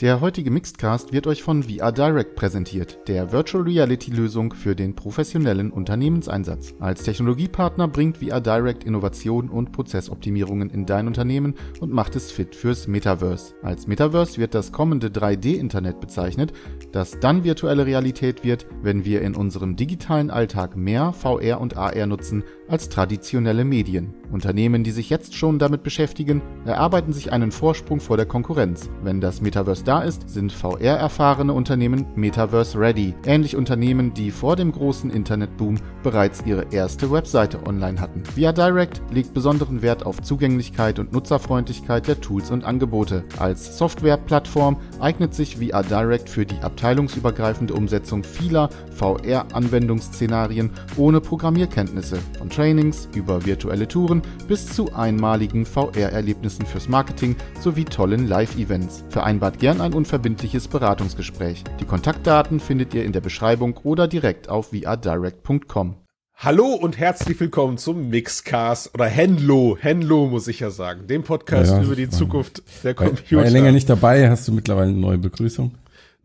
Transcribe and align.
Der 0.00 0.20
heutige 0.20 0.50
Mixedcast 0.50 1.12
wird 1.12 1.28
euch 1.28 1.44
von 1.44 1.62
VR 1.62 1.92
Direct 1.92 2.34
präsentiert, 2.34 3.06
der 3.06 3.30
Virtual 3.30 3.62
Reality 3.62 4.10
Lösung 4.10 4.52
für 4.52 4.74
den 4.74 4.96
professionellen 4.96 5.70
Unternehmenseinsatz. 5.70 6.74
Als 6.80 7.04
Technologiepartner 7.04 7.86
bringt 7.86 8.16
VR 8.16 8.40
Direct 8.40 8.82
Innovation 8.82 9.48
und 9.48 9.70
Prozessoptimierungen 9.70 10.68
in 10.70 10.84
dein 10.84 11.06
Unternehmen 11.06 11.54
und 11.78 11.92
macht 11.92 12.16
es 12.16 12.32
fit 12.32 12.56
fürs 12.56 12.88
Metaverse. 12.88 13.54
Als 13.62 13.86
Metaverse 13.86 14.38
wird 14.38 14.56
das 14.56 14.72
kommende 14.72 15.10
3D-Internet 15.10 16.00
bezeichnet, 16.00 16.52
das 16.90 17.20
dann 17.20 17.44
virtuelle 17.44 17.86
Realität 17.86 18.42
wird, 18.42 18.66
wenn 18.82 19.04
wir 19.04 19.22
in 19.22 19.36
unserem 19.36 19.76
digitalen 19.76 20.32
Alltag 20.32 20.76
mehr 20.76 21.12
VR 21.12 21.60
und 21.60 21.76
AR 21.76 22.06
nutzen 22.06 22.42
als 22.66 22.88
traditionelle 22.88 23.64
Medien. 23.64 24.12
Unternehmen, 24.34 24.84
die 24.84 24.90
sich 24.90 25.08
jetzt 25.08 25.34
schon 25.34 25.58
damit 25.58 25.82
beschäftigen, 25.82 26.42
erarbeiten 26.66 27.12
sich 27.12 27.32
einen 27.32 27.52
Vorsprung 27.52 28.00
vor 28.00 28.16
der 28.16 28.26
Konkurrenz. 28.26 28.90
Wenn 29.02 29.20
das 29.20 29.40
Metaverse 29.40 29.84
da 29.84 30.02
ist, 30.02 30.28
sind 30.28 30.52
VR-erfahrene 30.52 31.52
Unternehmen 31.52 32.04
Metaverse-ready. 32.16 33.14
Ähnlich 33.24 33.56
Unternehmen, 33.56 34.12
die 34.12 34.30
vor 34.30 34.56
dem 34.56 34.72
großen 34.72 35.10
Internetboom 35.10 35.76
bereits 36.02 36.42
ihre 36.44 36.66
erste 36.72 37.10
Webseite 37.10 37.64
online 37.66 38.00
hatten. 38.00 38.24
Via 38.34 38.52
Direct 38.52 39.00
legt 39.12 39.32
besonderen 39.32 39.82
Wert 39.82 40.04
auf 40.04 40.20
Zugänglichkeit 40.20 40.98
und 40.98 41.12
Nutzerfreundlichkeit 41.12 42.08
der 42.08 42.20
Tools 42.20 42.50
und 42.50 42.64
Angebote. 42.64 43.24
Als 43.38 43.78
Softwareplattform 43.78 44.76
eignet 44.98 45.34
sich 45.34 45.56
VR 45.56 45.84
Direct 45.84 46.28
für 46.28 46.44
die 46.44 46.58
abteilungsübergreifende 46.58 47.72
Umsetzung 47.72 48.24
vieler 48.24 48.68
VR-Anwendungsszenarien 48.90 50.70
ohne 50.96 51.20
Programmierkenntnisse. 51.20 52.18
Von 52.38 52.50
Trainings 52.50 53.08
über 53.14 53.46
virtuelle 53.46 53.86
Touren 53.86 54.22
bis 54.48 54.66
zu 54.66 54.94
einmaligen 54.94 55.66
VR-Erlebnissen 55.66 56.66
fürs 56.66 56.88
Marketing 56.88 57.36
sowie 57.60 57.84
tollen 57.84 58.28
Live-Events. 58.28 59.04
Vereinbart 59.08 59.58
gern 59.58 59.80
ein 59.80 59.94
unverbindliches 59.94 60.68
Beratungsgespräch. 60.68 61.64
Die 61.80 61.84
Kontaktdaten 61.84 62.60
findet 62.60 62.94
ihr 62.94 63.04
in 63.04 63.12
der 63.12 63.20
Beschreibung 63.20 63.78
oder 63.84 64.08
direkt 64.08 64.48
auf 64.48 64.70
vrdirect.com. 64.70 65.96
Hallo 66.36 66.66
und 66.66 66.98
herzlich 66.98 67.38
willkommen 67.38 67.78
zum 67.78 68.08
Mixcast 68.10 68.92
oder 68.92 69.06
Henlo, 69.06 69.78
Henlo 69.80 70.26
muss 70.26 70.48
ich 70.48 70.60
ja 70.60 70.70
sagen, 70.70 71.06
dem 71.06 71.22
Podcast 71.22 71.70
ja, 71.70 71.78
ja, 71.78 71.84
über 71.84 71.94
die 71.94 72.10
Zukunft 72.10 72.62
der 72.82 72.94
Computer. 72.94 73.36
War 73.36 73.44
ja 73.44 73.50
länger 73.50 73.72
nicht 73.72 73.88
dabei, 73.88 74.28
hast 74.28 74.48
du 74.48 74.52
mittlerweile 74.52 74.90
eine 74.90 74.98
neue 74.98 75.16
Begrüßung? 75.18 75.72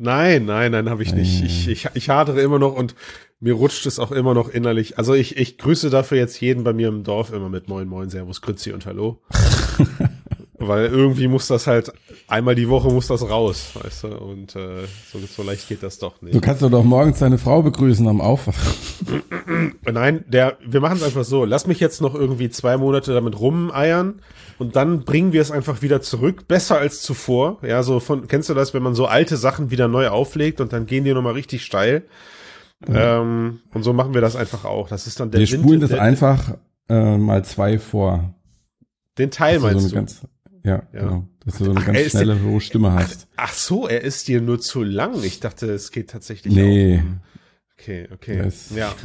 Nein, 0.02 0.46
nein, 0.46 0.72
nein, 0.72 0.90
habe 0.90 1.04
ich 1.04 1.14
nicht. 1.14 1.44
Ich, 1.44 1.68
ich, 1.68 1.90
ich 1.94 2.10
hadere 2.10 2.42
immer 2.42 2.58
noch 2.58 2.74
und 2.74 2.96
mir 3.42 3.54
rutscht 3.54 3.86
es 3.86 4.00
auch 4.00 4.14
immer 4.14 4.34
noch 4.34 4.48
innerlich. 4.48 4.98
Also 4.98 5.14
ich, 5.14 5.36
ich 5.36 5.58
grüße 5.58 5.90
dafür 5.90 6.18
jetzt 6.18 6.40
jeden 6.40 6.64
bei 6.64 6.72
mir 6.72 6.88
im 6.88 7.04
Dorf 7.04 7.34
immer 7.34 7.50
mit 7.50 7.68
Moin 7.68 7.88
Moin, 7.88 8.10
Servus, 8.10 8.42
Grüezi 8.42 8.72
und 8.72 8.86
Hallo. 8.86 9.22
Weil 10.60 10.88
irgendwie 10.88 11.28
muss 11.28 11.48
das 11.48 11.68
halt, 11.68 11.94
einmal 12.28 12.56
die 12.56 12.68
Woche 12.68 12.90
muss 12.90 13.08
das 13.08 13.28
raus, 13.28 13.72
weißt 13.82 14.04
du, 14.04 14.08
und 14.18 14.56
äh, 14.56 14.86
so, 15.12 15.20
so 15.20 15.44
leicht 15.44 15.70
geht 15.70 15.84
das 15.84 16.00
doch 16.00 16.22
nicht. 16.22 16.36
Du 16.36 16.42
kannst 16.42 16.62
doch 16.62 16.84
morgens 16.84 17.20
deine 17.20 17.38
Frau 17.38 17.62
begrüßen 17.62 18.08
am 18.08 18.20
Aufwachen. 18.20 18.74
Nein, 19.92 20.26
der, 20.28 20.58
wir 20.66 20.82
machen 20.82 20.98
es 20.98 21.04
einfach 21.04 21.24
so. 21.24 21.46
Lass 21.46 21.66
mich 21.66 21.80
jetzt 21.80 22.02
noch 22.02 22.14
irgendwie 22.14 22.50
zwei 22.50 22.78
Monate 22.78 23.14
damit 23.14 23.40
rumeiern 23.40 24.22
und 24.58 24.76
dann 24.76 25.06
bringen 25.06 25.32
wir 25.32 25.42
es 25.42 25.52
einfach 25.52 25.82
wieder 25.82 26.02
zurück, 26.02 26.48
besser 26.48 26.78
als 26.78 27.02
zuvor. 27.02 27.60
Ja, 27.62 27.82
so 27.82 28.00
von, 28.02 28.28
kennst 28.28 28.50
du 28.50 28.54
das, 28.54 28.74
wenn 28.74 28.84
man 28.84 28.96
so 28.96 29.06
alte 29.06 29.38
Sachen 29.38 29.72
wieder 29.72 29.88
neu 29.88 30.10
auflegt 30.10 30.60
und 30.60 30.74
dann 30.74 30.86
gehen 30.86 31.06
die 31.06 31.14
nochmal 31.14 31.34
richtig 31.34 31.64
steil. 31.64 32.04
Ähm, 32.88 33.60
und 33.74 33.84
so 33.84 33.94
machen 33.94 34.14
wir 34.14 34.22
das 34.22 34.36
einfach 34.36 34.66
auch. 34.66 34.88
Das 34.88 35.08
ist 35.08 35.20
dann 35.20 35.32
der 35.32 35.42
Wir 35.42 35.52
Wind, 35.52 35.64
spulen 35.64 35.82
das 35.82 35.94
einfach 35.94 36.56
äh, 36.88 37.18
mal 37.18 37.44
zwei 37.44 37.78
vor. 37.78 38.34
Den 39.18 39.32
Teil 39.32 39.60
meinst 39.60 39.90
so 39.90 39.96
du? 39.96 40.06
Ja, 40.64 40.84
ja, 40.94 41.00
genau. 41.00 41.28
Dass 41.46 41.58
du 41.58 41.66
so 41.66 41.72
eine 41.72 41.80
ach, 41.80 41.86
ganz 41.86 42.12
schnelle, 42.12 42.36
dir, 42.36 42.44
hohe 42.44 42.62
Stimme 42.62 42.94
hast. 42.94 43.28
Ach, 43.36 43.50
ach, 43.50 43.54
so, 43.54 43.88
er 43.88 44.02
ist 44.02 44.28
dir 44.28 44.42
nur 44.42 44.60
zu 44.60 44.84
lang. 44.84 45.24
Ich 45.24 45.40
dachte, 45.40 45.72
es 45.72 45.92
geht 45.92 46.10
tatsächlich 46.10 46.54
Nee. 46.54 47.00
Auch. 47.00 47.80
Okay, 47.80 48.08
okay. 48.12 48.44
Yes. 48.44 48.72
Ja. 48.76 48.94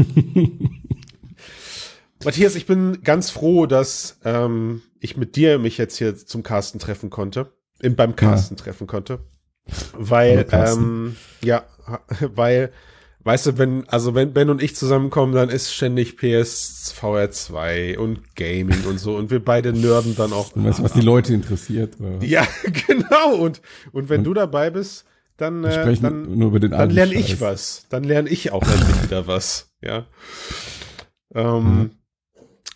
Matthias, 2.24 2.56
ich 2.56 2.66
bin 2.66 3.02
ganz 3.02 3.30
froh, 3.30 3.66
dass 3.66 4.18
ähm, 4.24 4.82
ich 4.98 5.16
mit 5.16 5.36
dir 5.36 5.58
mich 5.58 5.78
jetzt 5.78 5.96
hier 5.96 6.16
zum 6.16 6.42
Carsten 6.42 6.78
treffen 6.78 7.10
konnte. 7.10 7.52
Im, 7.80 7.96
beim 7.96 8.16
Carsten 8.16 8.56
ja. 8.56 8.62
treffen 8.62 8.86
konnte. 8.86 9.20
Weil, 9.92 10.46
ähm, 10.50 11.16
ja, 11.42 11.64
weil 12.20 12.72
Weißt 13.24 13.46
du, 13.46 13.58
wenn, 13.58 13.88
also 13.88 14.14
wenn 14.14 14.34
Ben 14.34 14.50
und 14.50 14.62
ich 14.62 14.76
zusammenkommen, 14.76 15.32
dann 15.32 15.48
ist 15.48 15.72
ständig 15.72 16.18
PS 16.18 16.92
VR 16.94 17.30
2 17.30 17.98
und 17.98 18.36
Gaming 18.36 18.84
und 18.86 18.98
so 18.98 19.16
und 19.16 19.30
wir 19.30 19.42
beide 19.42 19.72
nörden 19.72 20.14
dann 20.14 20.34
auch. 20.34 20.52
Du 20.52 20.62
weißt, 20.62 20.82
was 20.82 20.92
die 20.92 21.00
Leute 21.00 21.32
interessiert. 21.32 21.98
Oder? 21.98 22.22
Ja, 22.22 22.46
genau. 22.86 23.36
Und, 23.36 23.62
und 23.92 24.10
wenn 24.10 24.18
und 24.18 24.24
du 24.24 24.34
dabei 24.34 24.68
bist, 24.68 25.06
dann, 25.38 25.64
äh, 25.64 25.96
dann, 25.96 26.38
nur 26.38 26.48
über 26.48 26.60
den 26.60 26.72
dann 26.72 26.90
lerne 26.90 27.14
ich 27.14 27.40
was. 27.40 27.86
Dann 27.88 28.04
lerne 28.04 28.28
ich 28.28 28.52
auch 28.52 28.62
endlich 28.62 29.02
wieder 29.04 29.26
was. 29.26 29.72
Ja. 29.80 30.04
Ähm. 31.34 31.92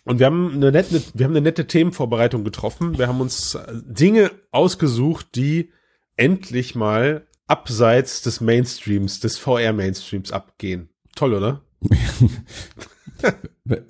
Und 0.03 0.17
wir 0.17 0.25
haben 0.25 0.53
eine 0.55 0.71
nette, 0.71 1.03
wir 1.13 1.25
haben 1.25 1.33
eine 1.33 1.41
nette 1.41 1.67
Themenvorbereitung 1.67 2.43
getroffen. 2.43 2.97
Wir 2.97 3.07
haben 3.07 3.21
uns 3.21 3.55
Dinge 3.85 4.31
ausgesucht, 4.49 5.35
die 5.35 5.71
endlich 6.17 6.73
mal 6.73 7.27
abseits 7.49 8.21
des 8.21 8.41
Mainstreams, 8.41 9.19
des 9.19 9.37
VR-Mainstreams 9.37 10.31
abgehen. 10.31 10.89
Toll, 11.15 11.33
oder? 11.33 11.61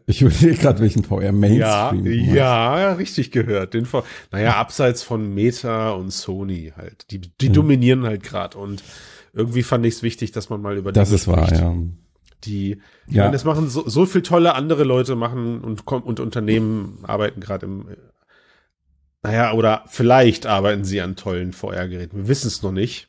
ich 0.06 0.22
überlege 0.22 0.56
gerade, 0.56 0.80
welchen 0.80 1.04
VR-Mainstream. 1.04 2.06
Ja, 2.06 2.80
ja, 2.80 2.94
richtig 2.94 3.32
gehört. 3.32 3.74
Den 3.74 3.86
v 3.86 4.04
naja, 4.32 4.56
abseits 4.56 5.04
von 5.04 5.34
Meta 5.34 5.92
und 5.92 6.12
Sony 6.12 6.74
halt. 6.76 7.12
Die, 7.12 7.20
die 7.20 7.48
hm. 7.48 7.54
dominieren 7.54 8.04
halt 8.04 8.24
gerade 8.24 8.58
und 8.58 8.84
irgendwie 9.34 9.64
fand 9.64 9.86
ich 9.86 9.96
es 9.96 10.04
wichtig, 10.04 10.32
dass 10.32 10.50
man 10.50 10.62
mal 10.62 10.78
über 10.78 10.92
das 10.92 11.12
ist 11.12 11.28
wahr, 11.28 11.54
ja. 11.54 11.76
Die, 12.46 12.82
ja. 13.10 13.24
Meine, 13.24 13.34
das 13.34 13.44
machen 13.44 13.68
so, 13.70 13.88
so 13.88 14.06
viel 14.06 14.22
tolle 14.22 14.56
andere 14.56 14.86
Leute 14.86 15.18
machen 15.18 15.60
und, 15.62 15.86
und 15.86 16.20
Unternehmen 16.22 17.00
arbeiten 17.04 17.42
gerade 17.42 17.66
im, 17.66 17.86
naja, 19.22 19.52
oder 19.52 19.84
vielleicht 19.88 20.46
arbeiten 20.46 20.86
sie 20.86 21.02
an 21.02 21.18
tollen 21.18 21.52
VR-Geräten. 21.52 22.18
Wir 22.18 22.28
wissen 22.30 22.48
es 22.48 22.64
noch 22.64 22.72
nicht 22.72 23.09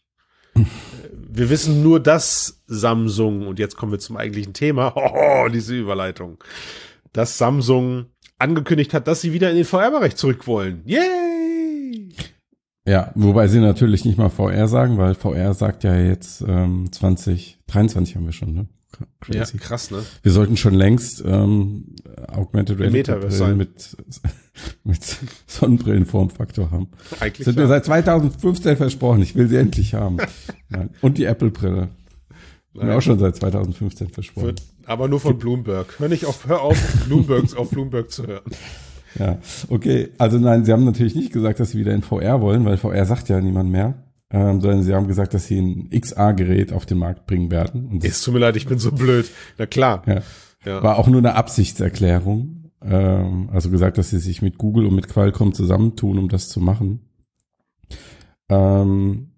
wir 1.33 1.51
wissen 1.51 1.83
nur, 1.83 2.01
dass 2.01 2.63
Samsung, 2.67 3.47
und 3.47 3.59
jetzt 3.59 3.77
kommen 3.77 3.93
wir 3.93 3.99
zum 3.99 4.17
eigentlichen 4.17 4.53
Thema, 4.53 4.93
oh, 4.97 5.49
diese 5.49 5.77
Überleitung, 5.77 6.43
dass 7.13 7.39
Samsung 7.39 8.07
angekündigt 8.39 8.95
hat, 8.95 9.07
dass 9.07 9.21
sie 9.21 9.33
wieder 9.33 9.51
in 9.51 9.57
den 9.57 9.65
VR-Bereich 9.65 10.17
zurück 10.17 10.47
wollen. 10.47 10.83
Yay! 10.87 12.09
Ja, 12.87 13.13
wobei 13.15 13.47
sie 13.47 13.61
natürlich 13.61 14.05
nicht 14.05 14.19
mal 14.19 14.31
VR 14.31 14.67
sagen, 14.67 14.97
weil 14.97 15.15
VR 15.15 15.55
sagt 15.55 15.85
ja 15.85 15.95
jetzt 15.97 16.43
ähm, 16.47 16.91
2023 16.91 18.17
haben 18.17 18.25
wir 18.25 18.33
schon, 18.33 18.55
ne? 18.55 18.67
Crazy. 19.21 19.57
Ja, 19.57 19.61
krass, 19.61 19.91
ne? 19.91 20.03
Wir 20.23 20.33
sollten 20.33 20.57
schon 20.57 20.75
längst 20.75 21.23
ähm, 21.27 21.95
Augmented 22.29 22.79
Reality 22.79 23.13
mit, 23.55 23.97
mit 24.85 25.19
Sonnenbrillenformfaktor 25.47 26.71
haben. 26.71 26.89
Eigentlich 27.19 27.45
Sind 27.45 27.57
ja. 27.57 27.63
wir 27.63 27.69
seit 27.69 27.85
2015 27.87 28.77
versprochen. 28.77 29.23
Ich 29.23 29.35
will 29.35 29.49
sie 29.49 29.57
endlich 29.57 29.95
haben. 29.95 30.19
Und 31.01 31.19
die 31.19 31.25
Apple-Brille. 31.25 31.89
Wir 32.73 32.97
auch 32.97 33.03
schon 33.03 33.19
seit 33.19 33.37
2015 33.37 34.11
versprochen. 34.11 34.47
Wird, 34.47 34.63
aber 34.85 35.09
nur 35.09 35.19
von 35.19 35.39
Bloomberg. 35.39 35.99
Hör 35.99 36.09
nicht 36.09 36.25
auf, 36.25 36.47
hör 36.47 36.63
auf, 36.63 36.79
Bloomberg, 37.07 37.57
auf 37.57 37.71
Bloomberg 37.71 38.11
zu 38.11 38.27
hören. 38.27 38.45
Ja, 39.19 39.39
okay. 39.69 40.11
Also 40.19 40.39
nein, 40.39 40.65
sie 40.65 40.73
haben 40.73 40.85
natürlich 40.85 41.17
nicht 41.17 41.33
gesagt, 41.33 41.59
dass 41.59 41.71
sie 41.71 41.79
wieder 41.79 41.93
in 41.93 42.03
VR 42.03 42.41
wollen, 42.41 42.65
weil 42.65 42.77
VR 42.77 43.05
sagt 43.07 43.29
ja 43.29 43.41
niemand 43.41 43.71
mehr 43.71 43.95
ähm, 44.31 44.61
sondern 44.61 44.83
sie 44.83 44.95
haben 44.95 45.09
gesagt, 45.09 45.35
dass 45.35 45.47
sie 45.47 45.61
ein 45.61 45.91
XA-Gerät 45.91 46.73
auf 46.73 46.87
den 46.87 46.99
Markt 46.99 47.27
bringen 47.27 47.51
werden. 47.51 47.87
Und 47.87 48.05
es 48.05 48.23
tut 48.23 48.35
mir 48.35 48.41
leid, 48.41 48.57
ich 48.57 48.67
bin 48.67 48.79
so 48.79 48.93
blöd. 48.93 49.31
Na 49.59 49.67
klar. 49.67 50.03
Ja. 50.07 50.23
Ja. 50.65 50.83
War 50.83 50.99
auch 50.99 51.09
nur 51.09 51.19
eine 51.19 51.35
Absichtserklärung. 51.35 52.71
Ähm, 52.83 53.51
also 53.53 53.71
gesagt, 53.71 53.99
dass 53.99 54.11
sie 54.11 54.19
sich 54.19 54.43
mit 54.43 54.59
Google 54.59 54.87
und 54.87 54.95
mit 54.95 55.09
Qualcomm 55.09 55.53
zusammentun, 55.53 56.19
um 56.19 56.29
das 56.29 56.49
zu 56.49 56.61
machen. 56.61 57.01
Ähm, 58.49 59.33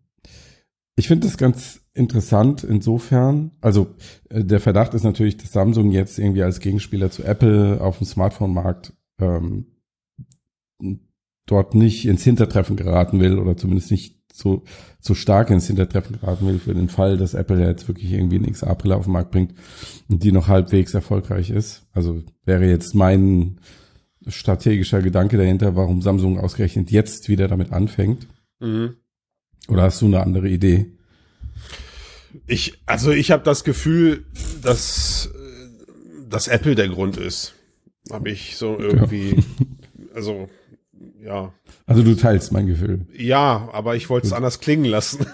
ich 0.97 1.09
finde 1.09 1.27
das 1.27 1.37
ganz 1.37 1.81
interessant 1.95 2.65
insofern. 2.65 3.53
Also 3.61 3.95
äh, 4.31 4.45
der 4.45 4.61
Verdacht 4.61 4.95
ist 4.95 5.05
natürlich, 5.05 5.37
dass 5.37 5.53
Samsung 5.53 5.91
jetzt 5.91 6.19
irgendwie 6.19 6.43
als 6.43 6.61
Gegenspieler 6.61 7.11
zu 7.11 7.25
Apple 7.25 7.81
auf 7.81 7.99
dem 7.99 8.07
Smartphone-Markt 8.07 8.93
ähm, 9.21 9.67
dort 11.47 11.75
nicht 11.75 12.07
ins 12.07 12.25
Hintertreffen 12.25 12.77
geraten 12.77 13.21
will 13.21 13.39
oder 13.39 13.57
zumindest 13.57 13.91
nicht 13.91 14.22
so, 14.33 14.65
so 14.99 15.15
stark 15.15 15.51
ins 15.51 15.67
Hintertreffen 15.67 16.19
geraten 16.19 16.47
will 16.47 16.59
für 16.59 16.75
den 16.75 16.89
Fall, 16.89 17.19
dass 17.19 17.35
Apple 17.35 17.65
jetzt 17.65 17.87
wirklich 17.87 18.13
irgendwie 18.13 18.39
eine 18.39 18.51
XA-Brille 18.51 18.97
auf 18.97 19.05
den 19.05 19.13
Markt 19.13 19.31
bringt 19.31 19.55
und 20.09 20.23
die 20.25 20.33
noch 20.33 20.49
halbwegs 20.49 20.95
erfolgreich 20.95 21.51
ist. 21.51 21.87
Also 21.93 22.23
wäre 22.45 22.67
jetzt 22.67 22.95
mein 22.95 23.61
strategischer 24.27 25.03
Gedanke 25.03 25.37
dahinter, 25.37 25.77
warum 25.77 26.01
Samsung 26.01 26.39
ausgerechnet 26.39 26.91
jetzt 26.91 27.29
wieder 27.29 27.47
damit 27.47 27.73
anfängt. 27.73 28.27
Mhm. 28.61 28.97
Oder 29.69 29.83
hast 29.83 30.01
du 30.01 30.07
eine 30.07 30.21
andere 30.21 30.49
Idee? 30.49 30.93
Ich, 32.47 32.81
also 32.87 33.11
ich 33.11 33.31
habe 33.31 33.45
das 33.45 33.65
Gefühl, 33.65 34.25
dass, 34.63 35.31
dass 36.29 36.49
Apple 36.49 36.75
der 36.75 36.89
Grund 36.89 37.17
ist. 37.17 37.55
Habe 38.11 38.31
ich 38.31 38.57
so 38.57 38.79
irgendwie, 38.79 39.37
ja. 39.37 39.43
also 40.15 40.49
ja. 41.25 41.53
Also 41.87 42.03
du 42.03 42.15
teilst 42.15 42.53
mein 42.53 42.67
Gefühl. 42.67 43.07
Ja, 43.17 43.69
aber 43.73 43.97
ich 43.97 44.11
wollte 44.11 44.27
es 44.27 44.33
anders 44.33 44.61
klingen 44.61 44.85
lassen. 44.85 45.27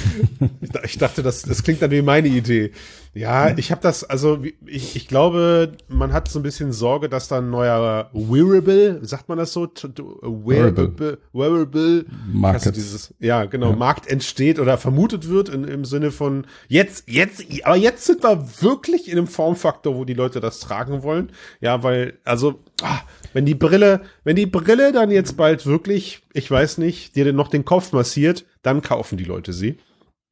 ich 0.84 0.98
dachte, 0.98 1.22
das, 1.22 1.42
das 1.42 1.62
klingt 1.62 1.82
dann 1.82 1.90
wie 1.90 2.02
meine 2.02 2.28
Idee. 2.28 2.72
Ja, 3.14 3.56
ich 3.58 3.70
habe 3.70 3.82
das, 3.82 4.04
also 4.04 4.42
ich, 4.64 4.96
ich 4.96 5.06
glaube, 5.06 5.72
man 5.88 6.14
hat 6.14 6.28
so 6.28 6.38
ein 6.38 6.42
bisschen 6.42 6.72
Sorge, 6.72 7.10
dass 7.10 7.28
da 7.28 7.38
ein 7.38 7.50
neuer 7.50 8.08
Wearable, 8.14 9.04
sagt 9.04 9.28
man 9.28 9.36
das 9.36 9.52
so? 9.52 9.66
Wearable, 9.66 11.18
Wearable, 11.34 12.06
Market. 12.32 12.74
Dieses, 12.74 13.12
ja, 13.18 13.44
genau, 13.44 13.70
ja. 13.70 13.76
Markt 13.76 14.06
entsteht 14.10 14.58
oder 14.58 14.78
vermutet 14.78 15.28
wird 15.28 15.50
in, 15.50 15.64
im 15.64 15.84
Sinne 15.84 16.10
von 16.10 16.46
jetzt, 16.68 17.06
jetzt, 17.06 17.44
aber 17.64 17.76
jetzt 17.76 18.06
sind 18.06 18.22
wir 18.22 18.46
wirklich 18.60 19.10
in 19.10 19.18
einem 19.18 19.26
Formfaktor, 19.26 19.94
wo 19.94 20.06
die 20.06 20.14
Leute 20.14 20.40
das 20.40 20.60
tragen 20.60 21.02
wollen. 21.02 21.32
Ja, 21.60 21.82
weil, 21.82 22.14
also, 22.24 22.60
ah, 22.80 23.00
wenn 23.34 23.44
die 23.44 23.54
Brille, 23.54 24.00
wenn 24.24 24.36
die 24.36 24.46
Brille 24.46 24.90
dann 24.90 25.10
jetzt 25.10 25.36
bald 25.36 25.66
wirklich, 25.66 26.22
ich 26.32 26.50
weiß 26.50 26.78
nicht, 26.78 27.14
dir 27.14 27.30
noch 27.34 27.48
den 27.48 27.66
Kopf 27.66 27.92
massiert, 27.92 28.46
dann 28.62 28.80
kaufen 28.80 29.18
die 29.18 29.24
Leute 29.24 29.52
sie. 29.52 29.76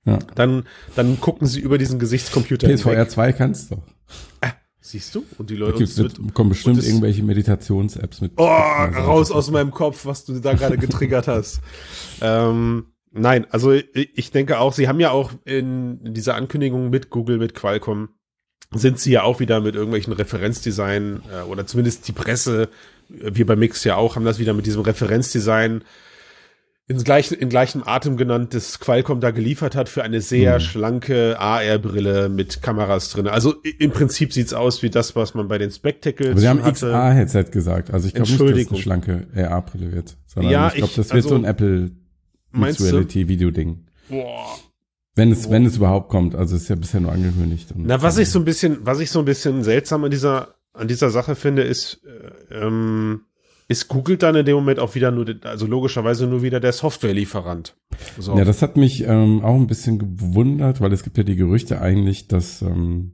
Ja. 0.04 0.18
Dann, 0.34 0.64
dann 0.96 1.20
gucken 1.20 1.46
sie 1.46 1.60
über 1.60 1.78
diesen 1.78 1.98
Gesichtscomputer 1.98 2.68
PSVR 2.68 2.92
hinweg. 2.92 3.10
2 3.10 3.32
kannst 3.32 3.70
du. 3.70 3.82
Ah, 4.40 4.52
siehst 4.80 5.14
du? 5.14 5.24
Und 5.38 5.50
die 5.50 5.56
Leute 5.56 5.84
da 5.84 5.96
wird, 5.96 6.34
kommen 6.34 6.50
bestimmt 6.50 6.82
irgendwelche 6.82 7.22
Meditations-Apps 7.22 8.20
mit. 8.22 8.32
Oh, 8.36 8.44
raus 8.44 9.30
aus 9.30 9.50
meinem 9.50 9.70
Kopf, 9.70 10.06
was 10.06 10.24
du 10.24 10.40
da 10.40 10.54
gerade 10.54 10.78
getriggert 10.78 11.28
hast. 11.28 11.60
Ähm, 12.22 12.92
nein, 13.12 13.46
also 13.50 13.72
ich 13.72 14.30
denke 14.30 14.58
auch, 14.58 14.74
sie 14.74 14.88
haben 14.88 15.00
ja 15.00 15.10
auch 15.10 15.32
in, 15.46 16.00
in 16.04 16.12
dieser 16.12 16.34
Ankündigung 16.34 16.90
mit 16.90 17.08
Google, 17.08 17.38
mit 17.38 17.54
Qualcomm, 17.54 18.10
sind 18.74 18.98
sie 18.98 19.12
ja 19.12 19.22
auch 19.22 19.40
wieder 19.40 19.60
mit 19.60 19.74
irgendwelchen 19.74 20.12
Referenzdesign 20.12 21.22
äh, 21.32 21.48
oder 21.48 21.66
zumindest 21.66 22.06
die 22.08 22.12
Presse, 22.12 22.68
äh, 23.08 23.30
wir 23.32 23.46
bei 23.46 23.56
Mix 23.56 23.84
ja 23.84 23.96
auch, 23.96 24.16
haben 24.16 24.26
das 24.26 24.38
wieder 24.38 24.52
mit 24.52 24.66
diesem 24.66 24.82
Referenzdesign 24.82 25.82
ins 26.90 27.04
gleichen, 27.04 27.34
in 27.34 27.48
gleichem 27.48 27.84
Atem 27.86 28.16
genannt, 28.16 28.52
das 28.52 28.80
Qualcomm 28.80 29.20
da 29.20 29.30
geliefert 29.30 29.76
hat 29.76 29.88
für 29.88 30.02
eine 30.02 30.20
sehr 30.20 30.54
mhm. 30.54 30.60
schlanke 30.60 31.38
AR-Brille 31.38 32.28
mit 32.28 32.62
Kameras 32.62 33.10
drin. 33.10 33.28
Also 33.28 33.54
im 33.78 33.92
Prinzip 33.92 34.32
sieht's 34.32 34.52
aus 34.52 34.82
wie 34.82 34.90
das, 34.90 35.14
was 35.14 35.34
man 35.34 35.46
bei 35.46 35.56
den 35.58 35.70
Spectacles 35.70 36.30
Aber 36.30 36.40
Sie 36.40 36.48
haben 36.48 36.60
XA-Headset 36.60 37.52
gesagt. 37.52 37.94
Also 37.94 38.08
ich 38.08 38.14
glaube 38.14 38.28
nicht, 38.28 38.40
dass 38.40 38.58
es 38.58 38.68
eine 38.70 38.78
schlanke 38.78 39.28
AR-Brille 39.36 39.92
wird. 39.92 40.16
Sondern 40.26 40.52
ja, 40.52 40.68
ich 40.68 40.78
glaube, 40.78 40.92
das 40.96 41.10
wird 41.10 41.12
also, 41.12 41.28
so 41.28 41.34
ein 41.36 41.44
Apple 41.44 41.92
Reality-Video-Ding. 42.52 43.86
Boah. 44.08 44.58
Wenn 45.14 45.30
es, 45.30 45.44
Boah. 45.44 45.52
wenn 45.52 45.66
es 45.66 45.76
überhaupt 45.76 46.08
kommt. 46.08 46.34
Also 46.34 46.56
es 46.56 46.62
ist 46.62 46.70
ja 46.70 46.74
bisher 46.74 47.00
nur 47.00 47.12
angekündigt. 47.12 47.72
Na, 47.76 48.02
was 48.02 48.18
ich 48.18 48.30
so 48.30 48.40
ein 48.40 48.44
bisschen, 48.44 48.78
was 48.82 48.98
ich 48.98 49.12
so 49.12 49.20
ein 49.20 49.24
bisschen 49.24 49.62
seltsam 49.62 50.02
an 50.02 50.10
dieser, 50.10 50.56
an 50.72 50.88
dieser 50.88 51.10
Sache 51.10 51.36
finde, 51.36 51.62
ist, 51.62 52.00
äh, 52.50 52.66
ähm, 52.66 53.20
ist 53.70 53.86
Google 53.86 54.16
dann 54.16 54.34
in 54.34 54.44
dem 54.44 54.56
Moment 54.56 54.80
auch 54.80 54.96
wieder 54.96 55.12
nur, 55.12 55.32
also 55.44 55.64
logischerweise 55.64 56.26
nur 56.26 56.42
wieder 56.42 56.58
der 56.58 56.72
Softwarelieferant. 56.72 57.76
So. 58.18 58.36
Ja, 58.36 58.44
das 58.44 58.62
hat 58.62 58.76
mich 58.76 59.04
ähm, 59.06 59.44
auch 59.44 59.54
ein 59.54 59.68
bisschen 59.68 60.00
gewundert, 60.00 60.80
weil 60.80 60.92
es 60.92 61.04
gibt 61.04 61.16
ja 61.18 61.22
die 61.22 61.36
Gerüchte 61.36 61.80
eigentlich, 61.80 62.26
dass 62.26 62.62
ähm, 62.62 63.12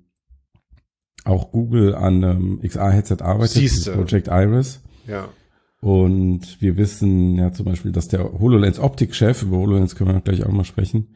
auch 1.25 1.53
Google 1.53 1.95
an 1.95 2.23
ähm, 2.23 2.61
XR-Headset 2.63 3.19
arbeitet, 3.21 3.93
Project 3.93 4.29
Iris. 4.29 4.81
Ja. 5.07 5.29
Und 5.83 6.59
wir 6.63 6.79
wissen 6.79 7.37
ja 7.37 7.53
zum 7.53 7.67
Beispiel, 7.67 7.93
dass 7.93 8.09
der 8.09 8.25
HoloLens 8.41 8.79
Optik-Chef, 8.79 9.43
über 9.43 9.59
HoloLens 9.59 9.95
können 9.95 10.15
wir 10.15 10.21
gleich 10.23 10.47
auch 10.47 10.53
mal 10.53 10.65
sprechen, 10.65 11.09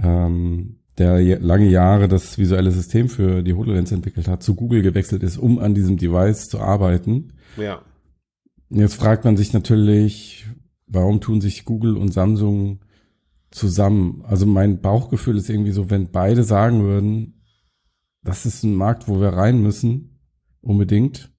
ähm, 0.00 0.76
der 0.96 1.40
lange 1.40 1.68
Jahre 1.68 2.06
das 2.06 2.38
visuelle 2.38 2.70
System 2.70 3.08
für 3.08 3.42
die 3.42 3.54
HoloLens 3.54 3.90
entwickelt 3.90 4.28
hat, 4.28 4.44
zu 4.44 4.54
Google 4.54 4.82
gewechselt 4.82 5.24
ist, 5.24 5.38
um 5.38 5.58
an 5.58 5.74
diesem 5.74 5.96
Device 5.96 6.48
zu 6.48 6.60
arbeiten. 6.60 7.32
Ja. 7.56 7.82
Jetzt 8.70 8.94
fragt 8.94 9.24
man 9.24 9.36
sich 9.36 9.52
natürlich, 9.52 10.46
warum 10.86 11.20
tun 11.20 11.40
sich 11.40 11.64
Google 11.64 11.96
und 11.96 12.12
Samsung 12.12 12.80
zusammen? 13.50 14.22
Also 14.24 14.46
mein 14.46 14.80
Bauchgefühl 14.80 15.36
ist 15.36 15.50
irgendwie 15.50 15.72
so, 15.72 15.90
wenn 15.90 16.10
beide 16.10 16.44
sagen 16.44 16.82
würden, 16.82 17.42
das 18.22 18.46
ist 18.46 18.62
ein 18.62 18.74
Markt, 18.74 19.08
wo 19.08 19.20
wir 19.20 19.30
rein 19.30 19.60
müssen, 19.60 20.20
unbedingt, 20.60 21.32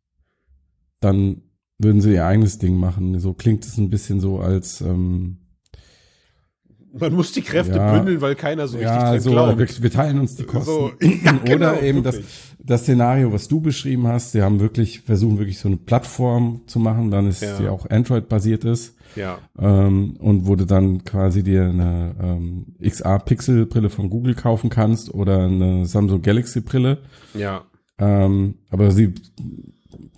dann 1.00 1.44
würden 1.78 2.02
sie 2.02 2.14
ihr 2.14 2.26
eigenes 2.26 2.58
Ding 2.58 2.76
machen. 2.78 3.18
So 3.20 3.34
klingt 3.34 3.66
es 3.66 3.78
ein 3.78 3.90
bisschen 3.90 4.20
so 4.20 4.40
als 4.40 4.82
ähm, 4.82 5.41
man 6.94 7.14
muss 7.14 7.32
die 7.32 7.42
Kräfte 7.42 7.78
ja, 7.78 7.94
bündeln, 7.94 8.22
weil 8.22 8.36
keiner 8.36 8.68
so 8.68 8.78
richtig 8.78 8.94
ja, 8.94 9.20
so, 9.20 9.32
glaubt. 9.32 9.58
Wir, 9.58 9.68
wir, 9.84 9.92
teilen 9.92 10.20
uns 10.20 10.36
die 10.36 10.44
Kosten. 10.44 10.66
So, 10.66 10.92
ja, 11.02 11.34
Oder 11.42 11.44
genau, 11.44 11.82
eben 11.82 12.04
das, 12.04 12.20
das 12.60 12.82
Szenario, 12.82 13.32
was 13.32 13.48
du 13.48 13.62
beschrieben 13.62 14.08
hast. 14.08 14.32
Sie 14.32 14.42
haben 14.42 14.60
wirklich, 14.60 15.02
versuchen 15.02 15.38
wirklich 15.38 15.60
so 15.60 15.68
eine 15.68 15.78
Plattform 15.78 16.62
zu 16.68 16.80
machen, 16.80 17.12
dann 17.12 17.28
ist 17.28 17.42
ja. 17.42 17.58
die 17.58 17.68
auch 17.68 17.90
Android-basiert 17.90 18.64
ist. 18.66 18.96
Ja. 19.16 19.40
Ähm, 19.60 20.16
und 20.20 20.48
wo 20.48 20.56
du 20.56 20.66
dann 20.66 21.04
quasi 21.04 21.44
dir 21.44 21.66
eine 21.66 22.16
ähm, 22.22 22.66
XR-Pixel-Brille 22.82 23.90
von 23.90 24.10
Google 24.10 24.36
kaufen 24.36 24.70
kannst 24.70 25.14
oder 25.14 25.44
eine 25.44 25.86
Samsung 25.86 26.22
Galaxy-Brille. 26.22 27.00
Ja. 27.34 27.64
Ähm, 27.98 28.56
aber 28.70 28.92
sie 28.92 29.14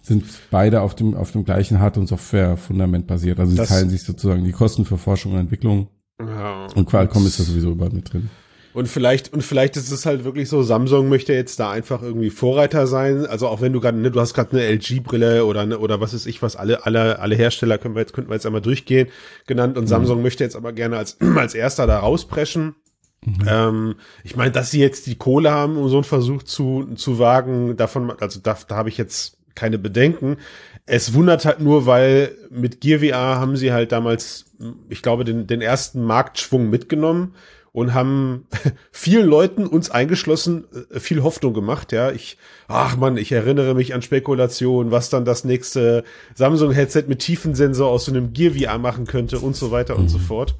sind 0.01 0.25
beide 0.51 0.81
auf 0.81 0.95
dem, 0.95 1.15
auf 1.15 1.31
dem 1.31 1.45
gleichen 1.45 1.79
Hard- 1.79 1.97
und 1.97 2.07
Software-Fundament 2.07 3.07
basiert. 3.07 3.39
Also 3.39 3.51
sie 3.51 3.57
das, 3.57 3.69
teilen 3.69 3.89
sich 3.89 4.03
sozusagen 4.03 4.43
die 4.43 4.51
Kosten 4.51 4.85
für 4.85 4.97
Forschung 4.97 5.33
und 5.33 5.39
Entwicklung. 5.39 5.87
Ja. 6.19 6.67
Und 6.75 6.85
Qualcomm 6.85 7.25
ist 7.25 7.39
da 7.39 7.43
sowieso 7.43 7.71
überall 7.71 7.91
mit 7.91 8.13
drin. 8.13 8.29
Und 8.73 8.87
vielleicht, 8.87 9.31
und 9.31 9.43
vielleicht 9.43 9.77
ist 9.77 9.91
es 9.91 10.05
halt 10.07 10.23
wirklich 10.23 10.49
so, 10.49 10.63
Samsung 10.63 11.07
möchte 11.07 11.31
jetzt 11.31 11.59
da 11.59 11.69
einfach 11.69 12.01
irgendwie 12.01 12.31
Vorreiter 12.31 12.87
sein. 12.87 13.27
Also 13.27 13.47
auch 13.47 13.61
wenn 13.61 13.71
du 13.71 13.79
gerade, 13.79 13.99
ne, 13.99 14.09
du 14.09 14.19
hast 14.19 14.33
gerade 14.33 14.51
eine 14.51 14.65
LG-Brille 14.65 15.45
oder 15.45 15.67
ne, 15.67 15.77
oder 15.77 16.01
was 16.01 16.13
ist 16.15 16.25
ich, 16.25 16.41
was 16.41 16.55
alle, 16.55 16.85
alle, 16.85 17.19
alle 17.19 17.35
Hersteller 17.35 17.77
können 17.77 17.93
wir 17.93 18.01
jetzt, 18.01 18.13
könnten 18.13 18.31
wir 18.31 18.35
jetzt 18.35 18.47
einmal 18.47 18.61
durchgehen, 18.61 19.09
genannt. 19.45 19.77
Und 19.77 19.83
mhm. 19.83 19.89
Samsung 19.89 20.23
möchte 20.23 20.43
jetzt 20.43 20.55
aber 20.55 20.73
gerne 20.73 20.97
als, 20.97 21.21
als 21.35 21.53
erster 21.53 21.85
da 21.85 21.99
rauspreschen. 21.99 22.75
Mhm. 23.23 23.45
Ähm, 23.47 23.95
ich 24.23 24.35
meine, 24.35 24.51
dass 24.51 24.71
sie 24.71 24.79
jetzt 24.79 25.05
die 25.05 25.17
Kohle 25.17 25.51
haben, 25.51 25.77
um 25.77 25.87
so 25.89 25.97
einen 25.97 26.03
Versuch 26.03 26.41
zu, 26.41 26.95
zu 26.95 27.19
wagen, 27.19 27.77
davon, 27.77 28.11
also 28.19 28.39
da, 28.41 28.57
da 28.67 28.75
habe 28.75 28.89
ich 28.89 28.97
jetzt 28.97 29.37
keine 29.53 29.77
Bedenken. 29.77 30.37
Es 30.85 31.13
wundert 31.13 31.45
halt 31.45 31.61
nur, 31.61 31.85
weil 31.85 32.35
mit 32.49 32.81
Gear 32.81 32.99
VR 32.99 33.39
haben 33.39 33.55
sie 33.55 33.71
halt 33.71 33.91
damals, 33.91 34.45
ich 34.89 35.01
glaube, 35.01 35.23
den, 35.23 35.47
den 35.47 35.61
ersten 35.61 36.03
Marktschwung 36.03 36.69
mitgenommen 36.69 37.35
und 37.73 37.93
haben 37.93 38.45
vielen 38.91 39.27
Leuten, 39.27 39.65
uns 39.65 39.89
eingeschlossen, 39.89 40.65
äh, 40.93 40.99
viel 40.99 41.23
Hoffnung 41.23 41.53
gemacht. 41.53 41.91
Ja, 41.91 42.11
ich, 42.11 42.37
ach 42.67 42.95
man, 42.95 43.17
ich 43.17 43.31
erinnere 43.31 43.73
mich 43.75 43.93
an 43.93 44.01
Spekulationen, 44.01 44.91
was 44.91 45.09
dann 45.09 45.25
das 45.25 45.43
nächste 45.43 46.03
Samsung-Headset 46.35 47.05
mit 47.07 47.19
Tiefensensor 47.19 47.89
aus 47.89 48.05
so 48.05 48.11
einem 48.11 48.31
Gear 48.31 48.53
VR 48.53 48.77
machen 48.77 49.05
könnte 49.05 49.39
und 49.39 49.55
so 49.55 49.71
weiter 49.71 49.95
mhm. 49.95 50.01
und 50.01 50.09
so 50.09 50.19
mhm. 50.19 50.23
fort. 50.23 50.55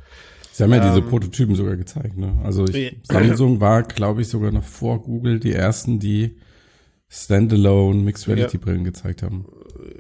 Sie 0.52 0.64
haben 0.64 0.72
ja 0.72 0.84
ähm, 0.84 0.90
diese 0.90 1.02
Prototypen 1.02 1.56
sogar 1.56 1.76
gezeigt. 1.76 2.18
Ne? 2.18 2.34
Also 2.44 2.66
ich, 2.66 2.98
Samsung 3.04 3.60
war, 3.60 3.84
glaube 3.84 4.22
ich, 4.22 4.28
sogar 4.28 4.52
noch 4.52 4.64
vor 4.64 5.02
Google 5.02 5.40
die 5.40 5.54
ersten, 5.54 6.00
die 6.00 6.38
Standalone 7.10 8.02
Mixed 8.02 8.28
Reality 8.28 8.58
Brillen 8.58 8.84
gezeigt 8.84 9.22
haben. 9.22 9.46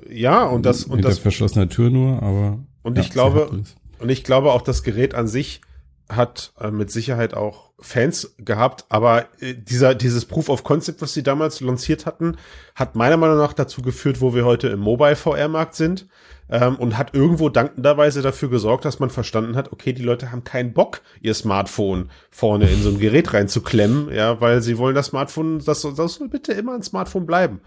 Ja, 0.09 0.45
und 0.45 0.65
das 0.65 0.85
und 0.85 0.95
Hinter 0.95 1.09
das 1.09 1.19
verschlossener 1.19 1.69
Tür 1.69 1.89
nur, 1.89 2.21
aber 2.21 2.59
und 2.83 2.97
ja, 2.97 3.03
ich 3.03 3.09
glaube 3.09 3.63
und 3.99 4.09
ich 4.09 4.23
glaube 4.23 4.51
auch 4.51 4.61
das 4.61 4.83
Gerät 4.83 5.15
an 5.15 5.27
sich 5.27 5.61
hat 6.09 6.53
äh, 6.59 6.71
mit 6.71 6.91
Sicherheit 6.91 7.33
auch 7.33 7.72
Fans 7.83 8.33
gehabt, 8.37 8.85
aber 8.87 9.25
äh, 9.41 9.53
dieser 9.53 9.93
dieses 9.93 10.25
Proof 10.25 10.47
of 10.47 10.63
Concept, 10.63 11.01
was 11.01 11.13
sie 11.13 11.21
damals 11.21 11.59
lanciert 11.59 12.05
hatten, 12.05 12.37
hat 12.75 12.95
meiner 12.95 13.17
Meinung 13.17 13.37
nach 13.37 13.53
dazu 13.53 13.81
geführt, 13.81 14.21
wo 14.21 14.33
wir 14.33 14.45
heute 14.45 14.69
im 14.69 14.79
Mobile 14.79 15.17
VR 15.17 15.49
Markt 15.49 15.75
sind 15.75 16.07
ähm, 16.49 16.77
und 16.77 16.97
hat 16.97 17.13
irgendwo 17.13 17.49
dankenderweise 17.49 18.21
dafür 18.21 18.49
gesorgt, 18.49 18.85
dass 18.85 18.99
man 18.99 19.09
verstanden 19.09 19.57
hat, 19.57 19.73
okay, 19.73 19.91
die 19.91 20.01
Leute 20.01 20.31
haben 20.31 20.45
keinen 20.45 20.71
Bock, 20.71 21.01
ihr 21.21 21.33
Smartphone 21.33 22.09
vorne 22.31 22.69
in 22.69 22.81
so 22.81 22.89
ein 22.89 22.99
Gerät 22.99 23.33
reinzuklemmen, 23.33 24.13
ja, 24.13 24.39
weil 24.39 24.61
sie 24.61 24.77
wollen 24.77 24.95
das 24.95 25.07
Smartphone, 25.07 25.59
das, 25.59 25.81
das 25.81 26.13
soll 26.13 26.29
bitte 26.29 26.53
immer 26.53 26.75
ein 26.75 26.83
Smartphone 26.83 27.25
bleiben. 27.25 27.59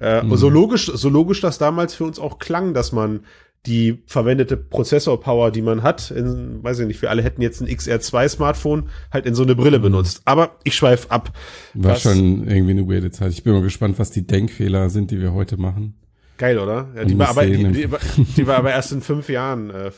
Äh, 0.00 0.22
mhm. 0.22 0.36
So 0.36 0.48
logisch, 0.48 0.86
so 0.86 1.08
logisch 1.08 1.40
das 1.40 1.58
damals 1.58 1.94
für 1.94 2.04
uns 2.04 2.18
auch 2.18 2.38
klang, 2.38 2.74
dass 2.74 2.92
man 2.92 3.24
die 3.66 4.02
verwendete 4.06 4.56
Prozessor-Power, 4.56 5.50
die 5.50 5.62
man 5.62 5.82
hat, 5.82 6.10
in, 6.10 6.62
weiß 6.62 6.80
ich 6.80 6.86
nicht, 6.86 7.00
wir 7.00 7.10
alle 7.10 7.22
hätten 7.22 7.40
jetzt 7.40 7.62
ein 7.62 7.68
XR2-Smartphone, 7.68 8.90
halt 9.10 9.24
in 9.26 9.34
so 9.34 9.42
eine 9.42 9.54
Brille 9.54 9.78
mhm. 9.78 9.84
benutzt. 9.84 10.22
Aber 10.26 10.56
ich 10.64 10.74
schweif 10.74 11.06
ab. 11.08 11.32
War 11.72 11.96
schon 11.96 12.46
irgendwie 12.46 12.72
eine 12.72 12.86
weirde 12.88 13.10
Zeit. 13.10 13.32
Ich 13.32 13.42
bin 13.42 13.54
mal 13.54 13.62
gespannt, 13.62 13.98
was 13.98 14.10
die 14.10 14.26
Denkfehler 14.26 14.90
sind, 14.90 15.10
die 15.10 15.20
wir 15.20 15.32
heute 15.32 15.56
machen. 15.56 15.94
Geil, 16.36 16.58
oder? 16.58 16.88
Ja, 16.96 17.04
die, 17.04 17.16
war 17.16 17.28
aber, 17.28 17.46
die, 17.46 17.56
die, 17.56 17.88
die, 18.36 18.46
war 18.46 18.56
aber 18.56 18.72
erst 18.72 18.92
in 18.92 19.00
fünf 19.00 19.28
Jahren. 19.28 19.70
Äh, 19.70 19.92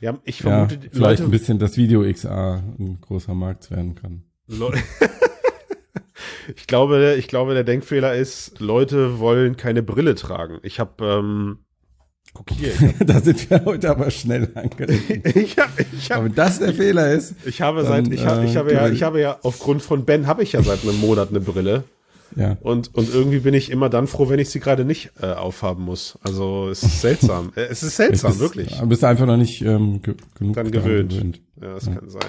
ja, 0.00 0.18
ich 0.24 0.42
vermute, 0.42 0.74
ja, 0.74 0.80
vielleicht 0.80 0.94
Leute, 0.94 1.22
ein 1.24 1.30
bisschen, 1.30 1.58
dass 1.60 1.76
Video 1.76 2.02
XA 2.02 2.62
ein 2.78 2.98
großer 3.00 3.34
Markt 3.34 3.70
werden 3.70 3.94
kann. 3.94 4.24
ich 6.56 6.66
glaube, 6.66 7.14
ich 7.16 7.28
glaube, 7.28 7.54
der 7.54 7.62
Denkfehler 7.62 8.14
ist, 8.14 8.58
Leute 8.58 9.20
wollen 9.20 9.56
keine 9.56 9.84
Brille 9.84 10.16
tragen. 10.16 10.58
Ich 10.62 10.80
habe 10.80 11.04
ähm, 11.04 11.58
Guck 12.38 12.52
hier. 12.52 12.72
da 13.04 13.20
sind 13.20 13.50
wir 13.50 13.64
heute 13.64 13.90
aber 13.90 14.12
schnell 14.12 14.48
angelegt. 14.54 15.26
ich 15.36 15.58
hab, 15.58 15.70
ich 15.80 16.10
hab, 16.10 16.18
aber 16.18 16.26
wenn 16.26 16.34
das 16.36 16.60
der 16.60 16.72
Fehler 16.72 17.10
ist. 17.12 17.34
Ich 17.44 17.60
habe 17.60 17.82
dann, 17.82 18.04
seit, 18.04 18.12
ich, 18.12 18.24
hab, 18.24 18.44
ich 18.44 18.56
habe 18.56 18.72
ja, 18.72 18.88
ich 18.88 19.02
habe 19.02 19.20
ja 19.20 19.38
aufgrund 19.42 19.82
von 19.82 20.04
Ben 20.04 20.28
habe 20.28 20.44
ich 20.44 20.52
ja 20.52 20.62
seit 20.62 20.84
einem 20.84 21.00
Monat 21.00 21.30
eine 21.30 21.40
Brille. 21.40 21.82
Ja. 22.36 22.56
Und, 22.60 22.94
und 22.94 23.12
irgendwie 23.12 23.40
bin 23.40 23.54
ich 23.54 23.70
immer 23.70 23.88
dann 23.88 24.06
froh, 24.06 24.28
wenn 24.28 24.38
ich 24.38 24.50
sie 24.50 24.60
gerade 24.60 24.84
nicht 24.84 25.10
äh, 25.20 25.32
aufhaben 25.32 25.84
muss. 25.84 26.16
Also 26.22 26.68
es 26.68 26.84
ist 26.84 27.00
seltsam. 27.00 27.52
Äh, 27.56 27.62
es 27.70 27.82
ist 27.82 27.96
seltsam, 27.96 28.30
bist, 28.30 28.40
wirklich. 28.40 28.78
Du 28.78 28.86
bist 28.86 29.02
einfach 29.02 29.26
noch 29.26 29.36
nicht 29.36 29.60
ähm, 29.62 30.00
ge 30.02 30.14
genug 30.38 30.54
dann 30.54 30.70
gewöhnt. 30.70 31.10
gewöhnt. 31.10 31.40
Ja, 31.60 31.74
das 31.74 31.86
ja. 31.86 31.94
kann 31.94 32.08
sein. 32.08 32.22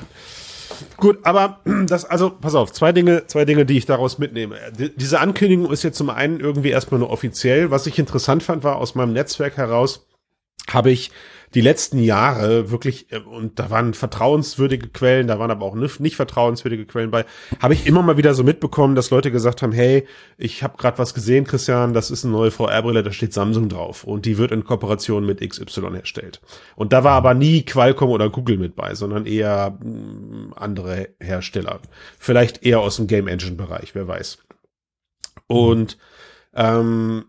Gut, 0.98 1.20
aber 1.24 1.60
das, 1.88 2.06
also, 2.06 2.30
pass 2.30 2.56
auf, 2.56 2.72
zwei 2.72 2.92
Dinge, 2.92 3.28
zwei 3.28 3.46
Dinge, 3.46 3.66
die 3.66 3.78
ich 3.78 3.86
daraus 3.86 4.18
mitnehme. 4.18 4.56
D 4.78 4.90
diese 4.96 5.20
Ankündigung 5.20 5.72
ist 5.72 5.84
jetzt 5.84 5.98
zum 5.98 6.10
einen 6.10 6.40
irgendwie 6.40 6.70
erstmal 6.70 7.00
nur 7.00 7.10
offiziell. 7.10 7.72
Was 7.72 7.88
ich 7.88 8.00
interessant 8.00 8.44
fand, 8.44 8.64
war 8.64 8.78
aus 8.78 8.96
meinem 8.96 9.14
Netzwerk 9.14 9.58
heraus, 9.58 10.06
habe 10.74 10.92
ich 10.92 11.12
die 11.56 11.62
letzten 11.62 12.00
Jahre 12.00 12.70
wirklich, 12.70 13.12
äh, 13.12 13.20
und 13.20 13.60
da 13.60 13.70
waren 13.70 13.94
vertrauenswürdige 13.94 14.90
Quellen, 14.90 15.28
da 15.28 15.40
waren 15.40 15.52
aber 15.52 15.66
auch 15.66 15.76
nicht 15.76 16.16
vertrauenswürdige 16.16 16.86
Quellen 16.86 17.12
bei, 17.12 17.26
habe 17.60 17.74
ich 17.74 17.88
immer 17.88 18.02
mal 18.02 18.18
wieder 18.18 18.34
so 18.34 18.44
mitbekommen, 18.44 18.96
dass 18.96 19.10
Leute 19.10 19.32
gesagt 19.32 19.62
haben, 19.62 19.72
hey, 19.72 20.08
ich 20.38 20.64
habe 20.64 20.78
gerade 20.78 20.98
was 20.98 21.14
gesehen, 21.14 21.46
Christian, 21.46 21.94
das 21.94 22.12
ist 22.12 22.24
eine 22.24 22.34
neue 22.34 22.52
VR-Brille, 22.52 23.04
da 23.04 23.12
steht 23.12 23.34
Samsung 23.34 23.70
drauf 23.70 24.04
und 24.04 24.26
die 24.26 24.38
wird 24.38 24.52
in 24.52 24.64
Kooperation 24.64 25.26
mit 25.26 25.42
XY 25.42 25.96
erstellt. 25.96 26.42
Und 26.76 26.94
da 26.94 27.04
war 27.04 27.14
aber 27.14 27.34
nie 27.34 27.64
Qualcomm 27.64 28.10
oder 28.10 28.30
Google 28.30 28.58
mit 28.58 28.76
bei, 28.76 28.94
sondern 28.94 29.26
eher 29.26 29.72
mm, 29.72 30.54
andere 30.56 31.10
Hersteller. 31.20 31.80
Vielleicht 32.20 32.64
eher 32.64 32.80
aus 32.80 32.98
dem 32.98 33.08
Game 33.08 33.28
Engine-Bereich, 33.28 33.96
wer 33.96 34.08
weiß. 34.08 34.38
Und 35.48 35.98
ähm, 36.54 37.26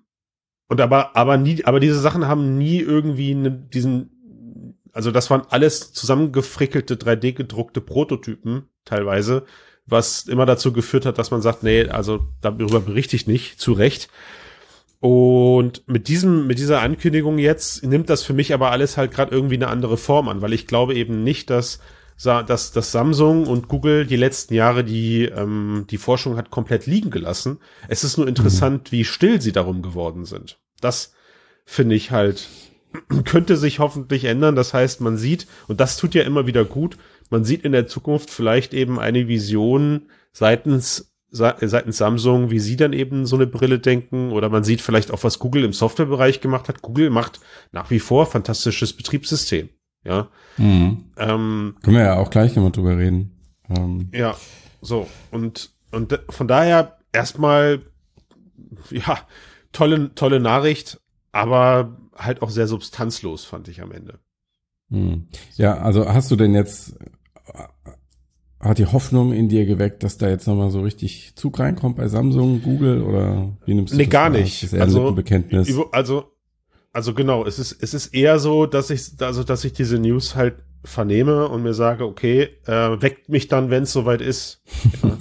und 0.70 0.80
aber, 0.80 1.16
aber 1.16 1.36
nie, 1.36 1.64
aber 1.64 1.80
diese 1.80 1.98
Sachen 1.98 2.28
haben 2.28 2.56
nie 2.56 2.78
irgendwie 2.78 3.34
ne, 3.34 3.50
diesen, 3.50 4.76
also 4.92 5.10
das 5.10 5.28
waren 5.28 5.42
alles 5.50 5.92
zusammengefrickelte 5.92 6.94
3D 6.94 7.32
gedruckte 7.32 7.80
Prototypen 7.80 8.68
teilweise, 8.84 9.46
was 9.86 10.28
immer 10.28 10.46
dazu 10.46 10.72
geführt 10.72 11.06
hat, 11.06 11.18
dass 11.18 11.32
man 11.32 11.42
sagt, 11.42 11.64
nee, 11.64 11.88
also 11.88 12.20
darüber 12.40 12.78
berichte 12.78 13.16
ich 13.16 13.26
nicht, 13.26 13.60
zu 13.60 13.72
Recht. 13.72 14.10
Und 15.00 15.82
mit 15.88 16.06
diesem, 16.06 16.46
mit 16.46 16.60
dieser 16.60 16.82
Ankündigung 16.82 17.38
jetzt 17.38 17.84
nimmt 17.84 18.08
das 18.08 18.22
für 18.22 18.32
mich 18.32 18.54
aber 18.54 18.70
alles 18.70 18.96
halt 18.96 19.10
gerade 19.10 19.34
irgendwie 19.34 19.56
eine 19.56 19.66
andere 19.66 19.96
Form 19.96 20.28
an, 20.28 20.40
weil 20.40 20.52
ich 20.52 20.68
glaube 20.68 20.94
eben 20.94 21.24
nicht, 21.24 21.50
dass 21.50 21.80
dass, 22.22 22.72
dass 22.72 22.92
Samsung 22.92 23.46
und 23.46 23.68
Google 23.68 24.06
die 24.06 24.16
letzten 24.16 24.54
Jahre 24.54 24.84
die, 24.84 25.24
ähm, 25.24 25.86
die 25.90 25.98
Forschung 25.98 26.36
hat 26.36 26.50
komplett 26.50 26.86
liegen 26.86 27.10
gelassen. 27.10 27.58
Es 27.88 28.04
ist 28.04 28.18
nur 28.18 28.28
interessant, 28.28 28.88
mhm. 28.88 28.96
wie 28.96 29.04
still 29.04 29.40
sie 29.40 29.52
darum 29.52 29.80
geworden 29.80 30.24
sind. 30.26 30.58
Das 30.80 31.14
finde 31.64 31.94
ich 31.94 32.10
halt, 32.10 32.48
könnte 33.24 33.56
sich 33.56 33.78
hoffentlich 33.78 34.24
ändern. 34.24 34.54
Das 34.54 34.74
heißt, 34.74 35.00
man 35.00 35.16
sieht, 35.16 35.46
und 35.66 35.80
das 35.80 35.96
tut 35.96 36.14
ja 36.14 36.22
immer 36.22 36.46
wieder 36.46 36.64
gut, 36.64 36.98
man 37.30 37.44
sieht 37.44 37.64
in 37.64 37.72
der 37.72 37.86
Zukunft 37.86 38.30
vielleicht 38.30 38.74
eben 38.74 38.98
eine 38.98 39.28
Vision 39.28 40.08
seitens, 40.32 41.14
seitens 41.30 41.96
Samsung, 41.96 42.50
wie 42.50 42.58
sie 42.58 42.76
dann 42.76 42.92
eben 42.92 43.24
so 43.24 43.36
eine 43.36 43.46
Brille 43.46 43.78
denken, 43.78 44.32
oder 44.32 44.48
man 44.48 44.64
sieht 44.64 44.82
vielleicht 44.82 45.10
auch, 45.12 45.22
was 45.22 45.38
Google 45.38 45.64
im 45.64 45.72
Softwarebereich 45.72 46.40
gemacht 46.40 46.68
hat. 46.68 46.82
Google 46.82 47.08
macht 47.08 47.40
nach 47.72 47.90
wie 47.90 48.00
vor 48.00 48.26
fantastisches 48.26 48.92
Betriebssystem. 48.92 49.70
Ja. 50.04 50.28
Mhm. 50.57 51.04
Ähm, 51.16 51.76
Können 51.83 51.97
wir 51.97 52.04
ja 52.04 52.19
auch 52.19 52.30
gleich 52.30 52.54
nochmal 52.57 52.73
drüber 52.73 52.97
reden. 52.97 53.38
Ähm. 53.69 54.09
Ja, 54.12 54.37
so. 54.80 55.07
Und, 55.30 55.71
und 55.90 56.19
von 56.28 56.49
daher 56.49 56.99
erstmal, 57.12 57.83
ja, 58.90 59.19
tolle, 59.73 60.14
tolle 60.14 60.40
Nachricht, 60.40 61.00
aber 61.33 61.97
halt 62.16 62.42
auch 62.42 62.50
sehr 62.50 62.66
substanzlos, 62.66 63.45
fand 63.45 63.69
ich 63.69 63.83
am 63.83 63.92
Ende. 63.92 64.19
Mhm. 64.88 65.28
Ja, 65.57 65.78
also 65.78 66.09
hast 66.09 66.30
du 66.30 66.37
denn 66.37 66.54
jetzt, 66.54 66.97
hat 68.59 68.78
die 68.78 68.87
Hoffnung 68.87 69.33
in 69.33 69.49
dir 69.49 69.66
geweckt, 69.66 70.02
dass 70.02 70.19
da 70.19 70.28
jetzt 70.28 70.47
nochmal 70.47 70.71
so 70.71 70.80
richtig 70.80 71.35
Zug 71.37 71.59
reinkommt 71.59 71.97
bei 71.97 72.09
Samsung, 72.09 72.62
Google 72.62 73.02
oder 73.02 73.57
wie 73.64 73.75
nimmst 73.75 73.92
du 73.92 73.97
nee, 73.97 74.04
das? 74.04 74.09
Nee, 74.09 74.12
gar 74.12 74.30
nicht. 74.30 74.62
Das 74.64 74.75
also, 74.75 75.12
Bekenntnis. 75.12 75.75
also 75.92 76.33
also 76.92 77.14
genau, 77.14 77.47
es 77.47 77.59
ist, 77.59 77.82
es 77.82 77.94
ist 77.94 78.09
eher 78.09 78.38
so, 78.38 78.66
dass 78.66 78.90
ich, 78.90 79.12
also 79.20 79.44
dass 79.44 79.64
ich 79.64 79.73
diese 79.73 79.99
News 79.99 80.35
halt 80.35 80.56
vernehme 80.85 81.49
und 81.49 81.62
mir 81.62 81.75
sage, 81.75 82.04
okay, 82.04 82.49
äh, 82.66 83.02
weckt 83.02 83.28
mich 83.28 83.49
dann, 83.49 83.70
wenn 83.70 83.82
es 83.85 83.92
soweit 83.92 84.20
ist. 84.20 84.62
ja. 85.02 85.18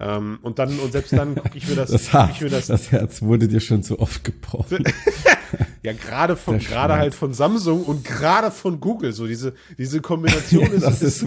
ähm, 0.16 0.38
und 0.42 0.58
dann, 0.58 0.78
und 0.78 0.92
selbst 0.92 1.12
dann 1.12 1.34
gucke 1.34 1.56
ich 1.56 1.68
mir 1.68 1.76
das, 1.76 1.90
das, 1.90 2.12
Herz, 2.12 2.30
ich 2.34 2.40
mir 2.40 2.50
das, 2.50 2.66
das 2.66 2.90
Herz 2.90 3.22
wurde 3.22 3.46
dir 3.46 3.60
schon 3.60 3.82
zu 3.82 4.00
oft 4.00 4.24
gebrochen. 4.24 4.84
ja, 5.82 5.92
gerade 5.92 6.36
von, 6.36 6.58
gerade 6.58 6.94
halt 6.94 7.14
von 7.14 7.34
Samsung 7.34 7.84
und 7.84 8.04
gerade 8.04 8.50
von 8.50 8.80
Google, 8.80 9.12
so 9.12 9.26
diese, 9.26 9.52
diese 9.76 10.00
Kombination 10.00 10.62
ja, 10.80 10.88
ist, 10.88 11.02
ist, 11.02 11.22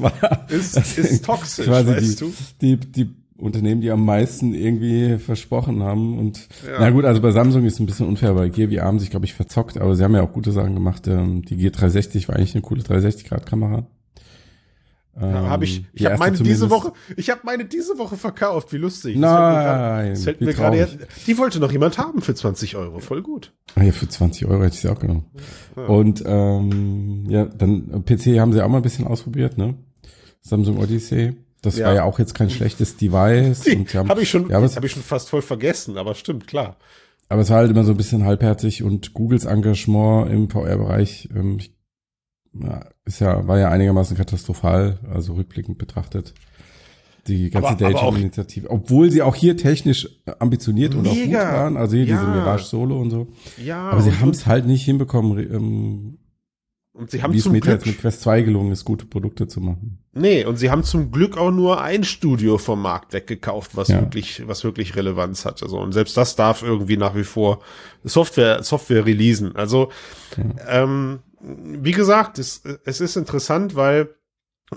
ist, 0.50 0.78
ist, 0.78 0.98
ist, 0.98 1.26
toxisch, 1.26 1.68
weißt 1.68 2.02
die, 2.02 2.16
du? 2.16 2.34
Die, 2.62 2.78
die 2.78 3.25
Unternehmen, 3.38 3.82
die 3.82 3.92
am 3.92 4.06
meisten 4.06 4.54
irgendwie 4.54 5.18
versprochen 5.18 5.84
haben. 5.84 6.18
Und 6.18 6.48
ja. 6.66 6.80
na 6.80 6.90
gut, 6.90 7.06
also 7.06 7.22
bei 7.22 7.32
Samsung 7.32 7.66
ist 7.66 7.74
es 7.74 7.80
ein 7.80 7.86
bisschen 7.86 8.08
unfair, 8.08 8.36
weil 8.36 8.50
Gear 8.50 8.70
VR 8.70 8.86
haben 8.86 9.00
sich, 9.00 9.10
glaube 9.10 9.26
ich, 9.26 9.34
verzockt, 9.34 9.78
aber 9.78 9.96
sie 9.96 10.04
haben 10.04 10.16
ja 10.16 10.24
auch 10.24 10.32
gute 10.32 10.52
Sachen 10.52 10.74
gemacht. 10.74 11.08
Ähm, 11.08 11.44
die 11.44 11.58
G360 11.58 12.28
war 12.28 12.36
eigentlich 12.36 12.56
eine 12.56 12.62
coole 12.62 12.82
360-Grad-Kamera. 12.82 13.88
Ähm, 15.18 15.34
ja, 15.34 15.50
hab 15.50 15.64
ich 15.64 15.86
ich 15.94 16.06
habe 16.06 16.18
meine 16.18 16.38
diese 16.38 16.70
Woche, 16.70 16.92
ich 17.16 17.30
habe 17.30 17.42
meine 17.44 17.64
diese 17.64 17.98
Woche 17.98 18.18
verkauft. 18.18 18.74
Wie 18.74 18.78
lustig. 18.78 19.16
Nein, 19.18 20.10
das 20.10 20.24
fällt 20.26 20.42
mir 20.42 20.54
gerade. 20.54 20.90
Die 21.26 21.38
wollte 21.38 21.60
noch 21.60 21.72
jemand 21.72 21.98
haben 21.98 22.22
für 22.22 22.36
20 22.36 22.76
Euro. 22.76 23.00
Voll 23.00 23.22
gut. 23.22 23.54
Ah 23.76 23.84
ja, 23.84 23.94
für 23.94 24.10
20 24.10 24.46
Euro 24.46 24.64
hätte 24.64 24.76
ich 24.76 24.82
sie 24.82 24.90
auch 24.90 25.00
genommen. 25.00 25.26
Ja. 25.78 25.86
Und 25.86 26.24
ähm, 26.26 27.26
ja, 27.30 27.46
dann 27.46 28.04
PC 28.04 28.40
haben 28.40 28.52
sie 28.52 28.62
auch 28.62 28.68
mal 28.68 28.78
ein 28.78 28.84
bisschen 28.84 29.08
ausprobiert, 29.08 29.58
ne? 29.58 29.76
Samsung 30.42 30.78
Odyssey. 30.78 31.34
Das 31.66 31.78
ja. 31.78 31.88
war 31.88 31.96
ja 31.96 32.04
auch 32.04 32.20
jetzt 32.20 32.36
kein 32.36 32.50
schlechtes 32.50 32.98
Device. 32.98 33.66
Habe 33.96 34.22
ich 34.22 34.30
schon, 34.30 34.50
ja, 34.50 34.62
hab 34.62 34.84
ich 34.84 34.92
schon 34.92 35.04
fast 35.04 35.30
voll 35.30 35.42
vergessen, 35.42 35.98
aber 35.98 36.16
stimmt, 36.16 36.48
klar. 36.48 36.78
Aber 37.28 37.42
es 37.42 37.50
war 37.50 37.58
halt 37.58 37.72
immer 37.72 37.84
so 37.84 37.92
ein 37.92 37.98
bisschen 37.98 38.24
halbherzig 38.24 38.84
und 38.84 39.14
Googles 39.14 39.46
Engagement 39.46 40.32
im 40.32 40.50
VR-Bereich 40.50 41.30
ähm, 41.36 41.60
ist 43.04 43.20
ja, 43.20 43.48
war 43.48 43.60
ja 43.60 43.70
einigermaßen 43.70 44.16
katastrophal, 44.16 45.00
also 45.12 45.34
rückblickend 45.34 45.78
betrachtet. 45.78 46.34
Die 47.28 47.50
ganze 47.50 47.76
Daydream-Initiative. 47.76 48.70
Obwohl 48.70 49.10
sie 49.10 49.24
auch 49.24 49.34
hier 49.34 49.58
technisch 49.58 50.08
ambitioniert 50.38 50.94
mega. 50.94 51.10
und 51.10 51.18
auch 51.18 51.24
gut 51.24 51.34
waren, 51.34 51.78
also 51.78 51.96
hier 51.96 52.06
ja. 52.06 52.18
diese 52.18 52.28
Mirage 52.28 52.66
Solo 52.66 53.02
und 53.02 53.10
so. 53.10 53.28
Ja. 53.64 53.90
Aber 53.90 54.02
sie 54.02 54.12
haben 54.12 54.30
es 54.30 54.46
halt 54.46 54.68
nicht 54.68 54.86
hinbekommen, 54.86 55.40
ähm, 55.40 56.20
und 56.94 57.12
sie 57.12 57.22
haben 57.22 57.34
Wie 57.34 57.40
es 57.40 57.44
Glück 57.44 57.66
jetzt 57.66 57.86
mit 57.86 57.98
Quest 57.98 58.22
2 58.22 58.44
gelungen 58.44 58.72
ist, 58.72 58.86
gute 58.86 59.06
Produkte 59.06 59.48
zu 59.48 59.60
machen. 59.60 60.00
Nee, 60.18 60.46
und 60.46 60.56
sie 60.56 60.72
haben 60.72 60.86
zum 60.86 61.12
Glück 61.12 61.38
auch 61.38 61.52
nur 61.52 61.82
ein 61.82 62.06
Studio 62.06 62.58
vom 62.58 62.82
Markt 62.82 63.12
weggekauft, 63.12 63.76
was 63.76 63.90
ja. 63.90 64.00
wirklich, 64.00 64.48
was 64.48 64.64
wirklich 64.64 64.96
Relevanz 64.96 65.44
hat. 65.44 65.62
Also, 65.62 65.78
und 65.78 65.92
selbst 65.92 66.16
das 66.16 66.38
darf 66.38 66.64
irgendwie 66.64 66.96
nach 66.96 67.16
wie 67.16 67.26
vor 67.26 67.60
Software, 68.06 68.64
Software 68.64 69.06
releasen. 69.06 69.58
Also, 69.58 69.90
ja. 70.38 70.84
ähm, 70.84 71.20
wie 71.42 71.92
gesagt, 71.92 72.40
es, 72.40 72.64
es 72.86 73.02
ist 73.02 73.18
interessant, 73.18 73.76
weil 73.76 74.16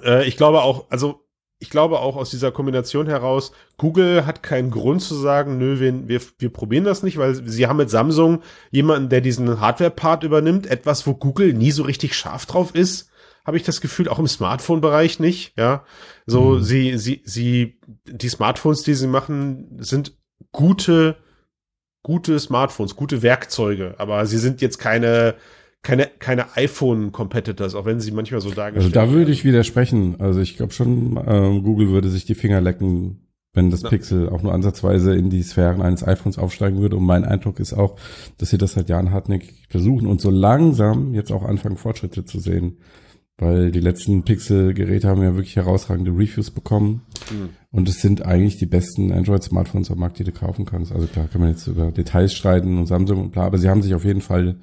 äh, 0.02 0.26
ich 0.26 0.36
glaube 0.36 0.62
auch, 0.62 0.90
also 0.90 1.24
ich 1.60 1.70
glaube 1.70 2.00
auch 2.00 2.16
aus 2.16 2.30
dieser 2.30 2.50
Kombination 2.50 3.06
heraus, 3.06 3.52
Google 3.76 4.26
hat 4.26 4.42
keinen 4.42 4.72
Grund 4.72 5.02
zu 5.02 5.14
sagen, 5.14 5.56
nö, 5.56 5.78
wir, 5.78 6.08
wir, 6.08 6.20
wir 6.38 6.52
probieren 6.52 6.84
das 6.84 7.04
nicht, 7.04 7.16
weil 7.16 7.34
sie 7.48 7.68
haben 7.68 7.76
mit 7.76 7.90
Samsung 7.90 8.42
jemanden, 8.72 9.08
der 9.08 9.20
diesen 9.20 9.60
Hardware-Part 9.60 10.24
übernimmt, 10.24 10.66
etwas, 10.66 11.06
wo 11.06 11.14
Google 11.14 11.52
nie 11.52 11.70
so 11.70 11.84
richtig 11.84 12.16
scharf 12.16 12.46
drauf 12.46 12.74
ist, 12.74 13.07
habe 13.48 13.56
ich 13.56 13.62
das 13.62 13.80
Gefühl, 13.80 14.08
auch 14.08 14.18
im 14.18 14.26
Smartphone-Bereich 14.26 15.20
nicht, 15.20 15.56
ja. 15.56 15.82
So, 16.26 16.56
mhm. 16.56 16.62
sie, 16.62 16.98
sie, 16.98 17.22
sie, 17.24 17.78
die 18.04 18.28
Smartphones, 18.28 18.82
die 18.82 18.92
sie 18.92 19.06
machen, 19.06 19.78
sind 19.78 20.12
gute, 20.52 21.16
gute 22.02 22.38
Smartphones, 22.38 22.94
gute 22.94 23.22
Werkzeuge, 23.22 23.94
aber 23.96 24.26
sie 24.26 24.36
sind 24.36 24.60
jetzt 24.60 24.76
keine, 24.76 25.34
keine, 25.80 26.10
keine 26.18 26.58
iPhone-Competitors, 26.58 27.74
auch 27.74 27.86
wenn 27.86 28.00
sie 28.00 28.10
manchmal 28.10 28.42
so 28.42 28.50
dargestellt 28.50 28.94
Also 28.94 29.06
da 29.06 29.14
würde 29.16 29.32
ich 29.32 29.46
widersprechen. 29.46 30.16
Also 30.18 30.40
ich 30.40 30.58
glaube 30.58 30.74
schon, 30.74 31.18
ähm, 31.26 31.62
Google 31.62 31.88
würde 31.88 32.10
sich 32.10 32.26
die 32.26 32.34
Finger 32.34 32.60
lecken, 32.60 33.28
wenn 33.54 33.70
das 33.70 33.82
Pixel 33.82 34.28
auch 34.28 34.42
nur 34.42 34.52
ansatzweise 34.52 35.16
in 35.16 35.30
die 35.30 35.42
Sphären 35.42 35.80
eines 35.80 36.06
iPhones 36.06 36.36
aufsteigen 36.36 36.82
würde. 36.82 36.96
Und 36.96 37.04
mein 37.04 37.24
Eindruck 37.24 37.60
ist 37.60 37.72
auch, 37.72 37.96
dass 38.36 38.50
sie 38.50 38.58
das 38.58 38.72
seit 38.72 38.90
Jahren 38.90 39.10
hartnäckig 39.10 39.68
versuchen 39.70 40.06
und 40.06 40.20
so 40.20 40.28
langsam 40.28 41.14
jetzt 41.14 41.32
auch 41.32 41.44
anfangen, 41.44 41.78
Fortschritte 41.78 42.26
zu 42.26 42.40
sehen. 42.40 42.76
Weil 43.40 43.70
die 43.70 43.80
letzten 43.80 44.24
Pixel-Geräte 44.24 45.08
haben 45.08 45.22
ja 45.22 45.34
wirklich 45.34 45.54
herausragende 45.54 46.10
Reviews 46.10 46.50
bekommen. 46.50 47.02
Mhm. 47.30 47.50
Und 47.70 47.88
es 47.88 48.00
sind 48.00 48.26
eigentlich 48.26 48.58
die 48.58 48.66
besten 48.66 49.12
Android-Smartphones 49.12 49.90
am 49.92 49.98
Markt, 49.98 50.18
die 50.18 50.24
du 50.24 50.32
kaufen 50.32 50.64
kannst. 50.64 50.90
Also 50.90 51.06
klar 51.06 51.28
kann 51.28 51.40
man 51.40 51.50
jetzt 51.50 51.66
über 51.68 51.92
Details 51.92 52.34
streiten 52.34 52.78
und 52.78 52.86
Samsung 52.86 53.20
und 53.20 53.32
bla, 53.32 53.44
aber 53.44 53.58
sie 53.58 53.68
haben 53.68 53.82
sich 53.82 53.94
auf 53.94 54.04
jeden 54.04 54.22
Fall 54.22 54.56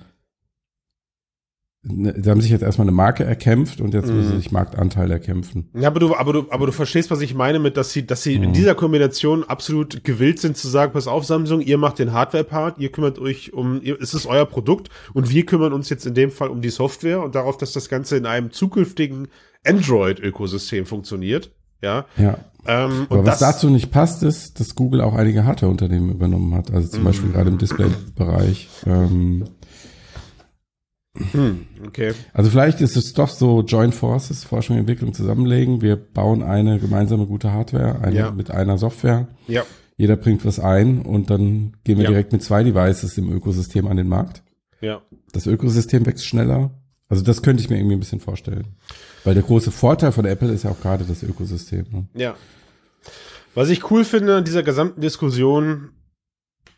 sie 1.87 2.29
haben 2.29 2.41
sich 2.41 2.51
jetzt 2.51 2.63
erstmal 2.63 2.87
eine 2.87 2.95
Marke 2.95 3.23
erkämpft 3.23 3.79
und 3.79 3.93
jetzt 3.93 4.07
müssen 4.07 4.27
sie 4.27 4.33
mhm. 4.33 4.39
sich 4.39 4.51
Marktanteil 4.51 5.11
erkämpfen. 5.11 5.69
Ja, 5.73 5.87
aber 5.87 5.99
du, 5.99 6.15
aber 6.15 6.33
du, 6.33 6.45
aber 6.49 6.65
du 6.65 6.71
verstehst, 6.71 7.11
was 7.11 7.21
ich 7.21 7.35
meine 7.35 7.59
mit, 7.59 7.77
dass 7.77 7.91
sie, 7.91 8.05
dass 8.07 8.23
sie 8.23 8.37
mhm. 8.37 8.45
in 8.45 8.53
dieser 8.53 8.73
Kombination 8.73 9.43
absolut 9.43 10.03
gewillt 10.03 10.39
sind 10.39 10.57
zu 10.57 10.67
sagen, 10.67 10.93
pass 10.93 11.07
auf, 11.07 11.25
Samsung, 11.25 11.61
ihr 11.61 11.77
macht 11.77 11.99
den 11.99 12.11
Hardware-Part, 12.11 12.79
ihr 12.79 12.91
kümmert 12.91 13.19
euch 13.19 13.53
um, 13.53 13.81
ihr, 13.83 14.01
es 14.01 14.13
ist 14.13 14.25
euer 14.25 14.45
Produkt 14.45 14.89
und 15.13 15.29
wir 15.29 15.45
kümmern 15.45 15.73
uns 15.73 15.89
jetzt 15.89 16.05
in 16.05 16.15
dem 16.15 16.31
Fall 16.31 16.49
um 16.49 16.61
die 16.61 16.69
Software 16.69 17.21
und 17.21 17.35
darauf, 17.35 17.57
dass 17.57 17.71
das 17.73 17.87
Ganze 17.87 18.17
in 18.17 18.25
einem 18.25 18.51
zukünftigen 18.51 19.27
Android-Ökosystem 19.63 20.85
funktioniert. 20.85 21.51
Ja. 21.81 22.05
Ja. 22.17 22.39
Ähm, 22.67 23.05
aber 23.09 23.25
was 23.25 23.39
dazu 23.39 23.69
nicht 23.69 23.91
passt, 23.91 24.23
ist, 24.23 24.59
dass 24.59 24.73
Google 24.73 25.01
auch 25.01 25.13
einige 25.13 25.45
Hardware-Unternehmen 25.45 26.09
übernommen 26.09 26.55
hat. 26.55 26.71
Also 26.71 26.87
zum 26.87 27.01
mhm. 27.01 27.05
Beispiel 27.05 27.31
gerade 27.31 27.49
im 27.49 27.59
Display-Bereich. 27.59 28.69
Ähm, 28.87 29.45
Hm, 31.31 31.65
okay. 31.87 32.13
Also 32.33 32.49
vielleicht 32.49 32.81
ist 32.81 32.97
es 32.97 33.13
doch 33.13 33.29
so 33.29 33.61
Joint 33.61 33.95
Forces, 33.95 34.43
Forschung 34.43 34.75
und 34.75 34.81
Entwicklung 34.81 35.13
zusammenlegen. 35.13 35.81
Wir 35.81 35.95
bauen 35.95 36.43
eine 36.43 36.79
gemeinsame 36.79 37.25
gute 37.25 37.53
Hardware, 37.53 38.01
eine 38.01 38.15
ja. 38.15 38.31
mit 38.31 38.51
einer 38.51 38.77
Software. 38.77 39.27
Ja. 39.47 39.63
Jeder 39.97 40.17
bringt 40.17 40.45
was 40.45 40.59
ein 40.59 41.01
und 41.01 41.29
dann 41.29 41.77
gehen 41.83 41.97
wir 41.97 42.03
ja. 42.03 42.09
direkt 42.09 42.33
mit 42.33 42.43
zwei 42.43 42.63
Devices 42.63 43.17
im 43.17 43.31
Ökosystem 43.31 43.87
an 43.87 43.97
den 43.97 44.09
Markt. 44.09 44.43
Ja. 44.81 45.01
Das 45.31 45.47
Ökosystem 45.47 46.05
wächst 46.05 46.25
schneller. 46.25 46.71
Also 47.07 47.23
das 47.23 47.41
könnte 47.41 47.61
ich 47.61 47.69
mir 47.69 47.77
irgendwie 47.77 47.95
ein 47.95 47.99
bisschen 47.99 48.19
vorstellen. 48.19 48.75
Weil 49.23 49.35
der 49.35 49.43
große 49.43 49.71
Vorteil 49.71 50.11
von 50.11 50.25
Apple 50.25 50.51
ist 50.51 50.63
ja 50.63 50.71
auch 50.71 50.81
gerade 50.81 51.05
das 51.05 51.23
Ökosystem. 51.23 51.85
Ne? 51.91 52.07
Ja. 52.13 52.35
Was 53.53 53.69
ich 53.69 53.89
cool 53.89 54.03
finde 54.03 54.35
an 54.35 54.43
dieser 54.43 54.63
gesamten 54.63 54.99
Diskussion, 54.99 55.91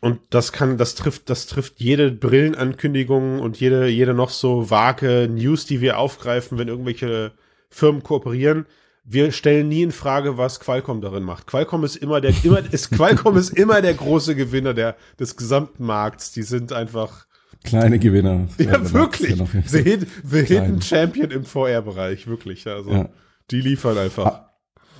und 0.00 0.20
das 0.30 0.52
kann, 0.52 0.78
das 0.78 0.94
trifft, 0.94 1.28
das 1.28 1.46
trifft 1.46 1.80
jede 1.80 2.12
Brillenankündigung 2.12 3.40
und 3.40 3.58
jede, 3.58 3.88
jede 3.88 4.14
noch 4.14 4.30
so 4.30 4.70
vage 4.70 5.28
News, 5.28 5.66
die 5.66 5.80
wir 5.80 5.98
aufgreifen, 5.98 6.58
wenn 6.58 6.68
irgendwelche 6.68 7.32
Firmen 7.68 8.02
kooperieren. 8.02 8.66
Wir 9.04 9.32
stellen 9.32 9.68
nie 9.68 9.82
in 9.82 9.92
Frage, 9.92 10.36
was 10.36 10.60
Qualcomm 10.60 11.00
darin 11.00 11.24
macht. 11.24 11.46
Qualcomm 11.46 11.82
ist 11.82 11.96
immer 11.96 12.20
der, 12.20 12.32
immer, 12.44 12.62
ist, 12.72 12.90
Qualcomm 12.92 13.36
ist 13.36 13.50
immer 13.50 13.82
der 13.82 13.94
große 13.94 14.36
Gewinner 14.36 14.74
der, 14.74 14.96
des 15.18 15.36
gesamten 15.36 15.84
Markts. 15.84 16.30
Die 16.32 16.42
sind 16.42 16.72
einfach, 16.72 17.26
Kleine 17.64 17.98
Gewinner. 17.98 18.46
Ja, 18.58 18.92
wirklich. 18.92 19.36
Ja 19.36 19.46
the, 19.66 19.82
hid, 19.82 20.06
the 20.22 20.44
Hidden 20.44 20.80
Champion 20.80 21.30
im 21.30 21.44
VR-Bereich, 21.44 22.26
wirklich. 22.26 22.66
Also, 22.66 22.90
ja. 22.90 23.08
die 23.50 23.60
liefern 23.60 23.98
einfach. 23.98 24.44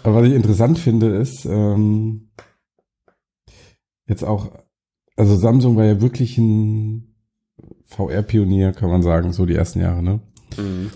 Aber 0.02 0.16
was 0.16 0.26
ich 0.26 0.34
interessant 0.34 0.78
finde, 0.78 1.16
ist, 1.16 1.44
ähm, 1.44 2.30
jetzt 4.06 4.24
auch 4.24 4.52
also 5.18 5.36
Samsung 5.36 5.76
war 5.76 5.84
ja 5.84 6.00
wirklich 6.00 6.38
ein 6.38 7.14
VR-Pionier, 7.86 8.72
kann 8.72 8.88
man 8.88 9.02
sagen, 9.02 9.32
so 9.32 9.46
die 9.46 9.54
ersten 9.54 9.80
Jahre, 9.80 10.02
ne? 10.02 10.20
Mhm. 10.56 10.90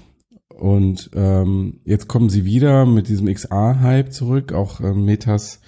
Und 0.49 1.11
ähm, 1.15 1.81
jetzt 1.85 2.07
kommen 2.07 2.31
sie 2.31 2.45
wieder 2.45 2.87
mit 2.87 3.09
diesem 3.09 3.27
XR-Hype 3.27 4.13
zurück, 4.13 4.53
auch 4.53 4.81
ähm, 4.81 5.05
Metas 5.05 5.61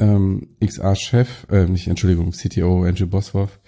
ähm, 0.00 0.56
XR-Chef, 0.60 1.46
äh, 1.50 1.66
nicht 1.66 1.86
Entschuldigung, 1.86 2.32
CTO 2.32 2.82
Andrew 2.82 3.06
Bosworth, 3.06 3.60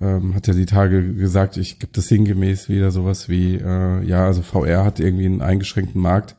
ähm, 0.00 0.34
hat 0.36 0.46
ja 0.46 0.54
die 0.54 0.66
Tage 0.66 1.14
gesagt, 1.14 1.56
ich 1.56 1.80
gebe 1.80 1.92
das 1.92 2.06
sinngemäß 2.06 2.68
wieder 2.68 2.92
sowas 2.92 3.28
wie, 3.28 3.56
äh, 3.56 4.04
ja, 4.04 4.24
also 4.24 4.42
VR 4.42 4.84
hat 4.84 5.00
irgendwie 5.00 5.26
einen 5.26 5.42
eingeschränkten 5.42 6.00
Markt, 6.00 6.36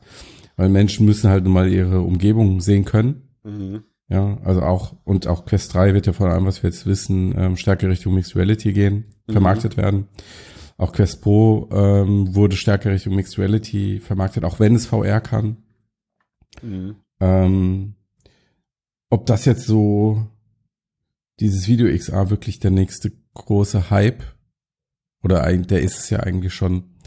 weil 0.56 0.70
Menschen 0.70 1.04
müssen 1.04 1.28
halt 1.28 1.44
mal 1.46 1.68
ihre 1.68 2.00
Umgebung 2.00 2.62
sehen 2.62 2.86
können. 2.86 3.28
Mhm. 3.44 3.82
Ja, 4.08 4.38
also 4.42 4.62
auch, 4.62 4.96
und 5.04 5.26
auch 5.26 5.44
Quest 5.44 5.74
3 5.74 5.92
wird 5.92 6.06
ja 6.06 6.14
vor 6.14 6.28
allem, 6.28 6.46
was 6.46 6.62
wir 6.62 6.70
jetzt 6.70 6.86
wissen, 6.86 7.34
ähm, 7.36 7.56
stärker 7.56 7.88
Richtung 7.88 8.14
Mixed 8.14 8.34
Reality 8.36 8.72
gehen, 8.72 9.12
mhm. 9.26 9.32
vermarktet 9.32 9.76
werden. 9.76 10.08
Auch 10.78 10.92
Quest 10.92 11.20
Pro 11.22 11.68
ähm, 11.72 12.34
wurde 12.34 12.56
stärker 12.56 12.90
Richtung 12.90 13.16
Mixed 13.16 13.38
Reality 13.38 14.00
vermarktet, 14.00 14.44
auch 14.44 14.60
wenn 14.60 14.76
es 14.76 14.86
VR 14.86 15.20
kann. 15.20 15.58
Mhm. 16.62 16.96
Ähm, 17.20 17.94
ob 19.10 19.26
das 19.26 19.44
jetzt 19.44 19.66
so 19.66 20.26
dieses 21.40 21.68
Video 21.68 21.94
XR 21.94 22.30
wirklich 22.30 22.60
der 22.60 22.70
nächste 22.70 23.12
große 23.34 23.90
Hype 23.90 24.22
oder 25.22 25.44
eigentlich, 25.44 25.66
der 25.66 25.82
ist 25.82 25.98
es 25.98 26.10
ja 26.10 26.20
eigentlich 26.20 26.54
schon, 26.54 26.97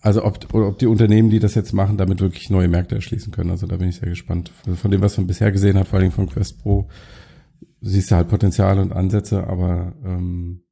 also 0.00 0.24
ob, 0.24 0.52
ob 0.54 0.78
die 0.78 0.86
Unternehmen, 0.86 1.30
die 1.30 1.38
das 1.38 1.54
jetzt 1.54 1.72
machen, 1.72 1.96
damit 1.96 2.20
wirklich 2.20 2.50
neue 2.50 2.68
Märkte 2.68 2.94
erschließen 2.94 3.32
können. 3.32 3.50
Also 3.50 3.66
da 3.66 3.76
bin 3.76 3.88
ich 3.88 3.96
sehr 3.96 4.08
gespannt. 4.08 4.52
Also 4.64 4.76
von 4.76 4.90
dem, 4.90 5.00
was 5.00 5.16
man 5.16 5.26
bisher 5.26 5.50
gesehen 5.52 5.78
hat, 5.78 5.88
vor 5.88 5.98
allem 5.98 6.12
von 6.12 6.28
Quest 6.28 6.62
Pro, 6.62 6.88
siehst 7.80 8.10
du 8.10 8.16
halt 8.16 8.28
Potenziale 8.28 8.80
und 8.80 8.92
Ansätze, 8.92 9.46
aber 9.46 9.94
ähm, 10.04 10.64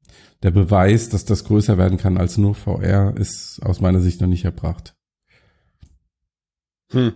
der 0.43 0.51
Beweis, 0.51 1.09
dass 1.09 1.25
das 1.25 1.43
größer 1.43 1.77
werden 1.77 1.97
kann 1.97 2.17
als 2.17 2.37
nur 2.37 2.55
VR, 2.55 3.15
ist 3.17 3.59
aus 3.63 3.81
meiner 3.81 3.99
Sicht 3.99 4.21
noch 4.21 4.27
nicht 4.27 4.45
erbracht. 4.45 4.95
Hm. 6.91 7.13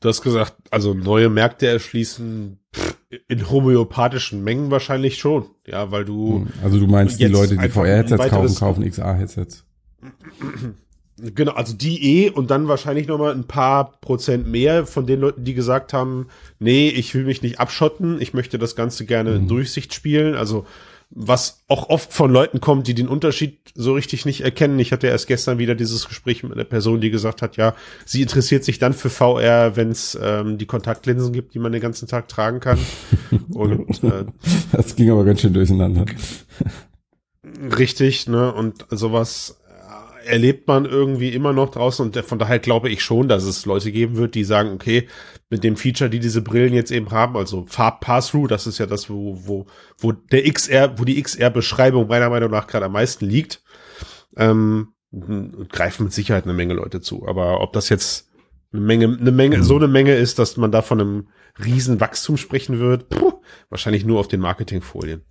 Du 0.00 0.08
hast 0.08 0.22
gesagt, 0.22 0.54
also 0.70 0.94
neue 0.94 1.28
Märkte 1.28 1.66
erschließen 1.66 2.60
in 3.26 3.50
homöopathischen 3.50 4.44
Mengen 4.44 4.70
wahrscheinlich 4.70 5.18
schon. 5.18 5.46
Ja, 5.66 5.90
weil 5.90 6.04
du. 6.04 6.40
Hm. 6.40 6.48
Also 6.62 6.78
du 6.78 6.86
meinst 6.86 7.18
die 7.18 7.24
Leute, 7.24 7.56
die 7.56 7.68
VR-Headsets 7.68 8.28
kaufen, 8.28 8.54
kaufen 8.54 8.88
XR-Headsets. 8.88 9.64
Genau, 11.20 11.52
also 11.52 11.74
die 11.74 12.24
eh 12.24 12.30
und 12.30 12.50
dann 12.50 12.68
wahrscheinlich 12.68 13.08
noch 13.08 13.18
mal 13.18 13.32
ein 13.32 13.44
paar 13.44 13.98
Prozent 14.00 14.46
mehr 14.46 14.86
von 14.86 15.06
den 15.06 15.20
Leuten, 15.20 15.44
die 15.44 15.54
gesagt 15.54 15.92
haben, 15.92 16.28
nee, 16.60 16.88
ich 16.88 17.14
will 17.14 17.24
mich 17.24 17.42
nicht 17.42 17.58
abschotten, 17.58 18.20
ich 18.20 18.34
möchte 18.34 18.58
das 18.58 18.76
Ganze 18.76 19.04
gerne 19.04 19.34
in 19.34 19.42
mhm. 19.42 19.48
Durchsicht 19.48 19.94
spielen. 19.94 20.34
Also 20.34 20.64
was 21.10 21.64
auch 21.68 21.88
oft 21.88 22.12
von 22.12 22.30
Leuten 22.30 22.60
kommt, 22.60 22.86
die 22.86 22.94
den 22.94 23.08
Unterschied 23.08 23.58
so 23.74 23.94
richtig 23.94 24.26
nicht 24.26 24.42
erkennen. 24.42 24.78
Ich 24.78 24.92
hatte 24.92 25.06
erst 25.06 25.26
gestern 25.26 25.58
wieder 25.58 25.74
dieses 25.74 26.06
Gespräch 26.06 26.42
mit 26.42 26.52
einer 26.52 26.64
Person, 26.64 27.00
die 27.00 27.10
gesagt 27.10 27.40
hat, 27.40 27.56
ja, 27.56 27.74
sie 28.04 28.20
interessiert 28.20 28.62
sich 28.62 28.78
dann 28.78 28.92
für 28.92 29.08
VR, 29.08 29.74
wenn 29.76 29.90
es 29.90 30.18
ähm, 30.20 30.58
die 30.58 30.66
Kontaktlinsen 30.66 31.32
gibt, 31.32 31.54
die 31.54 31.58
man 31.58 31.72
den 31.72 31.80
ganzen 31.80 32.08
Tag 32.08 32.28
tragen 32.28 32.60
kann. 32.60 32.78
Und 33.54 34.04
äh, 34.04 34.26
das 34.72 34.96
ging 34.96 35.10
aber 35.10 35.24
ganz 35.24 35.40
schön 35.40 35.54
durcheinander. 35.54 36.04
Richtig, 37.76 38.28
ne? 38.28 38.52
Und 38.52 38.84
sowas 38.90 39.58
erlebt 40.28 40.68
man 40.68 40.84
irgendwie 40.84 41.30
immer 41.30 41.52
noch 41.52 41.70
draußen 41.70 42.06
und 42.06 42.16
von 42.18 42.38
daher 42.38 42.58
glaube 42.58 42.90
ich 42.90 43.02
schon, 43.02 43.28
dass 43.28 43.44
es 43.44 43.66
Leute 43.66 43.90
geben 43.90 44.16
wird, 44.16 44.34
die 44.34 44.44
sagen, 44.44 44.72
okay, 44.72 45.08
mit 45.50 45.64
dem 45.64 45.76
Feature, 45.76 46.10
die 46.10 46.20
diese 46.20 46.42
Brillen 46.42 46.74
jetzt 46.74 46.90
eben 46.90 47.10
haben, 47.10 47.36
also 47.36 47.64
Farb 47.66 48.00
Pass-Through, 48.00 48.48
das 48.48 48.66
ist 48.66 48.78
ja 48.78 48.86
das, 48.86 49.08
wo, 49.08 49.38
wo, 49.44 49.66
wo 49.98 50.12
der 50.12 50.44
XR, 50.50 50.98
wo 50.98 51.04
die 51.04 51.20
XR-Beschreibung 51.20 52.06
meiner 52.06 52.30
Meinung 52.30 52.50
nach 52.50 52.66
gerade 52.66 52.86
am 52.86 52.92
meisten 52.92 53.26
liegt, 53.26 53.62
ähm, 54.36 54.92
greifen 55.68 56.04
mit 56.04 56.12
Sicherheit 56.12 56.44
eine 56.44 56.52
Menge 56.52 56.74
Leute 56.74 57.00
zu. 57.00 57.26
Aber 57.26 57.60
ob 57.60 57.72
das 57.72 57.88
jetzt 57.88 58.28
eine 58.72 58.82
Menge, 58.82 59.16
eine 59.18 59.32
Menge, 59.32 59.62
so 59.62 59.76
eine 59.76 59.88
Menge 59.88 60.14
ist, 60.14 60.38
dass 60.38 60.56
man 60.56 60.70
da 60.70 60.82
von 60.82 61.00
einem 61.00 61.28
riesen 61.64 62.00
Wachstum 62.00 62.36
sprechen 62.36 62.78
wird, 62.78 63.08
puh, 63.08 63.40
wahrscheinlich 63.70 64.04
nur 64.04 64.20
auf 64.20 64.28
den 64.28 64.40
Marketingfolien. 64.40 65.22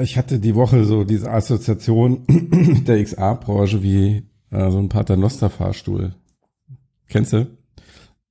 Ich 0.00 0.18
hatte 0.18 0.38
die 0.38 0.54
Woche 0.54 0.84
so 0.84 1.04
diese 1.04 1.30
Assoziation 1.30 2.24
der 2.86 3.02
XA-Branche 3.02 3.82
wie 3.82 4.24
äh, 4.50 4.70
so 4.70 4.78
ein 4.78 4.88
Paternoster-Fahrstuhl. 4.88 6.14
Kennst 7.08 7.32
du? 7.32 7.46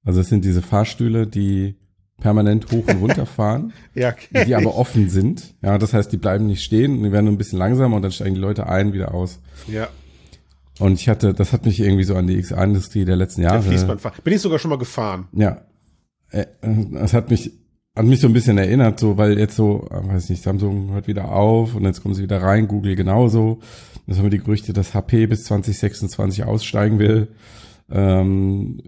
Also 0.03 0.21
es 0.21 0.29
sind 0.29 0.45
diese 0.45 0.61
Fahrstühle, 0.61 1.27
die 1.27 1.75
permanent 2.19 2.71
hoch 2.71 2.87
und 2.87 3.01
runter 3.01 3.25
fahren, 3.37 3.73
ja, 3.93 4.15
die 4.45 4.55
aber 4.55 4.75
offen 4.75 5.09
sind. 5.09 5.55
Ja, 5.61 5.77
das 5.77 5.93
heißt, 5.93 6.11
die 6.11 6.17
bleiben 6.17 6.47
nicht 6.47 6.63
stehen, 6.63 7.03
die 7.03 7.11
werden 7.11 7.25
nur 7.25 7.33
ein 7.33 7.37
bisschen 7.37 7.59
langsamer 7.59 7.95
und 7.95 8.01
dann 8.01 8.11
steigen 8.11 8.35
die 8.35 8.41
Leute 8.41 8.67
ein, 8.67 8.93
wieder 8.93 9.13
aus. 9.13 9.39
Ja. 9.67 9.89
Und 10.79 10.93
ich 10.93 11.09
hatte, 11.09 11.33
das 11.33 11.53
hat 11.53 11.65
mich 11.65 11.79
irgendwie 11.79 12.03
so 12.03 12.15
an 12.15 12.27
die 12.27 12.41
XA-Industrie 12.41 13.05
der 13.05 13.15
letzten 13.15 13.41
Jahre. 13.41 13.61
Der 13.61 13.71
Fließbandfahr 13.71 14.13
Bin 14.23 14.33
ich 14.33 14.41
sogar 14.41 14.57
schon 14.57 14.69
mal 14.69 14.77
gefahren. 14.77 15.27
Ja. 15.33 15.61
Äh, 16.29 16.45
es 17.03 17.13
hat 17.13 17.29
mich 17.29 17.51
hat 17.95 18.05
mich 18.05 18.21
so 18.21 18.27
ein 18.27 18.33
bisschen 18.33 18.57
erinnert, 18.57 18.99
so, 18.99 19.17
weil 19.17 19.37
jetzt 19.37 19.55
so, 19.55 19.87
äh, 19.91 20.07
weiß 20.07 20.29
nicht, 20.29 20.43
Samsung 20.43 20.91
hört 20.91 21.07
wieder 21.07 21.31
auf 21.31 21.75
und 21.75 21.83
jetzt 21.85 22.01
kommen 22.01 22.15
sie 22.15 22.23
wieder 22.23 22.41
rein, 22.41 22.67
Google 22.67 22.95
genauso. 22.95 23.59
Jetzt 24.07 24.17
haben 24.17 24.25
wir 24.25 24.29
die 24.31 24.39
Gerüchte, 24.39 24.73
dass 24.73 24.93
HP 24.93 25.27
bis 25.27 25.43
2026 25.43 26.43
aussteigen 26.45 26.99
will. 26.99 27.29
Ähm, 27.91 28.81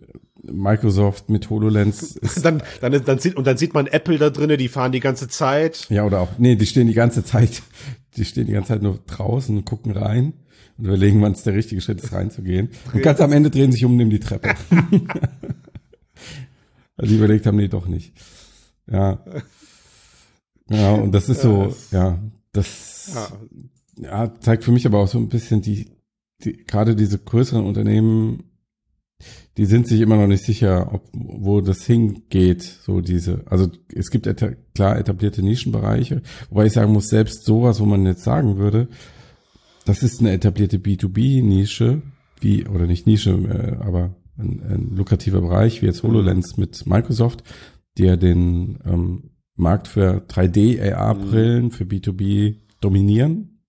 Microsoft 0.43 1.29
mit 1.29 1.49
HoloLens 1.49 2.15
ist 2.17 2.45
dann, 2.45 2.61
dann, 2.81 3.03
dann 3.03 3.19
sieht, 3.19 3.35
und 3.35 3.47
dann 3.47 3.57
sieht 3.57 3.73
man 3.73 3.87
Apple 3.87 4.17
da 4.17 4.29
drinnen, 4.29 4.57
die 4.57 4.69
fahren 4.69 4.91
die 4.91 4.99
ganze 4.99 5.27
Zeit. 5.27 5.87
Ja, 5.89 6.05
oder 6.05 6.21
auch, 6.21 6.29
nee, 6.37 6.55
die 6.55 6.65
stehen 6.65 6.87
die 6.87 6.93
ganze 6.93 7.23
Zeit, 7.25 7.61
die 8.17 8.25
stehen 8.25 8.47
die 8.47 8.53
ganze 8.53 8.69
Zeit 8.69 8.81
nur 8.81 8.99
draußen 9.05 9.55
und 9.55 9.65
gucken 9.65 9.91
rein 9.91 10.33
und 10.77 10.85
überlegen, 10.85 11.21
wann 11.21 11.33
es 11.33 11.43
der 11.43 11.53
richtige 11.53 11.81
Schritt 11.81 12.01
ist, 12.01 12.13
reinzugehen. 12.13 12.69
Und 12.93 13.03
ganz 13.03 13.19
am 13.21 13.31
Ende 13.33 13.49
drehen 13.49 13.71
sich 13.71 13.83
um 13.85 13.91
und 13.91 13.97
nehmen 13.97 14.11
die 14.11 14.19
Treppe. 14.19 14.55
Weil 16.95 17.07
sie 17.07 17.15
überlegt 17.15 17.45
haben, 17.45 17.57
nee, 17.57 17.67
doch 17.67 17.87
nicht. 17.87 18.13
Ja. 18.89 19.23
Ja, 20.69 20.93
und 20.93 21.11
das 21.11 21.29
ist 21.29 21.41
so, 21.41 21.75
ja, 21.91 22.19
das 22.51 23.37
ja, 23.97 24.33
zeigt 24.39 24.63
für 24.63 24.71
mich 24.71 24.85
aber 24.85 24.99
auch 24.99 25.07
so 25.07 25.17
ein 25.17 25.29
bisschen 25.29 25.61
die, 25.61 25.91
die 26.43 26.57
gerade 26.65 26.95
diese 26.95 27.19
größeren 27.19 27.65
Unternehmen, 27.65 28.43
die 29.57 29.65
sind 29.65 29.87
sich 29.87 30.01
immer 30.01 30.15
noch 30.15 30.27
nicht 30.27 30.43
sicher, 30.43 30.93
ob, 30.93 31.09
wo 31.13 31.61
das 31.61 31.85
hingeht, 31.85 32.61
so 32.61 33.01
diese, 33.01 33.43
also 33.45 33.69
es 33.93 34.09
gibt 34.09 34.25
eta 34.25 34.51
klar 34.73 34.97
etablierte 34.97 35.43
Nischenbereiche, 35.43 36.21
wobei 36.49 36.65
ich 36.65 36.73
sagen 36.73 36.93
muss, 36.93 37.09
selbst 37.09 37.45
sowas, 37.45 37.79
wo 37.79 37.85
man 37.85 38.05
jetzt 38.05 38.23
sagen 38.23 38.57
würde, 38.57 38.87
das 39.85 40.01
ist 40.01 40.21
eine 40.21 40.31
etablierte 40.31 40.77
B2B-Nische, 40.77 42.01
wie, 42.39 42.67
oder 42.67 42.87
nicht 42.87 43.05
Nische, 43.05 43.31
äh, 43.31 43.83
aber 43.83 44.15
ein, 44.37 44.63
ein 44.63 44.95
lukrativer 44.95 45.41
Bereich, 45.41 45.81
wie 45.81 45.85
jetzt 45.85 46.03
HoloLens 46.03 46.57
mit 46.57 46.85
Microsoft, 46.87 47.43
die 47.97 48.03
ja 48.03 48.15
den 48.15 48.79
ähm, 48.85 49.31
Markt 49.55 49.87
für 49.87 50.25
3D-AR-Brillen 50.27 51.65
mhm. 51.65 51.71
für 51.71 51.83
B2B 51.83 52.57
dominieren. 52.79 53.59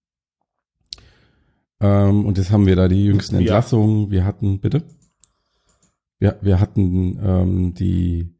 Ähm, 1.81 2.25
und 2.25 2.39
jetzt 2.39 2.51
haben 2.51 2.67
wir 2.67 2.77
da 2.77 2.89
die 2.89 3.05
jüngsten 3.05 3.37
Entlassungen. 3.37 4.07
Ja. 4.07 4.11
Wir 4.11 4.25
hatten, 4.25 4.61
bitte? 4.61 4.85
Wir, 6.19 6.39
wir 6.41 6.61
hatten 6.61 7.19
ähm, 7.23 7.75
die 7.75 8.35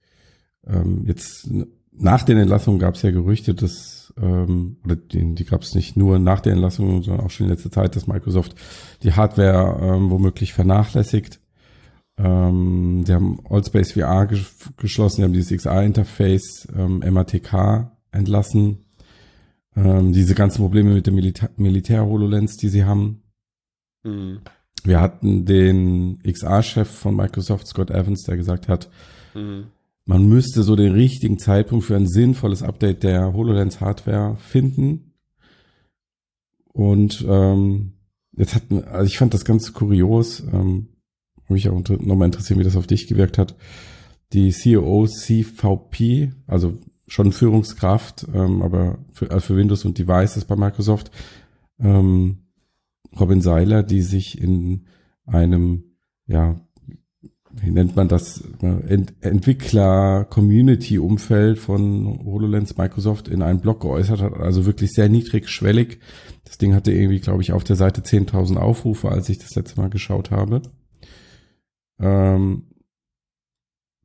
ähm, 0.67 1.05
jetzt 1.07 1.49
nach 1.93 2.23
den 2.23 2.39
Entlassungen 2.39 2.79
gab 2.79 2.95
es 2.95 3.03
ja 3.03 3.11
Gerüchte, 3.11 3.55
dass 3.55 4.13
ähm, 4.21 4.79
oder 4.85 4.97
die, 4.97 5.35
die 5.35 5.45
gab 5.45 5.63
es 5.63 5.75
nicht 5.75 5.97
nur 5.97 6.19
nach 6.19 6.41
der 6.41 6.53
Entlassung, 6.53 7.03
sondern 7.03 7.25
auch 7.25 7.31
schon 7.31 7.47
in 7.47 7.53
letzter 7.53 7.71
Zeit, 7.71 7.97
dass 7.97 8.07
Microsoft 8.07 8.55
die 9.03 9.13
Hardware 9.13 9.79
ähm, 9.83 10.11
womöglich 10.11 10.53
vernachlässigt. 10.53 11.41
Ähm, 12.17 13.05
die 13.07 13.13
haben 13.13 13.41
Allspace 13.49 13.93
VR 13.93 14.29
geschlossen, 14.77 15.21
die 15.21 15.25
haben 15.25 15.33
dieses 15.33 15.63
XA-Interface 15.63 16.69
ähm, 16.77 17.03
MATK 17.11 17.91
entlassen. 18.13 18.85
Ähm, 19.77 20.13
diese 20.13 20.35
ganzen 20.35 20.59
Probleme 20.59 20.95
mit 20.95 21.07
der 21.07 21.13
Milita 21.13 21.49
Militär-HoloLens, 21.57 22.57
die 22.57 22.69
sie 22.69 22.85
haben. 22.85 23.23
Mhm. 24.05 24.41
Wir 24.85 25.01
hatten 25.01 25.47
den 25.47 26.21
XA-Chef 26.23 26.89
von 26.89 27.17
Microsoft, 27.17 27.67
Scott 27.67 27.91
Evans, 27.91 28.23
der 28.25 28.37
gesagt 28.37 28.69
hat, 28.69 28.91
mhm. 29.35 29.67
man 30.05 30.29
müsste 30.29 30.63
so 30.63 30.77
den 30.77 30.93
richtigen 30.93 31.39
Zeitpunkt 31.39 31.87
für 31.87 31.97
ein 31.97 32.07
sinnvolles 32.07 32.63
Update 32.63 33.03
der 33.03 33.33
HoloLens-Hardware 33.33 34.37
finden. 34.37 35.15
Und 36.73 37.25
ähm, 37.27 37.95
jetzt 38.37 38.55
hat, 38.55 38.63
also 38.71 39.07
ich 39.07 39.19
fand 39.19 39.35
das 39.35 39.45
ganz 39.45 39.73
kurios. 39.73 40.41
Ähm, 40.41 40.89
mich 41.49 41.69
auch 41.69 41.81
nochmal 42.01 42.27
interessieren, 42.27 42.59
wie 42.59 42.65
das 42.65 42.77
auf 42.77 42.87
dich 42.87 43.07
gewirkt 43.07 43.39
hat. 43.39 43.55
Die 44.33 44.51
CEO 44.51 45.07
CVP, 45.07 46.33
also 46.47 46.79
schon 47.07 47.33
Führungskraft, 47.33 48.27
ähm, 48.35 48.63
aber 48.63 48.99
für, 49.13 49.31
also 49.31 49.47
für 49.47 49.57
Windows 49.57 49.85
und 49.85 49.99
Devices 49.99 50.47
bei 50.47 50.57
Microsoft, 50.57 51.11
ähm, 51.79 52.39
Robin 53.19 53.41
Seiler, 53.41 53.83
die 53.83 54.03
sich 54.03 54.39
in 54.41 54.85
einem, 55.27 55.97
ja, 56.27 56.61
wie 57.53 57.71
nennt 57.71 57.95
man 57.95 58.09
das, 58.09 58.43
Ent 58.61 59.15
Entwickler-Community-Umfeld 59.21 61.61
von 61.61 62.19
HoloLens 62.25 62.77
Microsoft 62.77 63.29
in 63.29 63.43
einem 63.43 63.61
Blog 63.61 63.83
geäußert 63.83 64.21
hat, 64.21 64.35
also 64.35 64.67
wirklich 64.67 64.93
sehr 64.93 65.09
niedrigschwellig. 65.09 66.01
Das 66.45 66.59
Ding 66.59 66.75
hatte 66.75 66.91
irgendwie, 66.91 67.21
glaube 67.21 67.43
ich, 67.43 67.53
auf 67.53 67.63
der 67.63 67.77
Seite 67.77 68.01
10.000 68.01 68.57
Aufrufe, 68.57 69.11
als 69.11 69.29
ich 69.29 69.39
das 69.39 69.55
letzte 69.55 69.81
Mal 69.81 69.91
geschaut 69.91 70.33
habe 70.33 70.63
ähm, 71.99 72.65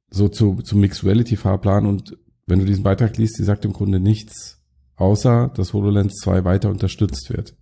so 0.09 0.27
zu, 0.27 0.55
zum 0.63 0.79
Mixed 0.79 1.03
Reality 1.03 1.35
Fahrplan 1.35 1.85
und 1.85 2.17
wenn 2.47 2.59
du 2.59 2.65
diesen 2.65 2.83
Beitrag 2.83 3.17
liest, 3.17 3.37
die 3.37 3.43
sagt 3.43 3.65
im 3.65 3.73
Grunde 3.73 3.99
nichts, 3.99 4.61
außer 4.95 5.51
dass 5.55 5.73
HoloLens 5.73 6.15
2 6.15 6.43
weiter 6.45 6.69
unterstützt 6.69 7.29
wird. 7.29 7.55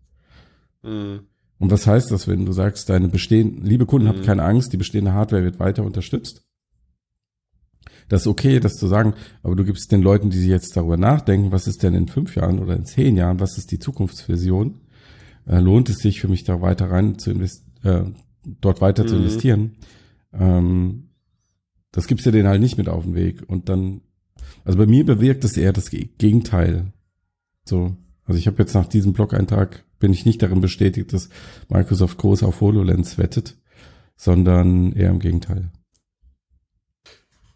Mhm. 0.83 1.21
Und 1.59 1.71
was 1.71 1.87
heißt 1.87 2.11
das, 2.11 2.27
wenn 2.27 2.45
du 2.45 2.51
sagst, 2.51 2.89
deine 2.89 3.09
bestehenden, 3.09 3.65
liebe 3.65 3.85
Kunden, 3.85 4.07
mhm. 4.07 4.11
habt 4.11 4.23
keine 4.23 4.43
Angst, 4.43 4.71
die 4.73 4.77
bestehende 4.77 5.13
Hardware 5.13 5.43
wird 5.43 5.59
weiter 5.59 5.83
unterstützt? 5.83 6.43
Das 8.09 8.21
ist 8.21 8.27
okay, 8.27 8.59
das 8.59 8.75
zu 8.75 8.87
sagen, 8.87 9.15
aber 9.43 9.55
du 9.55 9.65
gibst 9.65 9.91
den 9.91 10.01
Leuten, 10.01 10.29
die 10.29 10.37
sich 10.37 10.47
jetzt 10.47 10.77
darüber 10.77 10.95
nachdenken, 10.95 11.51
was 11.51 11.67
ist 11.67 11.83
denn 11.83 11.93
in 11.93 12.07
fünf 12.07 12.35
Jahren 12.35 12.59
oder 12.59 12.75
in 12.75 12.85
zehn 12.85 13.17
Jahren, 13.17 13.39
was 13.39 13.57
ist 13.57 13.71
die 13.71 13.79
Zukunftsvision, 13.79 14.79
äh, 15.45 15.59
lohnt 15.59 15.89
es 15.89 15.97
sich 15.97 16.21
für 16.21 16.29
mich 16.29 16.45
da 16.45 16.61
weiter 16.61 16.89
rein 16.89 17.19
zu 17.19 17.31
investieren, 17.31 17.65
äh, 17.83 18.03
dort 18.61 18.79
weiter 18.79 19.03
mhm. 19.03 19.07
zu 19.07 19.15
investieren? 19.17 19.75
Ähm, 20.39 21.09
das 21.91 22.07
gibt's 22.07 22.25
ja 22.25 22.31
denen 22.31 22.47
halt 22.47 22.61
nicht 22.61 22.77
mit 22.77 22.89
auf 22.89 23.03
den 23.03 23.15
Weg. 23.15 23.43
Und 23.47 23.69
dann, 23.69 24.01
also 24.63 24.77
bei 24.77 24.85
mir 24.85 25.05
bewirkt 25.05 25.43
es 25.43 25.57
eher 25.57 25.73
das 25.73 25.89
Gegenteil. 25.89 26.93
So, 27.65 27.95
also 28.25 28.37
ich 28.37 28.47
habe 28.47 28.57
jetzt 28.59 28.73
nach 28.73 28.87
diesem 28.87 29.13
Blog-Eintrag 29.13 29.83
bin 29.99 30.13
ich 30.13 30.25
nicht 30.25 30.41
darin 30.41 30.61
bestätigt, 30.61 31.13
dass 31.13 31.29
Microsoft 31.69 32.17
groß 32.17 32.43
auf 32.43 32.61
HoloLens 32.61 33.17
wettet, 33.17 33.57
sondern 34.15 34.91
eher 34.93 35.09
im 35.09 35.19
Gegenteil. 35.19 35.71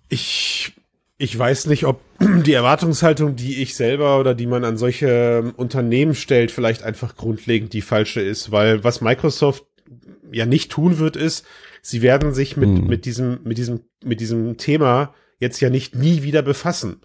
Ich, 0.09 0.73
ich 1.17 1.37
weiß 1.37 1.67
nicht, 1.67 1.85
ob 1.85 2.01
die 2.45 2.53
Erwartungshaltung, 2.53 3.35
die 3.35 3.61
ich 3.61 3.75
selber 3.75 4.19
oder 4.19 4.33
die 4.33 4.47
man 4.47 4.65
an 4.65 4.77
solche 4.77 5.53
Unternehmen 5.57 6.15
stellt, 6.15 6.51
vielleicht 6.51 6.83
einfach 6.83 7.15
grundlegend 7.15 7.73
die 7.73 7.81
falsche 7.81 8.21
ist, 8.21 8.51
weil 8.51 8.83
was 8.83 9.01
Microsoft 9.01 9.65
ja 10.31 10.45
nicht 10.45 10.71
tun 10.71 10.97
wird, 10.97 11.15
ist, 11.15 11.45
sie 11.81 12.01
werden 12.01 12.33
sich 12.33 12.57
mit, 12.57 12.69
mhm. 12.69 12.87
mit 12.87 13.05
diesem, 13.05 13.39
mit 13.43 13.57
diesem, 13.57 13.81
mit 14.03 14.19
diesem 14.19 14.57
Thema 14.57 15.13
jetzt 15.39 15.59
ja 15.59 15.69
nicht 15.69 15.95
nie 15.95 16.23
wieder 16.23 16.41
befassen. 16.41 17.01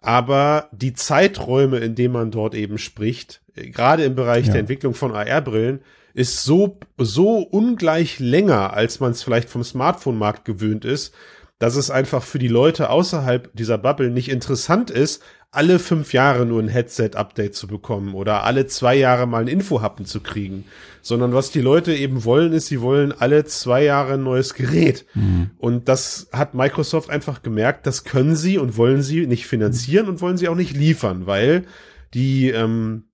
Aber 0.00 0.68
die 0.72 0.92
Zeiträume, 0.92 1.78
in 1.78 1.94
denen 1.94 2.12
man 2.12 2.30
dort 2.30 2.54
eben 2.54 2.78
spricht, 2.78 3.40
gerade 3.54 4.04
im 4.04 4.14
Bereich 4.14 4.46
ja. 4.46 4.52
der 4.52 4.60
Entwicklung 4.60 4.94
von 4.94 5.14
AR-Brillen, 5.14 5.80
ist 6.14 6.44
so, 6.44 6.78
so 6.96 7.38
ungleich 7.38 8.18
länger, 8.20 8.72
als 8.72 9.00
man 9.00 9.12
es 9.12 9.22
vielleicht 9.22 9.48
vom 9.50 9.64
Smartphone-Markt 9.64 10.44
gewöhnt 10.44 10.84
ist, 10.84 11.14
dass 11.58 11.76
es 11.76 11.90
einfach 11.90 12.22
für 12.22 12.38
die 12.38 12.48
Leute 12.48 12.90
außerhalb 12.90 13.50
dieser 13.54 13.78
Bubble 13.78 14.10
nicht 14.10 14.28
interessant 14.28 14.90
ist, 14.90 15.22
alle 15.56 15.78
fünf 15.78 16.12
Jahre 16.12 16.44
nur 16.44 16.62
ein 16.62 16.68
Headset-Update 16.68 17.54
zu 17.54 17.66
bekommen 17.66 18.14
oder 18.14 18.44
alle 18.44 18.66
zwei 18.66 18.94
Jahre 18.94 19.26
mal 19.26 19.42
ein 19.42 19.48
Infohappen 19.48 20.04
zu 20.04 20.20
kriegen, 20.20 20.64
sondern 21.00 21.32
was 21.32 21.50
die 21.50 21.60
Leute 21.60 21.94
eben 21.94 22.24
wollen, 22.24 22.52
ist, 22.52 22.66
sie 22.66 22.80
wollen 22.80 23.12
alle 23.12 23.44
zwei 23.46 23.82
Jahre 23.82 24.14
ein 24.14 24.22
neues 24.22 24.54
Gerät. 24.54 25.06
Mhm. 25.14 25.50
Und 25.58 25.88
das 25.88 26.28
hat 26.32 26.54
Microsoft 26.54 27.08
einfach 27.08 27.42
gemerkt, 27.42 27.86
das 27.86 28.04
können 28.04 28.36
sie 28.36 28.58
und 28.58 28.76
wollen 28.76 29.02
sie 29.02 29.26
nicht 29.26 29.46
finanzieren 29.46 30.08
und 30.08 30.20
wollen 30.20 30.36
sie 30.36 30.48
auch 30.48 30.54
nicht 30.54 30.76
liefern, 30.76 31.26
weil 31.26 31.64
die 32.12 32.50
ähm, 32.50 33.04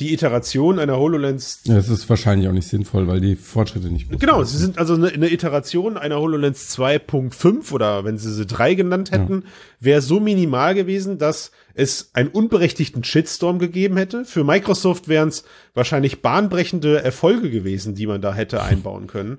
die 0.00 0.12
Iteration 0.12 0.78
einer 0.78 0.96
HoloLens. 0.96 1.62
Ja, 1.64 1.74
das 1.74 1.88
ist 1.88 2.08
wahrscheinlich 2.08 2.48
auch 2.48 2.52
nicht 2.52 2.68
sinnvoll, 2.68 3.08
weil 3.08 3.20
die 3.20 3.34
Fortschritte 3.34 3.88
nicht. 3.88 4.08
Genau, 4.20 4.44
sie 4.44 4.56
sind 4.56 4.78
also 4.78 4.94
eine, 4.94 5.08
eine 5.08 5.32
Iteration 5.32 5.96
einer 5.96 6.20
HoloLens 6.20 6.76
2.5 6.78 7.72
oder 7.72 8.04
wenn 8.04 8.16
sie 8.16 8.32
sie 8.32 8.46
3 8.46 8.74
genannt 8.74 9.10
hätten, 9.10 9.42
ja. 9.44 9.50
wäre 9.80 10.02
so 10.02 10.20
minimal 10.20 10.74
gewesen, 10.74 11.18
dass 11.18 11.50
es 11.74 12.10
einen 12.12 12.28
unberechtigten 12.28 13.02
Shitstorm 13.02 13.58
gegeben 13.58 13.96
hätte. 13.96 14.24
Für 14.24 14.44
Microsoft 14.44 15.08
wären 15.08 15.28
es 15.28 15.44
wahrscheinlich 15.74 16.22
bahnbrechende 16.22 17.02
Erfolge 17.02 17.50
gewesen, 17.50 17.94
die 17.94 18.06
man 18.06 18.20
da 18.20 18.34
hätte 18.34 18.62
einbauen 18.62 19.08
können. 19.08 19.38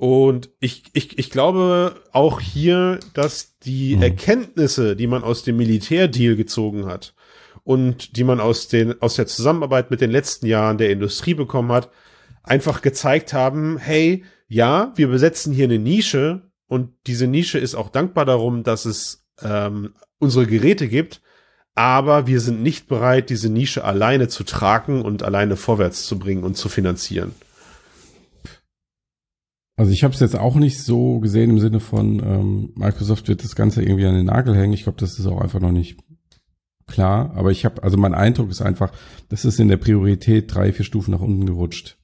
Und 0.00 0.48
ich, 0.60 0.84
ich, 0.94 1.18
ich 1.18 1.28
glaube 1.28 1.94
auch 2.12 2.40
hier, 2.40 3.00
dass 3.12 3.58
die 3.58 3.96
mhm. 3.96 4.02
Erkenntnisse, 4.02 4.96
die 4.96 5.06
man 5.06 5.22
aus 5.22 5.42
dem 5.42 5.58
Militärdeal 5.58 6.36
gezogen 6.36 6.86
hat, 6.86 7.12
und 7.70 8.16
die 8.16 8.24
man 8.24 8.40
aus, 8.40 8.66
den, 8.66 9.00
aus 9.00 9.14
der 9.14 9.28
Zusammenarbeit 9.28 9.92
mit 9.92 10.00
den 10.00 10.10
letzten 10.10 10.46
Jahren 10.46 10.76
der 10.76 10.90
Industrie 10.90 11.34
bekommen 11.34 11.70
hat, 11.70 11.88
einfach 12.42 12.82
gezeigt 12.82 13.32
haben, 13.32 13.78
hey, 13.78 14.24
ja, 14.48 14.92
wir 14.96 15.06
besetzen 15.06 15.52
hier 15.52 15.66
eine 15.66 15.78
Nische 15.78 16.50
und 16.66 16.90
diese 17.06 17.28
Nische 17.28 17.60
ist 17.60 17.76
auch 17.76 17.88
dankbar 17.88 18.24
darum, 18.24 18.64
dass 18.64 18.86
es 18.86 19.24
ähm, 19.40 19.94
unsere 20.18 20.48
Geräte 20.48 20.88
gibt, 20.88 21.22
aber 21.76 22.26
wir 22.26 22.40
sind 22.40 22.60
nicht 22.60 22.88
bereit, 22.88 23.30
diese 23.30 23.48
Nische 23.48 23.84
alleine 23.84 24.26
zu 24.26 24.42
tragen 24.42 25.02
und 25.02 25.22
alleine 25.22 25.54
vorwärts 25.54 26.06
zu 26.06 26.18
bringen 26.18 26.42
und 26.42 26.56
zu 26.56 26.68
finanzieren. 26.68 27.36
Also 29.76 29.92
ich 29.92 30.02
habe 30.02 30.12
es 30.12 30.18
jetzt 30.18 30.36
auch 30.36 30.56
nicht 30.56 30.82
so 30.82 31.20
gesehen 31.20 31.50
im 31.50 31.60
Sinne 31.60 31.78
von 31.78 32.18
ähm, 32.18 32.72
Microsoft 32.74 33.28
wird 33.28 33.44
das 33.44 33.54
Ganze 33.54 33.80
irgendwie 33.80 34.06
an 34.06 34.16
den 34.16 34.26
Nagel 34.26 34.56
hängen. 34.56 34.72
Ich 34.72 34.82
glaube, 34.82 34.98
das 34.98 35.20
ist 35.20 35.26
auch 35.26 35.40
einfach 35.40 35.60
noch 35.60 35.70
nicht 35.70 35.98
klar, 36.90 37.32
aber 37.34 37.50
ich 37.50 37.64
habe, 37.64 37.82
also 37.82 37.96
mein 37.96 38.14
Eindruck 38.14 38.50
ist 38.50 38.60
einfach, 38.60 38.92
das 39.28 39.44
ist 39.44 39.58
in 39.60 39.68
der 39.68 39.78
Priorität 39.78 40.54
drei, 40.54 40.72
vier 40.72 40.84
Stufen 40.84 41.12
nach 41.12 41.20
unten 41.20 41.46
gerutscht. 41.46 41.96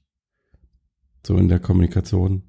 So 1.25 1.37
in 1.37 1.49
der 1.49 1.59
Kommunikation. 1.59 2.43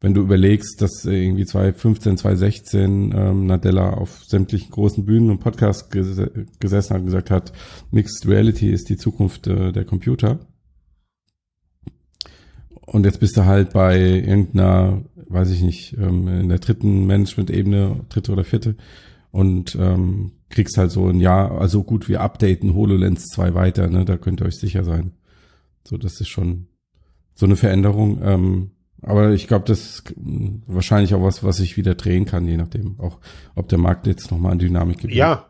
Wenn 0.00 0.14
du 0.14 0.20
überlegst, 0.22 0.82
dass 0.82 1.04
irgendwie 1.04 1.46
2015, 1.46 2.18
2016 2.18 3.14
ähm, 3.16 3.46
Nadella 3.46 3.94
auf 3.94 4.24
sämtlichen 4.24 4.70
großen 4.70 5.04
Bühnen 5.06 5.30
und 5.30 5.40
Podcasts 5.40 5.88
ges 5.90 6.20
gesessen 6.58 6.94
hat 6.94 7.00
und 7.00 7.06
gesagt 7.06 7.30
hat, 7.30 7.52
Mixed 7.90 8.26
Reality 8.26 8.70
ist 8.70 8.88
die 8.88 8.96
Zukunft 8.96 9.46
äh, 9.46 9.72
der 9.72 9.84
Computer. 9.84 10.38
Und 12.86 13.04
jetzt 13.04 13.20
bist 13.20 13.36
du 13.36 13.44
halt 13.46 13.72
bei 13.72 13.98
irgendeiner, 13.98 15.02
weiß 15.28 15.50
ich 15.50 15.62
nicht, 15.62 15.96
ähm, 15.98 16.28
in 16.28 16.48
der 16.48 16.58
dritten 16.58 17.06
Management-Ebene, 17.06 18.04
dritte 18.08 18.32
oder 18.32 18.44
vierte, 18.44 18.76
und 19.32 19.76
ähm, 19.80 20.32
kriegst 20.48 20.78
halt 20.78 20.90
so 20.90 21.08
ein 21.08 21.20
Jahr, 21.20 21.60
also 21.60 21.82
gut, 21.82 22.08
wir 22.08 22.20
updaten 22.20 22.74
HoloLens 22.74 23.26
2 23.28 23.54
weiter, 23.54 23.88
ne, 23.88 24.04
da 24.04 24.16
könnt 24.16 24.40
ihr 24.40 24.46
euch 24.46 24.58
sicher 24.58 24.84
sein. 24.84 25.12
So, 25.84 25.96
das 25.96 26.20
ist 26.20 26.28
schon 26.28 26.68
so 27.34 27.46
eine 27.46 27.56
Veränderung. 27.56 28.20
Ähm, 28.22 28.70
aber 29.02 29.30
ich 29.30 29.46
glaube, 29.46 29.64
das 29.66 29.80
ist 29.80 30.14
wahrscheinlich 30.66 31.14
auch 31.14 31.22
was, 31.22 31.44
was 31.44 31.58
sich 31.58 31.76
wieder 31.76 31.94
drehen 31.94 32.24
kann, 32.24 32.46
je 32.46 32.56
nachdem, 32.56 32.98
auch 32.98 33.18
ob 33.54 33.68
der 33.68 33.78
Markt 33.78 34.06
jetzt 34.06 34.30
nochmal 34.30 34.52
an 34.52 34.58
Dynamik 34.58 34.98
gibt. 34.98 35.14
Ja. 35.14 35.46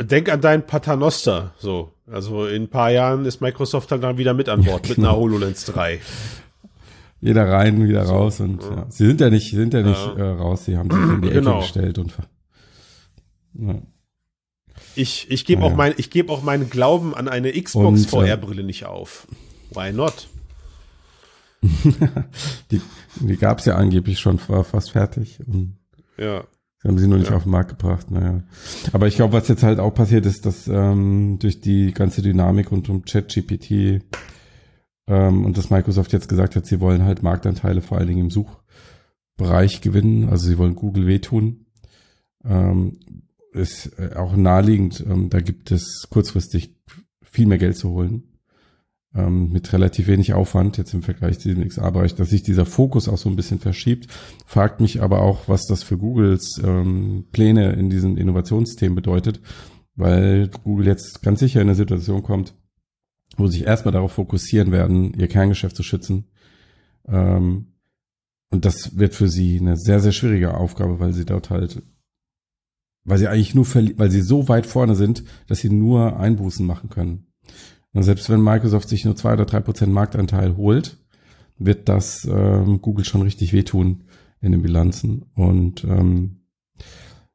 Denk 0.00 0.30
an 0.30 0.40
dein 0.40 0.66
Paternoster, 0.66 1.54
so. 1.58 1.92
Also 2.06 2.46
in 2.46 2.64
ein 2.64 2.68
paar 2.68 2.90
Jahren 2.90 3.24
ist 3.24 3.40
Microsoft 3.40 3.90
halt 3.90 4.02
dann 4.02 4.18
wieder 4.18 4.34
mit 4.34 4.48
an 4.48 4.62
Bord, 4.64 4.86
ja, 4.88 4.94
genau. 4.94 4.96
mit 4.96 4.98
einer 4.98 5.08
genau. 5.08 5.20
HoloLens 5.20 5.64
3. 5.64 6.00
Jeder 7.22 7.48
rein, 7.48 7.86
wieder 7.86 8.04
so, 8.04 8.14
raus 8.14 8.40
und 8.40 8.62
ja. 8.62 8.76
Ja. 8.76 8.86
sie 8.88 9.06
sind 9.06 9.20
ja 9.20 9.30
nicht, 9.30 9.50
sind 9.50 9.74
ja 9.74 9.82
nicht 9.82 10.06
ja. 10.06 10.14
Äh, 10.16 10.32
raus, 10.36 10.64
sie 10.64 10.76
haben 10.76 10.90
sich 10.90 11.00
in 11.00 11.22
die 11.22 11.28
Ecke 11.30 11.38
genau. 11.40 11.60
gestellt 11.60 11.98
und 11.98 12.12
ja. 13.54 13.82
Ich, 14.94 15.30
ich 15.30 15.44
gebe 15.44 15.62
ah, 15.62 15.66
auch, 15.66 15.74
mein, 15.74 15.94
ich 15.96 16.10
geb 16.10 16.30
auch 16.30 16.42
meinen 16.42 16.70
Glauben 16.70 17.14
an 17.14 17.28
eine 17.28 17.52
Xbox 17.52 18.06
VR-Brille 18.06 18.62
nicht 18.62 18.86
auf. 18.86 19.26
Why 19.72 19.92
not? 19.92 20.28
die 22.70 22.80
die 23.16 23.36
gab 23.36 23.58
es 23.58 23.64
ja 23.66 23.76
angeblich 23.76 24.18
schon, 24.18 24.40
war 24.48 24.64
fast 24.64 24.92
fertig. 24.92 25.40
Und 25.46 25.76
ja. 26.16 26.44
Sie 26.82 26.88
haben 26.88 26.98
sie 26.98 27.08
nur 27.08 27.18
nicht 27.18 27.30
ja. 27.30 27.36
auf 27.36 27.42
den 27.42 27.52
Markt 27.52 27.70
gebracht, 27.70 28.10
naja. 28.10 28.42
Aber 28.92 29.06
ich 29.06 29.16
glaube, 29.16 29.34
was 29.34 29.48
jetzt 29.48 29.62
halt 29.62 29.80
auch 29.80 29.92
passiert 29.92 30.24
ist, 30.24 30.46
dass 30.46 30.66
ähm, 30.66 31.38
durch 31.38 31.60
die 31.60 31.92
ganze 31.92 32.22
Dynamik 32.22 32.70
rund 32.72 32.88
um 32.88 33.04
ChatGPT 33.04 34.02
ähm, 35.06 35.44
und 35.44 35.58
dass 35.58 35.68
Microsoft 35.68 36.12
jetzt 36.14 36.28
gesagt 36.28 36.56
hat, 36.56 36.64
sie 36.64 36.80
wollen 36.80 37.04
halt 37.04 37.22
Marktanteile 37.22 37.82
vor 37.82 37.98
allen 37.98 38.06
Dingen 38.06 38.20
im 38.20 38.30
Suchbereich 38.30 39.82
gewinnen, 39.82 40.30
also 40.30 40.46
sie 40.46 40.56
wollen 40.56 40.74
Google 40.74 41.06
wehtun. 41.06 41.66
Ähm, 42.44 42.98
ist 43.52 43.98
äh, 43.98 44.14
auch 44.16 44.36
naheliegend, 44.36 45.04
ähm, 45.08 45.30
da 45.30 45.40
gibt 45.40 45.70
es 45.70 46.06
kurzfristig 46.10 46.76
viel 47.22 47.46
mehr 47.46 47.58
Geld 47.58 47.76
zu 47.76 47.90
holen 47.90 48.30
ähm, 49.14 49.50
mit 49.50 49.72
relativ 49.72 50.06
wenig 50.06 50.34
Aufwand 50.34 50.78
jetzt 50.78 50.94
im 50.94 51.02
Vergleich 51.02 51.38
zu 51.38 51.52
dem 51.52 51.66
XA-Bereich, 51.66 52.14
dass 52.14 52.30
sich 52.30 52.42
dieser 52.42 52.66
Fokus 52.66 53.08
auch 53.08 53.18
so 53.18 53.28
ein 53.28 53.36
bisschen 53.36 53.58
verschiebt. 53.58 54.06
Fragt 54.46 54.80
mich 54.80 55.02
aber 55.02 55.22
auch, 55.22 55.48
was 55.48 55.66
das 55.66 55.82
für 55.82 55.98
Googles 55.98 56.60
ähm, 56.64 57.26
Pläne 57.32 57.72
in 57.72 57.90
diesen 57.90 58.16
Innovationsthemen 58.16 58.94
bedeutet, 58.94 59.40
weil 59.96 60.48
Google 60.48 60.86
jetzt 60.86 61.22
ganz 61.22 61.40
sicher 61.40 61.60
in 61.60 61.68
eine 61.68 61.74
Situation 61.74 62.22
kommt, 62.22 62.54
wo 63.36 63.46
sich 63.48 63.66
erstmal 63.66 63.92
darauf 63.92 64.12
fokussieren 64.12 64.70
werden, 64.70 65.14
ihr 65.14 65.28
Kerngeschäft 65.28 65.76
zu 65.76 65.82
schützen. 65.82 66.26
Ähm, 67.06 67.66
und 68.50 68.64
das 68.64 68.98
wird 68.98 69.14
für 69.14 69.28
sie 69.28 69.58
eine 69.58 69.76
sehr, 69.76 70.00
sehr 70.00 70.12
schwierige 70.12 70.54
Aufgabe, 70.54 70.98
weil 70.98 71.12
sie 71.12 71.24
dort 71.24 71.50
halt, 71.50 71.82
weil 73.04 73.18
sie 73.18 73.28
eigentlich 73.28 73.54
nur, 73.54 73.66
weil 73.74 74.10
sie 74.10 74.22
so 74.22 74.48
weit 74.48 74.66
vorne 74.66 74.94
sind, 74.94 75.24
dass 75.46 75.58
sie 75.58 75.70
nur 75.70 76.18
Einbußen 76.18 76.66
machen 76.66 76.90
können. 76.90 77.26
Und 77.92 78.02
selbst 78.04 78.30
wenn 78.30 78.40
Microsoft 78.40 78.88
sich 78.88 79.04
nur 79.04 79.16
zwei 79.16 79.32
oder 79.32 79.46
drei 79.46 79.60
Prozent 79.60 79.92
Marktanteil 79.92 80.56
holt, 80.56 80.98
wird 81.58 81.88
das 81.88 82.26
ähm, 82.30 82.80
Google 82.80 83.04
schon 83.04 83.22
richtig 83.22 83.52
wehtun 83.52 84.04
in 84.40 84.52
den 84.52 84.62
Bilanzen. 84.62 85.26
Und 85.34 85.84
ähm, 85.84 86.40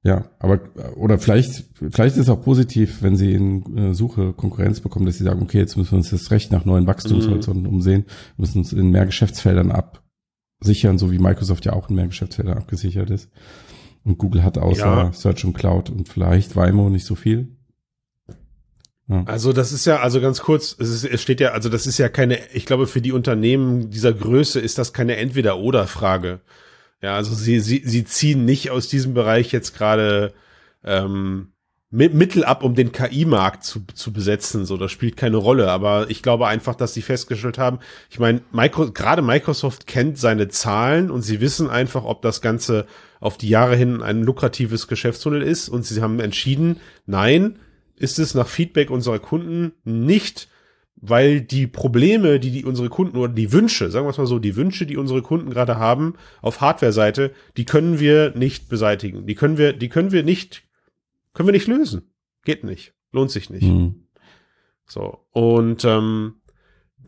ja, 0.03 0.25
aber 0.39 0.61
oder 0.95 1.17
vielleicht 1.17 1.65
vielleicht 1.89 2.15
ist 2.15 2.23
es 2.23 2.29
auch 2.29 2.41
positiv, 2.41 3.01
wenn 3.01 3.15
sie 3.15 3.33
in 3.33 3.77
äh, 3.77 3.93
Suche 3.93 4.33
Konkurrenz 4.33 4.79
bekommen, 4.79 5.05
dass 5.05 5.17
sie 5.17 5.23
sagen, 5.23 5.41
okay, 5.41 5.57
jetzt 5.57 5.77
müssen 5.77 5.93
wir 5.93 5.97
uns 5.97 6.11
das 6.11 6.29
Recht 6.31 6.51
nach 6.51 6.63
neuen 6.63 6.87
Wachstumshorizonten 6.87 7.63
mhm. 7.63 7.69
umsehen, 7.69 8.05
müssen 8.37 8.59
uns 8.59 8.71
in 8.71 8.91
mehr 8.91 9.07
Geschäftsfeldern 9.07 9.71
absichern, 9.71 10.99
so 10.99 11.11
wie 11.11 11.17
Microsoft 11.17 11.65
ja 11.65 11.73
auch 11.73 11.89
in 11.89 11.95
mehr 11.95 12.07
Geschäftsfeldern 12.07 12.57
abgesichert 12.57 13.09
ist. 13.09 13.29
Und 14.05 14.17
Google 14.19 14.43
hat 14.43 14.57
außer 14.57 14.85
ja. 14.85 15.13
Search 15.13 15.43
und 15.43 15.53
Cloud 15.53 15.89
und 15.89 16.07
vielleicht 16.07 16.55
Waymo 16.55 16.89
nicht 16.89 17.05
so 17.05 17.15
viel. 17.15 17.49
Also 19.07 19.53
das 19.53 19.71
ist 19.71 19.85
ja, 19.85 19.99
also 19.99 20.19
ganz 20.19 20.41
kurz, 20.41 20.75
es, 20.79 20.89
ist, 20.89 21.03
es 21.03 21.21
steht 21.21 21.39
ja, 21.39 21.49
also 21.51 21.69
das 21.69 21.85
ist 21.85 21.99
ja 21.99 22.09
keine, 22.09 22.39
ich 22.53 22.65
glaube 22.65 22.87
für 22.87 23.01
die 23.01 23.11
Unternehmen 23.11 23.91
dieser 23.91 24.11
Größe 24.13 24.59
ist 24.59 24.79
das 24.79 24.93
keine 24.93 25.17
Entweder-Oder-Frage. 25.17 26.41
Ja, 27.03 27.15
also 27.15 27.35
sie, 27.35 27.59
sie, 27.59 27.83
sie 27.85 28.03
ziehen 28.03 28.45
nicht 28.45 28.71
aus 28.71 28.87
diesem 28.87 29.13
Bereich 29.13 29.51
jetzt 29.51 29.75
gerade 29.75 30.33
ähm, 30.83 31.51
Mittel 31.95 32.43
ab, 32.43 32.63
um 32.63 32.75
den 32.75 32.91
KI-Markt 32.91 33.63
zu, 33.63 33.81
zu 33.93 34.11
besetzen. 34.11 34.65
So, 34.65 34.77
das 34.77 34.91
spielt 34.91 35.17
keine 35.17 35.37
Rolle. 35.37 35.71
Aber 35.71 36.09
ich 36.09 36.21
glaube 36.21 36.47
einfach, 36.47 36.75
dass 36.75 36.93
sie 36.93 37.01
festgestellt 37.01 37.57
haben, 37.57 37.79
ich 38.09 38.19
meine, 38.19 38.41
Micro, 38.51 38.91
gerade 38.91 39.21
Microsoft 39.21 39.87
kennt 39.87 40.17
seine 40.17 40.49
Zahlen 40.49 41.09
und 41.09 41.21
sie 41.21 41.41
wissen 41.41 41.69
einfach, 41.69 42.03
ob 42.03 42.21
das 42.21 42.41
Ganze 42.41 42.85
auf 43.19 43.37
die 43.37 43.49
Jahre 43.49 43.75
hin 43.75 44.01
ein 44.01 44.23
lukratives 44.23 44.87
Geschäftsmodell 44.87 45.41
ist. 45.41 45.69
Und 45.69 45.85
sie 45.85 46.01
haben 46.01 46.19
entschieden, 46.19 46.81
nein, 47.05 47.57
ist 47.97 48.19
es 48.19 48.35
nach 48.35 48.47
Feedback 48.47 48.91
unserer 48.91 49.19
Kunden 49.19 49.71
nicht, 49.83 50.49
weil 50.97 51.41
die 51.41 51.67
Probleme, 51.67 52.39
die, 52.39 52.51
die 52.51 52.65
unsere 52.65 52.89
Kunden 52.89 53.17
oder 53.17 53.31
die 53.31 53.51
Wünsche, 53.51 53.91
sagen 53.91 54.05
wir 54.05 54.11
es 54.11 54.17
mal 54.17 54.27
so, 54.27 54.39
die 54.39 54.55
Wünsche, 54.55 54.85
die 54.85 54.97
unsere 54.97 55.21
Kunden 55.21 55.49
gerade 55.49 55.77
haben 55.77 56.15
auf 56.41 56.61
Hardware-Seite, 56.61 57.31
die 57.57 57.65
können 57.65 57.99
wir 57.99 58.33
nicht 58.35 58.69
beseitigen. 58.69 59.25
Die 59.25 59.35
können 59.35 59.57
wir, 59.57 59.73
die 59.73 59.89
können 59.89 60.11
wir 60.11 60.23
nicht, 60.23 60.63
können 61.35 61.47
wir 61.47 61.53
nicht 61.53 61.67
lösen. 61.67 62.11
Geht 62.43 62.63
nicht. 62.63 62.93
Lohnt 63.11 63.29
sich 63.29 63.51
nicht. 63.51 63.67
Mhm. 63.67 64.07
So. 64.87 65.19
Und 65.31 65.85
ähm, 65.85 66.35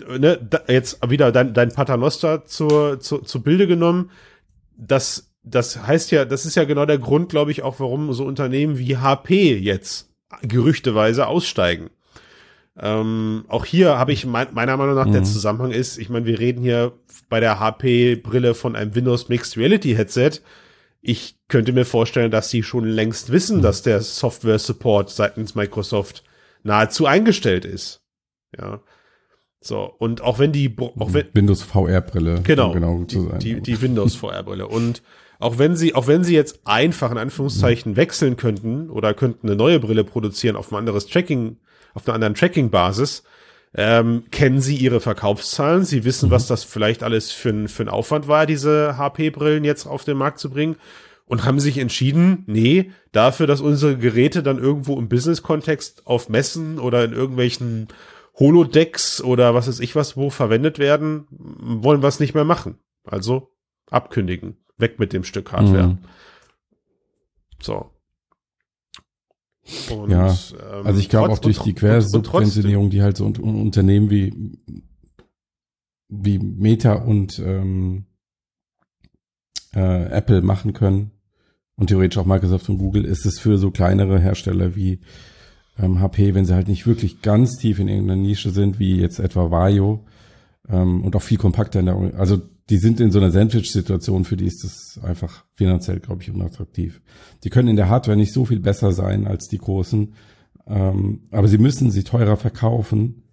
ne, 0.06 0.38
da, 0.38 0.62
jetzt 0.68 1.00
wieder 1.10 1.32
dein, 1.32 1.54
dein 1.54 1.72
Paternoster 1.74 2.46
zur, 2.46 3.00
zur, 3.00 3.24
zu 3.24 3.42
Bilde 3.42 3.66
genommen. 3.66 4.12
Das, 4.76 5.34
das 5.44 5.88
heißt 5.88 6.12
ja, 6.12 6.26
das 6.26 6.46
ist 6.46 6.56
ja 6.56 6.66
genau 6.66 6.86
der 6.86 7.00
Grund, 7.00 7.30
glaube 7.30 7.52
ich, 7.52 7.64
auch, 7.64 7.80
warum 7.80 8.14
so 8.14 8.26
Unternehmen 8.26 8.78
wie 8.78 8.98
HP 8.98 9.58
jetzt 9.58 10.14
gerüchteweise 10.42 11.28
aussteigen. 11.28 11.90
Ähm, 12.80 13.46
auch 13.48 13.66
hier 13.66 13.98
habe 13.98 14.12
ich 14.12 14.26
mein, 14.26 14.54
meiner 14.54 14.78
Meinung 14.78 14.96
nach 14.96 15.08
mhm. 15.08 15.14
der 15.14 15.24
Zusammenhang 15.24 15.72
ist, 15.72 15.98
ich 15.98 16.10
meine, 16.10 16.26
wir 16.26 16.38
reden 16.38 16.62
hier 16.62 16.94
bei 17.28 17.40
der 17.40 17.60
HP-Brille 17.60 18.54
von 18.54 18.76
einem 18.76 18.94
Windows 18.94 19.30
Mixed 19.30 19.58
Reality 19.58 19.96
Headset. 19.96 20.42
Ich 21.10 21.38
könnte 21.48 21.72
mir 21.72 21.86
vorstellen, 21.86 22.32
dass 22.32 22.50
sie 22.50 22.64
schon 22.64 22.84
längst 22.84 23.32
wissen, 23.32 23.62
dass 23.62 23.82
der 23.82 24.02
Software 24.02 24.60
Support 24.60 25.10
seitens 25.10 25.56
Microsoft 25.56 26.26
nahezu 26.64 27.06
eingestellt 27.06 27.64
ist. 27.64 28.02
Ja. 28.60 28.82
So, 29.62 29.86
und 30.00 30.22
auch 30.22 30.38
wenn 30.38 30.52
die, 30.52 30.76
auch 30.78 31.14
wenn, 31.14 31.28
Windows 31.32 31.64
VR-Brille. 31.64 32.42
Genau. 32.44 32.74
genau 32.74 33.06
die, 33.06 33.26
die, 33.40 33.62
die 33.62 33.82
Windows 33.82 34.16
VR-Brille. 34.16 34.68
Und 34.68 35.02
auch 35.40 35.58
wenn 35.58 35.78
sie, 35.78 35.96
auch 35.96 36.08
wenn 36.08 36.26
sie 36.26 36.36
jetzt 36.36 36.60
einfach 36.66 37.10
in 37.10 37.18
Anführungszeichen 37.18 37.96
wechseln 37.96 38.36
könnten 38.36 38.90
oder 38.90 39.14
könnten 39.14 39.48
eine 39.48 39.56
neue 39.56 39.80
Brille 39.80 40.04
produzieren 40.04 40.58
auf 40.58 40.74
ein 40.74 40.76
anderes 40.76 41.08
Tracking, 41.08 41.56
auf 41.94 42.06
einer 42.06 42.16
anderen 42.16 42.36
Tracking-Basis, 42.36 43.24
ähm, 43.74 44.24
kennen 44.32 44.62
sie 44.62 44.76
ihre 44.76 45.00
Verkaufszahlen, 45.00 45.86
sie 45.86 46.04
wissen, 46.04 46.30
mhm. 46.30 46.32
was 46.32 46.48
das 46.48 46.64
vielleicht 46.64 47.04
alles 47.04 47.32
für 47.32 47.50
ein, 47.50 47.68
für 47.68 47.84
ein 47.84 47.90
Aufwand 47.90 48.28
war, 48.28 48.46
diese 48.46 48.98
HP-Brillen 48.98 49.64
jetzt 49.64 49.86
auf 49.86 50.04
den 50.04 50.18
Markt 50.18 50.40
zu 50.40 50.50
bringen 50.50 50.78
und 51.26 51.44
haben 51.44 51.60
sich 51.60 51.78
entschieden, 51.78 52.44
nee, 52.48 52.92
dafür, 53.12 53.48
dass 53.48 53.62
unsere 53.62 53.98
Geräte 53.98 54.44
dann 54.44 54.60
irgendwo 54.60 54.98
im 54.98 55.10
Business-Kontext 55.10 56.08
auf 56.08 56.30
Messen 56.30 56.80
oder 56.80 57.04
in 57.04 57.14
irgendwelchen 57.14 57.90
Holodecks 58.40 59.22
oder 59.22 59.54
was 59.54 59.68
weiß 59.68 59.80
ich 59.80 59.96
was 59.96 60.16
wo 60.16 60.30
verwendet 60.30 60.80
werden, 60.80 61.28
wollen 61.30 62.02
wir 62.02 62.08
es 62.08 62.20
nicht 62.20 62.36
mehr 62.36 62.46
machen. 62.46 62.78
Also 63.04 63.52
abkündigen. 63.90 64.58
Weg 64.78 65.00
mit 65.00 65.12
dem 65.12 65.24
Stück 65.24 65.52
Hardware. 65.52 65.88
Mhm. 65.88 65.98
So. 67.62 67.92
Und, 69.92 70.10
ja, 70.10 70.30
ähm, 70.30 70.86
also 70.86 71.00
ich 71.00 71.10
glaube 71.10 71.32
auch 71.32 71.40
durch 71.40 71.60
die 71.60 71.74
Quersubventionierung, 71.74 72.90
die 72.90 73.02
halt 73.02 73.18
so 73.18 73.26
un 73.26 73.36
Unternehmen 73.36 74.10
wie, 74.10 74.58
wie 76.10 76.40
Meta 76.40 76.94
und 76.94 77.40
ähm, 77.40 78.06
äh, 79.76 80.06
Apple 80.06 80.42
machen 80.42 80.74
können 80.74 81.12
und 81.76 81.88
theoretisch 81.88 82.18
auch 82.18 82.26
Microsoft 82.26 82.70
und 82.70 82.78
Google, 82.78 83.06
ist 83.06 83.26
es 83.26 83.40
für 83.40 83.58
so 83.58 83.72
kleinere 83.72 84.20
Hersteller 84.20 84.76
wie 84.76 85.02
ähm, 85.78 86.00
HP, 86.00 86.34
wenn 86.34 86.46
sie 86.46 86.56
halt 86.56 86.68
nicht 86.68 86.88
wirklich 86.88 87.22
ganz 87.22 87.58
tief 87.58 87.80
in 87.80 87.88
irgendeiner 87.88 88.22
Nische 88.22 88.52
sind, 88.52 88.80
wie 88.80 89.00
jetzt 89.00 89.20
etwa 89.20 89.52
Vario 89.52 90.06
ähm, 90.70 91.04
und 91.04 91.16
auch 91.16 91.22
viel 91.22 91.38
kompakter 91.38 91.80
in 91.80 91.86
der, 91.88 91.96
also 92.18 92.42
die 92.70 92.78
sind 92.78 93.00
in 93.00 93.12
so 93.12 93.20
einer 93.20 93.32
Sandwich-Situation, 93.32 94.26
für 94.26 94.36
die 94.36 94.46
ist 94.46 94.64
das 94.64 95.00
einfach 95.04 95.46
finanziell, 95.54 96.00
glaube 96.00 96.24
ich, 96.24 96.32
unattraktiv. 96.32 97.02
Die 97.44 97.50
können 97.50 97.70
in 97.70 97.76
der 97.78 97.90
Hardware 97.90 98.18
nicht 98.18 98.34
so 98.34 98.46
viel 98.46 98.60
besser 98.60 98.92
sein 98.92 99.26
als 99.26 99.48
die 99.48 99.58
großen, 99.58 100.14
ähm, 100.68 101.22
aber 101.32 101.48
sie 101.48 101.58
müssen 101.58 101.92
sie 101.92 102.04
teurer 102.04 102.36
verkaufen. 102.36 103.24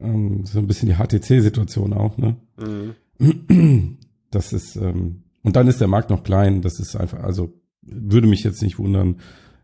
Ähm, 0.00 0.44
so 0.44 0.58
ein 0.58 0.66
bisschen 0.66 0.88
die 0.88 0.96
HTC-Situation 0.96 1.92
auch, 1.92 2.18
ne? 2.18 2.36
Mhm. 2.58 3.98
Das 4.30 4.52
ist, 4.52 4.74
ähm, 4.74 5.22
und 5.44 5.54
dann 5.54 5.68
ist 5.68 5.80
der 5.80 5.86
Markt 5.86 6.10
noch 6.10 6.24
klein, 6.24 6.60
das 6.60 6.80
ist 6.80 6.96
einfach, 6.96 7.22
also 7.22 7.52
würde 7.82 8.26
mich 8.26 8.42
jetzt 8.42 8.62
nicht 8.62 8.80
wundern, 8.80 9.20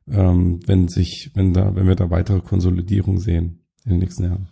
ähm, 0.09 0.61
wenn 0.67 0.87
sich, 0.87 1.33
wenn 1.35 1.53
da, 1.53 1.75
wenn 1.75 1.89
wir 1.89 1.97
da 1.97 2.11
weitere 2.11 2.41
Konsolidierung 2.41 3.19
sehen 3.19 3.65
in 3.85 3.93
den 3.93 3.99
nächsten 3.99 4.25
Jahren. 4.25 4.49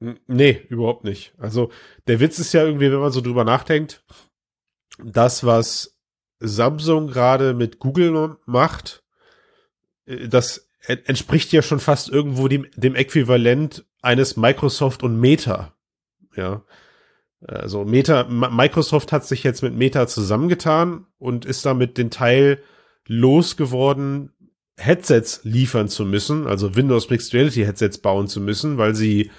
Nee, 0.00 0.66
überhaupt 0.68 1.04
nicht. 1.04 1.34
Also 1.38 1.70
der 2.06 2.20
Witz 2.20 2.38
ist 2.38 2.54
ja 2.54 2.64
irgendwie, 2.64 2.90
wenn 2.90 3.00
man 3.00 3.12
so 3.12 3.20
drüber 3.20 3.44
nachdenkt, 3.44 4.02
das, 5.04 5.44
was 5.44 5.98
Samsung 6.38 7.08
gerade 7.08 7.52
mit 7.52 7.78
Google 7.78 8.36
macht, 8.46 9.04
äh, 10.06 10.28
das 10.28 10.68
entspricht 10.86 11.52
ja 11.52 11.60
schon 11.60 11.80
fast 11.80 12.08
irgendwo 12.08 12.48
dem, 12.48 12.66
dem 12.74 12.94
Äquivalent 12.94 13.84
eines 14.00 14.36
Microsoft 14.36 15.02
und 15.02 15.20
Meta. 15.20 15.74
Ja. 16.34 16.62
Also 17.42 17.84
Meta, 17.84 18.24
Microsoft 18.24 19.12
hat 19.12 19.26
sich 19.26 19.44
jetzt 19.44 19.62
mit 19.62 19.74
Meta 19.74 20.06
zusammengetan 20.06 21.06
und 21.18 21.44
ist 21.44 21.64
damit 21.64 21.98
den 21.98 22.10
Teil 22.10 22.62
losgeworden, 23.06 24.32
Headsets 24.76 25.40
liefern 25.44 25.88
zu 25.88 26.06
müssen, 26.06 26.46
also 26.46 26.74
Windows 26.74 27.10
Mixed 27.10 27.34
Reality 27.34 27.64
Headsets 27.64 27.98
bauen 27.98 28.28
zu 28.28 28.40
müssen, 28.40 28.78
weil 28.78 28.94
sie 28.94 29.30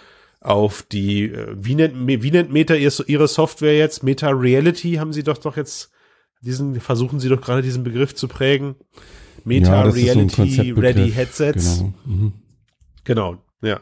auf 0.42 0.84
die, 0.84 1.26
äh, 1.26 1.56
wie 1.56 1.76
nennt, 1.76 1.94
wie 1.96 2.32
nennt 2.32 2.52
Meta 2.52 2.74
ihre 2.76 3.28
Software 3.28 3.78
jetzt? 3.78 4.04
Meta 4.04 4.30
Reality 4.30 4.94
haben 4.96 5.14
sie 5.14 5.24
doch 5.24 5.38
doch 5.38 5.56
jetzt, 5.56 5.92
diesen, 6.42 6.80
versuchen 6.82 7.20
sie 7.20 7.30
doch 7.30 7.40
gerade 7.40 7.62
diesen 7.62 7.84
Begriff 7.84 8.16
zu 8.16 8.28
prägen. 8.28 8.76
Meta 9.46 9.86
ja, 9.86 9.90
Reality 9.90 10.74
so 10.74 10.82
Ready 10.82 11.12
Headsets. 11.12 11.78
Genau. 11.78 11.94
Mhm. 12.06 12.34
genau. 13.04 13.38
Ja, 13.64 13.82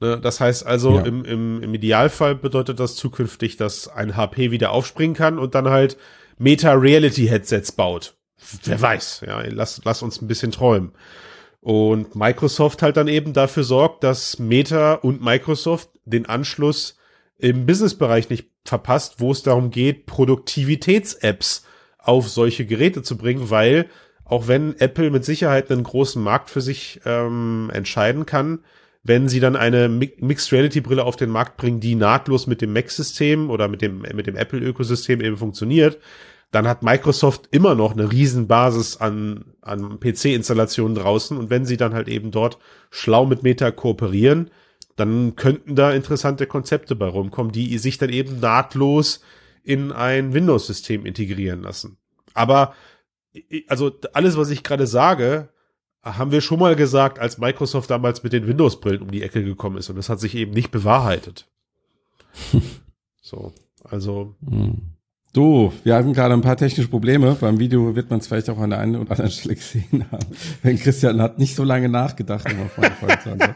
ne, 0.00 0.20
das 0.20 0.40
heißt 0.40 0.66
also, 0.66 0.96
ja. 0.96 1.02
im, 1.02 1.24
im, 1.24 1.62
im 1.62 1.74
Idealfall 1.74 2.34
bedeutet 2.34 2.80
das 2.80 2.96
zukünftig, 2.96 3.56
dass 3.56 3.86
ein 3.86 4.16
HP 4.16 4.50
wieder 4.50 4.72
aufspringen 4.72 5.14
kann 5.14 5.38
und 5.38 5.54
dann 5.54 5.68
halt 5.68 5.96
Meta-Reality-Headsets 6.38 7.72
baut. 7.72 8.16
Wer 8.64 8.80
weiß, 8.80 9.22
ja, 9.26 9.40
lass, 9.46 9.82
lass 9.84 10.02
uns 10.02 10.20
ein 10.20 10.26
bisschen 10.26 10.50
träumen. 10.50 10.92
Und 11.60 12.14
Microsoft 12.14 12.82
halt 12.82 12.96
dann 12.96 13.08
eben 13.08 13.32
dafür 13.32 13.64
sorgt, 13.64 14.02
dass 14.02 14.38
Meta 14.38 14.94
und 14.94 15.22
Microsoft 15.22 15.90
den 16.04 16.26
Anschluss 16.26 16.96
im 17.38 17.66
Businessbereich 17.66 18.30
nicht 18.30 18.48
verpasst, 18.64 19.16
wo 19.18 19.32
es 19.32 19.42
darum 19.42 19.70
geht, 19.70 20.06
Produktivitäts-Apps 20.06 21.64
auf 21.98 22.28
solche 22.28 22.64
Geräte 22.64 23.02
zu 23.02 23.16
bringen, 23.16 23.50
weil 23.50 23.88
auch 24.24 24.48
wenn 24.48 24.78
Apple 24.78 25.10
mit 25.10 25.24
Sicherheit 25.24 25.70
einen 25.70 25.82
großen 25.82 26.22
Markt 26.22 26.50
für 26.50 26.60
sich 26.60 27.00
ähm, 27.04 27.70
entscheiden 27.74 28.26
kann, 28.26 28.60
wenn 29.02 29.28
sie 29.28 29.40
dann 29.40 29.56
eine 29.56 29.88
Mixed 29.88 30.52
Reality 30.52 30.80
Brille 30.80 31.04
auf 31.04 31.16
den 31.16 31.30
Markt 31.30 31.56
bringen, 31.56 31.80
die 31.80 31.94
nahtlos 31.94 32.46
mit 32.46 32.60
dem 32.60 32.72
Mac-System 32.72 33.50
oder 33.50 33.66
mit 33.68 33.82
dem, 33.82 34.02
mit 34.14 34.26
dem 34.26 34.36
Apple-Ökosystem 34.36 35.20
eben 35.20 35.36
funktioniert, 35.36 35.98
dann 36.50 36.66
hat 36.66 36.82
Microsoft 36.82 37.48
immer 37.52 37.74
noch 37.74 37.92
eine 37.92 38.10
Riesenbasis 38.10 38.96
an, 38.96 39.54
an 39.60 40.00
PC-Installationen 40.00 40.96
draußen. 40.96 41.36
Und 41.36 41.48
wenn 41.50 41.64
sie 41.64 41.76
dann 41.76 41.94
halt 41.94 42.08
eben 42.08 42.30
dort 42.30 42.58
schlau 42.90 43.24
mit 43.24 43.42
Meta 43.42 43.70
kooperieren, 43.70 44.50
dann 44.96 45.36
könnten 45.36 45.76
da 45.76 45.92
interessante 45.92 46.46
Konzepte 46.46 46.96
bei 46.96 47.06
rumkommen, 47.06 47.52
die 47.52 47.78
sich 47.78 47.98
dann 47.98 48.10
eben 48.10 48.40
nahtlos 48.40 49.20
in 49.62 49.92
ein 49.92 50.34
Windows-System 50.34 51.06
integrieren 51.06 51.62
lassen. 51.62 51.98
Aber 52.34 52.74
also 53.68 53.92
alles, 54.12 54.36
was 54.36 54.50
ich 54.50 54.64
gerade 54.64 54.86
sage, 54.86 55.50
haben 56.02 56.32
wir 56.32 56.40
schon 56.40 56.58
mal 56.58 56.76
gesagt, 56.76 57.18
als 57.18 57.38
Microsoft 57.38 57.90
damals 57.90 58.22
mit 58.22 58.32
den 58.32 58.46
Windows-Brillen 58.46 59.02
um 59.02 59.10
die 59.10 59.22
Ecke 59.22 59.44
gekommen 59.44 59.76
ist. 59.76 59.88
Und 59.88 59.96
das 59.96 60.08
hat 60.08 60.18
sich 60.18 60.34
eben 60.34 60.52
nicht 60.52 60.70
bewahrheitet. 60.70 61.48
so, 63.20 63.52
also. 63.84 64.36
Du, 65.32 65.72
wir 65.84 65.94
hatten 65.94 66.12
gerade 66.12 66.34
ein 66.34 66.40
paar 66.40 66.56
technische 66.56 66.88
Probleme. 66.88 67.36
Beim 67.40 67.60
Video 67.60 67.94
wird 67.94 68.10
man 68.10 68.18
es 68.18 68.26
vielleicht 68.26 68.50
auch 68.50 68.58
an 68.58 68.70
der 68.70 68.80
einen 68.80 68.96
oder 68.96 69.12
anderen 69.12 69.30
Stelle 69.30 69.54
gesehen 69.54 70.04
haben. 70.10 70.26
Denn 70.64 70.78
Christian 70.78 71.20
hat 71.22 71.38
nicht 71.38 71.54
so 71.54 71.62
lange 71.62 71.88
nachgedacht 71.88 72.50
immer 72.50 72.66
von 72.66 72.84
der 73.38 73.54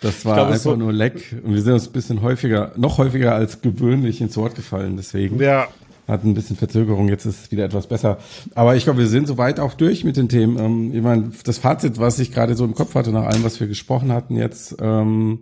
Das 0.00 0.24
war 0.24 0.34
glaub, 0.34 0.46
einfach 0.48 0.60
so 0.60 0.74
nur 0.74 0.92
Leck. 0.92 1.36
Und 1.44 1.54
wir 1.54 1.60
sind 1.60 1.74
uns 1.74 1.88
ein 1.88 1.92
bisschen 1.92 2.22
häufiger, 2.22 2.72
noch 2.76 2.96
häufiger 2.98 3.34
als 3.34 3.60
gewöhnlich 3.60 4.22
ins 4.22 4.36
Wort 4.36 4.54
gefallen. 4.54 4.96
Deswegen. 4.96 5.38
Ja, 5.38 5.68
hat 6.08 6.24
ein 6.24 6.34
bisschen 6.34 6.56
Verzögerung, 6.56 7.08
jetzt 7.08 7.26
ist 7.26 7.44
es 7.44 7.52
wieder 7.52 7.64
etwas 7.64 7.86
besser. 7.86 8.18
Aber 8.54 8.74
ich 8.74 8.84
glaube, 8.84 8.98
wir 8.98 9.06
sind 9.06 9.28
soweit 9.28 9.60
auch 9.60 9.74
durch 9.74 10.04
mit 10.04 10.16
den 10.16 10.28
Themen. 10.28 10.58
Ähm, 10.58 10.94
ich 10.94 11.02
meine, 11.02 11.30
das 11.44 11.58
Fazit, 11.58 11.98
was 11.98 12.18
ich 12.18 12.32
gerade 12.32 12.56
so 12.56 12.64
im 12.64 12.74
Kopf 12.74 12.94
hatte, 12.94 13.12
nach 13.12 13.24
allem, 13.24 13.44
was 13.44 13.60
wir 13.60 13.68
gesprochen 13.68 14.10
hatten 14.10 14.36
jetzt, 14.36 14.76
ähm, 14.80 15.40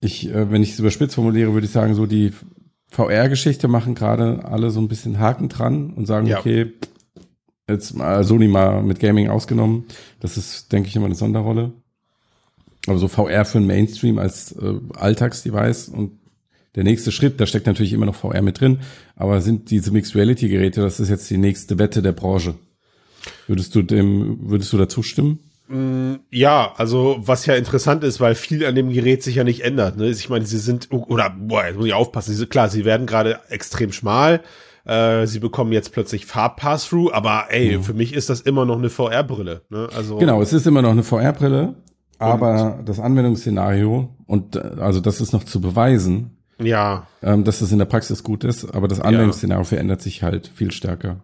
ich, 0.00 0.28
äh, 0.28 0.50
wenn 0.50 0.62
ich 0.62 0.72
es 0.72 0.78
überspitzt 0.78 1.14
formuliere, 1.14 1.54
würde 1.54 1.66
ich 1.66 1.72
sagen, 1.72 1.94
so 1.94 2.06
die 2.06 2.32
VR-Geschichte 2.94 3.66
machen 3.66 3.94
gerade 3.94 4.44
alle 4.44 4.70
so 4.70 4.80
ein 4.80 4.86
bisschen 4.86 5.18
Haken 5.18 5.48
dran 5.48 5.90
und 5.90 6.06
sagen, 6.06 6.28
ja. 6.28 6.38
okay, 6.38 6.72
jetzt 7.68 7.94
mal 7.94 8.22
Sony 8.22 8.46
mal 8.46 8.82
mit 8.82 9.00
Gaming 9.00 9.28
ausgenommen. 9.28 9.86
Das 10.20 10.36
ist, 10.36 10.72
denke 10.72 10.88
ich, 10.88 10.94
immer 10.94 11.06
eine 11.06 11.16
Sonderrolle. 11.16 11.72
Aber 12.86 12.98
so 12.98 13.08
VR 13.08 13.44
für 13.44 13.58
den 13.58 13.66
Mainstream 13.66 14.18
als 14.18 14.52
äh, 14.52 14.74
Alltagsdevice 14.94 15.88
und 15.88 16.20
der 16.76 16.84
nächste 16.84 17.10
Schritt, 17.10 17.40
da 17.40 17.46
steckt 17.46 17.66
natürlich 17.66 17.92
immer 17.92 18.06
noch 18.06 18.14
VR 18.14 18.42
mit 18.42 18.60
drin, 18.60 18.80
aber 19.16 19.40
sind 19.40 19.70
diese 19.70 19.90
Mixed 19.90 20.14
Reality 20.14 20.48
Geräte, 20.48 20.80
das 20.80 21.00
ist 21.00 21.08
jetzt 21.08 21.30
die 21.30 21.36
nächste 21.36 21.78
Wette 21.78 22.02
der 22.02 22.12
Branche. 22.12 22.54
Würdest 23.46 23.74
du 23.74 23.82
dem, 23.82 24.50
würdest 24.50 24.72
du 24.72 24.78
dazu 24.78 25.02
stimmen? 25.02 25.38
Mm, 25.68 26.16
ja, 26.30 26.72
also 26.76 27.16
was 27.20 27.46
ja 27.46 27.54
interessant 27.54 28.04
ist, 28.04 28.20
weil 28.20 28.34
viel 28.34 28.66
an 28.66 28.74
dem 28.74 28.90
Gerät 28.90 29.22
sich 29.22 29.36
ja 29.36 29.44
nicht 29.44 29.64
ändert. 29.64 29.96
Ne? 29.96 30.08
Ich 30.08 30.28
meine, 30.28 30.44
sie 30.44 30.58
sind, 30.58 30.88
oder 30.90 31.30
boah, 31.30 31.64
jetzt 31.64 31.76
muss 31.76 31.86
ich 31.86 31.94
aufpassen, 31.94 32.34
sie, 32.34 32.46
klar, 32.46 32.68
sie 32.68 32.84
werden 32.84 33.06
gerade 33.06 33.40
extrem 33.48 33.92
schmal, 33.92 34.42
äh, 34.84 35.26
sie 35.26 35.38
bekommen 35.38 35.72
jetzt 35.72 35.92
plötzlich 35.92 36.26
Farb-Pass-Through, 36.26 37.12
aber 37.12 37.46
ey, 37.48 37.78
mhm. 37.78 37.82
für 37.82 37.94
mich 37.94 38.12
ist 38.12 38.28
das 38.28 38.42
immer 38.42 38.66
noch 38.66 38.76
eine 38.76 38.90
VR-Brille. 38.90 39.62
Ne? 39.70 39.88
Also 39.96 40.18
genau, 40.18 40.42
es 40.42 40.52
ist 40.52 40.66
immer 40.66 40.82
noch 40.82 40.90
eine 40.90 41.02
VR-Brille, 41.02 41.74
aber 42.18 42.80
das 42.84 43.00
Anwendungsszenario 43.00 44.14
und 44.26 44.56
also 44.56 45.00
das 45.00 45.20
ist 45.20 45.32
noch 45.32 45.44
zu 45.44 45.60
beweisen, 45.60 46.36
ja. 46.58 47.06
Ähm, 47.22 47.44
dass 47.44 47.58
das 47.58 47.72
in 47.72 47.78
der 47.78 47.86
Praxis 47.86 48.22
gut 48.22 48.44
ist, 48.44 48.74
aber 48.74 48.86
das 48.86 49.00
Anwendungsszenario 49.00 49.62
ja. 49.62 49.68
verändert 49.68 50.02
sich 50.02 50.22
halt 50.22 50.46
viel 50.46 50.70
stärker. 50.70 51.20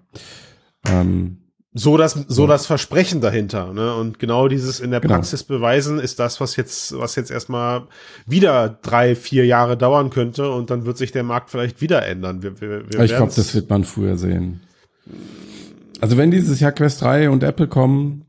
Ähm, 0.89 1.39
so 1.73 1.97
das 1.97 2.13
so 2.27 2.47
das 2.47 2.67
Versprechen 2.67 3.21
dahinter 3.21 3.73
ne 3.73 3.95
und 3.95 4.19
genau 4.19 4.49
dieses 4.49 4.81
in 4.81 4.91
der 4.91 5.01
genau. 5.01 5.15
Praxis 5.15 5.45
beweisen 5.45 6.01
ist 6.01 6.19
das 6.19 6.41
was 6.41 6.57
jetzt 6.57 6.99
was 6.99 7.15
jetzt 7.15 7.31
erstmal 7.31 7.87
wieder 8.27 8.69
drei 8.83 9.15
vier 9.15 9.47
Jahre 9.47 9.77
dauern 9.77 10.11
könnte 10.11 10.51
und 10.51 10.71
dann 10.71 10.85
wird 10.85 10.99
sich 10.99 11.13
der 11.13 11.23
Markt 11.23 11.51
vielleicht 11.51 11.81
wieder 11.81 12.05
ändern 12.05 12.43
wir, 12.43 12.61
wir, 12.61 12.91
wir 12.91 13.01
ich 13.01 13.15
glaube 13.15 13.33
das 13.35 13.55
wird 13.55 13.71
man 13.71 13.85
früher 13.85 14.17
sehen 14.17 14.61
also 16.01 16.17
wenn 16.17 16.31
dieses 16.31 16.59
Jahr 16.61 16.73
Quest 16.73 17.03
3 17.03 17.31
und 17.31 17.43
Apple 17.45 17.69
kommen 17.69 18.27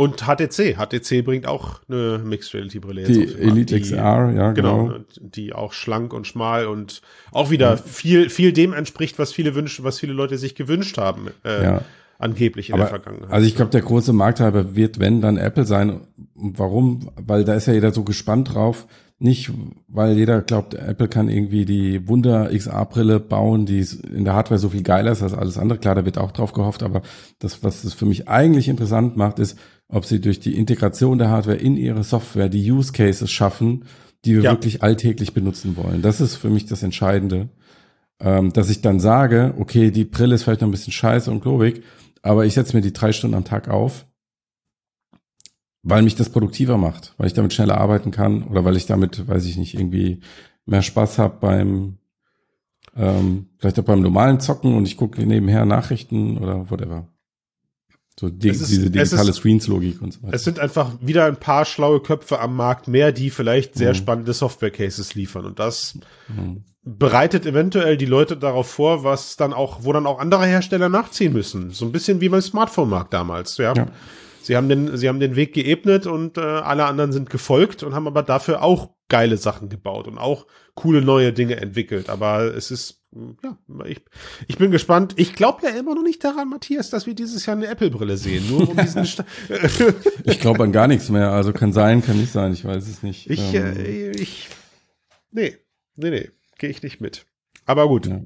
und 0.00 0.22
HTC. 0.22 0.78
HTC 0.78 1.22
bringt 1.22 1.46
auch 1.46 1.80
eine 1.86 2.22
Mixed 2.24 2.54
Reality 2.54 2.78
Brille. 2.78 3.02
Die 3.02 3.34
Elite 3.34 3.74
die, 3.74 3.82
XR, 3.82 4.32
ja, 4.34 4.52
genau. 4.52 4.86
genau. 4.86 5.04
Die 5.18 5.52
auch 5.52 5.74
schlank 5.74 6.14
und 6.14 6.26
schmal 6.26 6.66
und 6.66 7.02
auch 7.32 7.50
wieder 7.50 7.72
ja. 7.72 7.76
viel, 7.76 8.30
viel 8.30 8.54
dem 8.54 8.72
entspricht, 8.72 9.18
was 9.18 9.30
viele 9.30 9.54
wünschen, 9.54 9.84
was 9.84 9.98
viele 9.98 10.14
Leute 10.14 10.38
sich 10.38 10.54
gewünscht 10.54 10.96
haben. 10.96 11.28
Äh, 11.44 11.64
ja. 11.64 11.82
Angeblich 12.20 12.68
in 12.68 12.74
Aber, 12.74 12.84
der 12.84 12.90
Vergangenheit. 12.90 13.30
Also 13.30 13.46
ich 13.46 13.56
glaube, 13.56 13.70
der 13.70 13.80
große 13.80 14.12
Markthalber 14.12 14.76
wird, 14.76 15.00
wenn, 15.00 15.20
dann 15.22 15.38
Apple 15.38 15.64
sein. 15.64 16.02
Warum? 16.34 17.10
Weil 17.16 17.44
da 17.44 17.54
ist 17.54 17.66
ja 17.66 17.72
jeder 17.72 17.92
so 17.92 18.04
gespannt 18.04 18.54
drauf. 18.54 18.86
Nicht, 19.18 19.50
weil 19.88 20.16
jeder 20.16 20.40
glaubt, 20.40 20.74
Apple 20.74 21.08
kann 21.08 21.28
irgendwie 21.28 21.66
die 21.66 22.08
Wunder 22.08 22.50
XR-Brille 22.54 23.20
bauen, 23.20 23.66
die 23.66 23.86
in 24.14 24.24
der 24.24 24.34
Hardware 24.34 24.58
so 24.58 24.70
viel 24.70 24.82
geiler 24.82 25.12
ist 25.12 25.22
als 25.22 25.34
alles 25.34 25.58
andere. 25.58 25.78
Klar, 25.78 25.94
da 25.94 26.04
wird 26.04 26.16
auch 26.16 26.32
drauf 26.32 26.52
gehofft, 26.54 26.82
aber 26.82 27.02
das, 27.38 27.62
was 27.62 27.84
es 27.84 27.92
für 27.92 28.06
mich 28.06 28.28
eigentlich 28.28 28.68
interessant 28.68 29.18
macht, 29.18 29.38
ist, 29.38 29.58
ob 29.88 30.04
sie 30.06 30.20
durch 30.20 30.40
die 30.40 30.56
Integration 30.56 31.18
der 31.18 31.28
Hardware 31.28 31.56
in 31.56 31.76
ihre 31.76 32.04
Software 32.04 32.48
die 32.48 32.70
Use 32.70 32.92
Cases 32.92 33.30
schaffen, 33.30 33.84
die 34.24 34.36
wir 34.36 34.42
ja. 34.42 34.52
wirklich 34.52 34.82
alltäglich 34.82 35.34
benutzen 35.34 35.76
wollen. 35.76 36.00
Das 36.02 36.20
ist 36.20 36.36
für 36.36 36.50
mich 36.50 36.66
das 36.66 36.82
Entscheidende. 36.82 37.48
Ähm, 38.22 38.52
dass 38.52 38.68
ich 38.68 38.82
dann 38.82 39.00
sage, 39.00 39.54
okay, 39.58 39.90
die 39.90 40.04
Brille 40.04 40.34
ist 40.34 40.42
vielleicht 40.42 40.60
noch 40.60 40.68
ein 40.68 40.72
bisschen 40.72 40.92
scheiße 40.92 41.30
und 41.30 41.40
globig, 41.40 41.82
aber 42.22 42.46
ich 42.46 42.54
setze 42.54 42.76
mir 42.76 42.82
die 42.82 42.92
drei 42.92 43.12
Stunden 43.12 43.36
am 43.36 43.44
Tag 43.44 43.68
auf, 43.68 44.06
weil 45.82 46.02
mich 46.02 46.14
das 46.14 46.30
produktiver 46.30 46.76
macht, 46.76 47.14
weil 47.16 47.26
ich 47.26 47.32
damit 47.32 47.52
schneller 47.52 47.78
arbeiten 47.78 48.10
kann 48.10 48.44
oder 48.44 48.64
weil 48.64 48.76
ich 48.76 48.86
damit, 48.86 49.26
weiß 49.26 49.46
ich 49.46 49.56
nicht, 49.56 49.74
irgendwie 49.74 50.20
mehr 50.66 50.82
Spaß 50.82 51.18
habe 51.18 51.38
beim 51.40 51.98
ähm, 52.96 53.46
vielleicht 53.58 53.78
auch 53.78 53.84
beim 53.84 54.02
normalen 54.02 54.40
Zocken 54.40 54.74
und 54.74 54.86
ich 54.86 54.96
gucke 54.96 55.24
nebenher 55.24 55.64
Nachrichten 55.64 56.38
oder 56.38 56.70
whatever. 56.70 57.08
So 58.18 58.28
die, 58.28 58.48
ist, 58.48 58.68
diese 58.68 58.90
digitale 58.90 59.32
Screens-Logik 59.32 60.02
und 60.02 60.12
so 60.12 60.22
weiter. 60.22 60.34
Es 60.34 60.44
sind 60.44 60.58
einfach 60.58 60.98
wieder 61.00 61.26
ein 61.26 61.36
paar 61.36 61.64
schlaue 61.64 62.00
Köpfe 62.00 62.40
am 62.40 62.56
Markt 62.56 62.88
mehr, 62.88 63.12
die 63.12 63.30
vielleicht 63.30 63.76
sehr 63.76 63.90
mhm. 63.90 63.94
spannende 63.94 64.32
Software-Cases 64.34 65.14
liefern. 65.14 65.46
Und 65.46 65.58
das 65.58 65.98
mhm. 66.28 66.64
Bereitet 66.82 67.44
eventuell 67.44 67.96
die 67.96 68.06
Leute 68.06 68.36
darauf 68.36 68.70
vor, 68.70 69.04
was 69.04 69.36
dann 69.36 69.52
auch, 69.52 69.84
wo 69.84 69.92
dann 69.92 70.06
auch 70.06 70.18
andere 70.18 70.46
Hersteller 70.46 70.88
nachziehen 70.88 71.32
müssen. 71.32 71.70
So 71.70 71.84
ein 71.84 71.92
bisschen 71.92 72.20
wie 72.20 72.28
beim 72.28 72.40
Smartphone-Markt 72.40 73.12
damals, 73.12 73.58
ja. 73.58 73.74
ja. 73.74 73.86
Sie 74.42 74.56
haben 74.56 74.68
den, 74.68 74.96
sie 74.96 75.08
haben 75.08 75.20
den 75.20 75.36
Weg 75.36 75.52
geebnet 75.52 76.06
und 76.06 76.38
äh, 76.38 76.40
alle 76.40 76.86
anderen 76.86 77.12
sind 77.12 77.28
gefolgt 77.28 77.82
und 77.82 77.94
haben 77.94 78.06
aber 78.06 78.22
dafür 78.22 78.62
auch 78.62 78.90
geile 79.08 79.36
Sachen 79.36 79.68
gebaut 79.68 80.08
und 80.08 80.16
auch 80.16 80.46
coole 80.74 81.02
neue 81.02 81.32
Dinge 81.34 81.56
entwickelt. 81.56 82.08
Aber 82.08 82.54
es 82.54 82.70
ist, 82.70 83.02
ja, 83.44 83.58
ich, 83.84 84.00
ich 84.48 84.56
bin 84.56 84.70
gespannt. 84.70 85.14
Ich 85.16 85.34
glaube 85.34 85.66
ja 85.66 85.70
immer 85.70 85.94
noch 85.94 86.02
nicht 86.02 86.24
daran, 86.24 86.48
Matthias, 86.48 86.88
dass 86.88 87.06
wir 87.06 87.14
dieses 87.14 87.44
Jahr 87.44 87.56
eine 87.56 87.66
Apple-Brille 87.66 88.16
sehen. 88.16 88.48
Nur 88.48 88.70
um 88.70 88.76
diesen 88.76 89.04
ich 90.24 90.40
glaube 90.40 90.64
an 90.64 90.72
gar 90.72 90.88
nichts 90.88 91.10
mehr. 91.10 91.32
Also 91.32 91.52
kann 91.52 91.74
sein, 91.74 92.02
kann 92.02 92.18
nicht 92.18 92.32
sein. 92.32 92.54
Ich 92.54 92.64
weiß 92.64 92.88
es 92.88 93.02
nicht. 93.02 93.28
Ich, 93.28 93.52
ähm. 93.52 93.76
äh, 93.76 94.10
ich, 94.12 94.48
nee, 95.32 95.56
nee, 95.96 96.10
nee, 96.10 96.30
gehe 96.60 96.70
ich 96.70 96.82
nicht 96.82 97.00
mit. 97.00 97.26
Aber 97.66 97.88
gut. 97.88 98.06
Ja. 98.06 98.20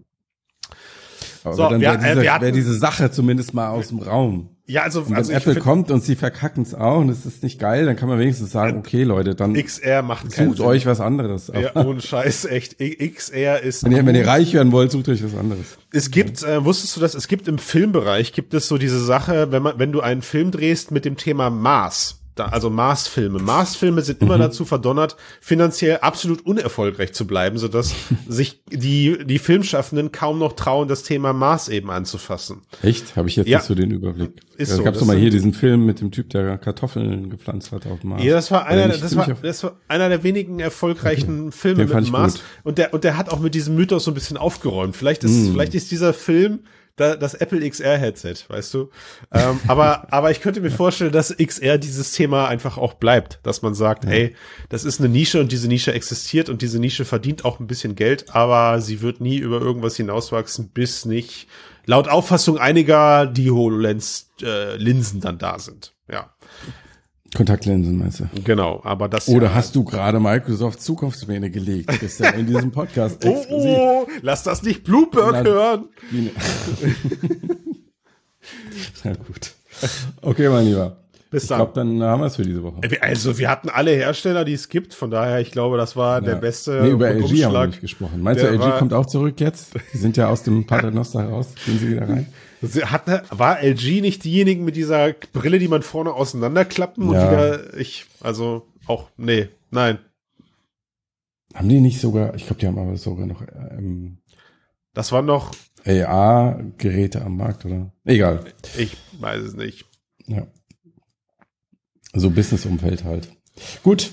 Aber 1.45 1.55
so, 1.55 1.69
dann 1.69 1.81
wäre 1.81 1.99
diese, 1.99 2.27
äh, 2.27 2.41
wär 2.41 2.53
diese 2.53 2.75
Sache 2.75 3.11
zumindest 3.11 3.55
mal 3.55 3.69
aus 3.69 3.89
dem 3.89 3.99
Raum. 3.99 4.51
Ja, 4.67 4.83
also, 4.83 5.01
und 5.01 5.11
wenn 5.11 5.17
also 5.17 5.33
Apple 5.33 5.57
kommt 5.57 5.91
und 5.91 6.03
sie 6.03 6.17
verkacken 6.17 6.63
es 6.63 6.75
auch 6.75 7.01
und 7.01 7.11
es 7.11 7.27
ist 7.27 7.43
nicht 7.43 7.59
geil, 7.59 7.85
dann 7.85 7.97
kann 7.97 8.09
man 8.09 8.19
wenigstens 8.19 8.51
sagen, 8.51 8.79
okay, 8.79 9.03
Leute, 9.03 9.35
dann 9.35 9.53
XR 9.53 10.01
macht 10.01 10.33
sucht 10.33 10.61
euch 10.61 10.87
was 10.87 11.01
anderes. 11.01 11.53
Ja, 11.55 11.77
ohne 11.85 12.01
Scheiß, 12.01 12.47
echt. 12.47 12.79
XR 12.79 13.61
ist. 13.61 13.85
Wenn 13.85 13.93
ihr, 13.93 14.07
wenn 14.07 14.15
ihr 14.15 14.27
reich 14.27 14.55
werden 14.55 14.73
wollt, 14.73 14.91
sucht 14.91 15.11
euch 15.11 15.23
was 15.23 15.39
anderes. 15.39 15.77
Es 15.93 16.11
gibt, 16.11 16.43
äh, 16.43 16.65
wusstest 16.65 16.97
du 16.97 17.01
das? 17.01 17.15
Es 17.15 17.29
gibt 17.29 17.47
im 17.47 17.59
Filmbereich 17.59 18.33
gibt 18.33 18.55
es 18.55 18.67
so 18.67 18.79
diese 18.79 19.05
Sache, 19.05 19.53
wenn 19.53 19.63
man, 19.63 19.79
wenn 19.79 19.93
du 19.93 20.01
einen 20.01 20.23
Film 20.23 20.51
drehst 20.51 20.93
mit 20.93 21.05
dem 21.05 21.19
Thema 21.19 21.51
Maß, 21.51 22.24
da, 22.35 22.47
also 22.47 22.69
Mars-Filme. 22.69 23.39
Mars-Filme 23.39 24.03
sind 24.03 24.21
immer 24.21 24.37
mhm. 24.37 24.43
dazu 24.43 24.65
verdonnert, 24.65 25.17
finanziell 25.41 25.99
absolut 25.99 26.45
unerfolgreich 26.45 27.13
zu 27.13 27.27
bleiben, 27.27 27.59
sodass 27.59 27.95
sich 28.29 28.63
die, 28.71 29.25
die 29.25 29.39
Filmschaffenden 29.39 30.11
kaum 30.11 30.39
noch 30.39 30.55
trauen, 30.55 30.89
das 30.89 31.05
Thema 31.05 31.33
Mars 31.33 31.69
eben 31.69 31.91
anzufassen. 31.91 32.63
Echt? 32.83 33.17
Habe 33.17 33.29
ich 33.29 33.37
jetzt 33.37 33.49
ja. 33.49 33.59
nicht 33.59 33.67
so 33.67 33.75
den 33.75 33.91
Überblick. 33.91 34.41
Ist 34.57 34.71
ja, 34.71 34.77
so. 34.77 34.83
Gab 34.83 34.95
es 34.95 35.05
mal 35.05 35.17
hier 35.17 35.31
diesen 35.31 35.53
Film 35.53 35.87
mit 35.87 36.01
dem 36.01 36.11
Typ, 36.11 36.31
der 36.31 36.59
Kartoffeln 36.59 37.31
gepflanzt 37.31 37.73
hat 37.73 37.87
auf 37.87 38.03
Mars. 38.05 38.23
Ja, 38.23 38.35
das 38.35 38.51
war 38.51 38.67
einer, 38.67 38.89
das 38.89 39.17
war, 39.17 39.27
das 39.43 39.63
war 39.63 39.77
einer 39.89 40.09
der 40.09 40.23
wenigen 40.23 40.61
erfolgreichen 40.61 41.49
okay. 41.49 41.57
Filme 41.57 41.87
mit 41.87 42.11
Mars. 42.11 42.35
Gut. 42.35 42.43
Und 42.65 42.79
der, 42.79 42.95
und 42.95 43.05
der 43.05 43.17
hat 43.17 43.31
auch 43.31 43.41
mit 43.41 43.55
diesem 43.55 43.75
Mythos 43.77 44.05
so 44.05 44.11
ein 44.11 44.15
bisschen 44.15 44.37
aufgeräumt. 44.37 44.97
Vielleicht 44.97 45.25
ist, 45.25 45.33
mm. 45.33 45.53
vielleicht 45.53 45.75
ist 45.75 45.91
dieser 45.91 46.13
Film 46.13 46.61
das 46.97 47.35
Apple 47.35 47.69
XR 47.69 47.99
Headset, 47.99 48.37
weißt 48.49 48.75
du. 48.75 48.91
Ähm, 49.33 49.61
aber, 49.67 50.07
aber 50.13 50.31
ich 50.31 50.41
könnte 50.41 50.61
mir 50.61 50.71
vorstellen, 50.71 51.13
dass 51.13 51.37
XR 51.37 51.79
dieses 51.79 52.13
Thema 52.13 52.49
einfach 52.49 52.79
auch 52.79 52.95
bleibt, 52.95 53.41
dass 53.43 53.63
man 53.63 53.75
sagt, 53.75 54.05
ja. 54.05 54.11
hey, 54.11 54.37
das 54.69 54.85
ist 54.85 55.01
eine 55.01 55.09
Nische 55.09 55.41
und 55.41 55.51
diese 55.51 55.69
Nische 55.69 55.93
existiert 55.93 56.49
und 56.49 56.63
diese 56.63 56.79
Nische 56.79 57.05
verdient 57.05 57.45
auch 57.45 57.61
ein 57.61 57.67
bisschen 57.67 57.95
Geld, 57.97 58.35
aber 58.35 58.81
sie 58.81 59.03
wird 59.03 59.21
nie 59.21 59.39
über 59.39 59.61
irgendwas 59.61 59.97
hinauswachsen, 59.97 60.69
bis 60.69 61.05
nicht 61.05 61.49
laut 61.87 62.09
Auffassung 62.09 62.59
einiger 62.59 63.27
die 63.27 63.51
HoloLens 63.51 64.31
äh, 64.43 64.77
Linsen 64.77 65.21
dann 65.21 65.39
da 65.39 65.59
sind. 65.59 65.95
Ja. 66.11 66.35
Kontaktlinsen 67.35 67.99
meinst 67.99 68.21
du? 68.21 68.29
Genau, 68.45 68.81
aber 68.85 69.09
das. 69.09 69.29
Oder 69.29 69.49
ja, 69.49 69.55
hast 69.55 69.75
du 69.75 69.85
gerade 69.85 70.21
Microsoft 70.21 70.81
Zukunftspläne 70.81 71.51
gelegt, 71.51 71.91
gestern 72.01 72.39
in 72.39 72.47
diesem 72.47 72.71
Podcast? 72.71 73.25
oh, 73.27 73.45
oh, 73.51 74.07
lass 74.23 74.45
das 74.45 74.63
nicht 74.63 74.85
Bloomberg 74.85 75.45
hören. 75.45 75.89
Na 79.05 79.13
gut. 79.13 79.53
Okay, 80.23 80.49
mein 80.49 80.67
Lieber. 80.67 80.97
Bis 81.31 81.49
dann. 81.49 81.61
Ich 81.61 81.65
glaube, 81.65 81.73
dann 81.75 82.01
haben 82.03 82.21
wir 82.21 82.27
es 82.27 82.37
für 82.37 82.43
diese 82.43 82.63
Woche. 82.63 82.77
Äh, 82.83 83.01
also, 83.01 83.37
wir 83.39 83.51
hatten 83.51 83.69
alle 83.69 83.91
Hersteller, 83.91 84.45
die 84.45 84.53
es 84.53 84.69
gibt. 84.69 84.95
Von 84.95 85.11
daher, 85.11 85.41
ich 85.41 85.51
glaube, 85.51 85.77
das 85.77 85.97
war 85.97 86.21
ja. 86.21 86.21
der 86.21 86.37
beste. 86.37 86.83
Nee, 86.83 86.91
über 86.91 87.11
LG 87.11 87.45
haben 87.45 87.53
wir 87.53 87.67
nicht 87.67 87.81
gesprochen. 87.81 88.23
Meinst 88.23 88.45
du, 88.45 88.47
LG 88.47 88.79
kommt 88.79 88.93
auch 88.93 89.07
zurück 89.07 89.41
jetzt? 89.41 89.75
Die 89.93 89.99
sind 89.99 90.17
ja 90.17 90.29
aus 90.29 90.45
dem 90.45 90.65
Paternoster 90.65 91.25
raus. 91.25 91.49
Gehen 91.67 91.81
sie 91.81 91.91
wieder 91.91 92.09
rein? 92.09 92.29
Hat, 92.65 93.39
war 93.39 93.63
LG 93.63 94.01
nicht 94.01 94.25
diejenigen 94.25 94.65
mit 94.65 94.77
dieser 94.77 95.13
Brille, 95.33 95.59
die 95.59 95.69
man 95.69 95.83
vorne 95.83 96.13
auseinanderklappen 96.13 97.09
und 97.09 97.15
ja. 97.15 97.31
wieder, 97.31 97.77
ich, 97.77 98.07
also 98.21 98.67
auch, 98.87 99.11
nee, 99.17 99.49
nein. 99.71 99.99
Haben 101.55 101.69
die 101.69 101.81
nicht 101.81 102.01
sogar, 102.01 102.35
ich 102.35 102.47
glaube, 102.47 102.61
die 102.61 102.67
haben 102.67 102.79
aber 102.79 102.97
sogar 102.97 103.27
noch 103.27 103.43
ähm, 103.43 104.19
Das 104.93 105.13
war 105.13 105.23
noch 105.23 105.53
AR-Geräte 105.87 107.23
am 107.23 107.37
Markt, 107.37 107.65
oder? 107.65 107.93
Egal. 108.05 108.45
Ich 108.77 108.97
weiß 109.21 109.43
es 109.43 109.55
nicht. 109.55 109.85
Ja. 110.27 110.47
So 112.13 112.31
Business-Umfeld 112.31 113.05
halt. 113.05 113.29
Gut. 113.83 114.13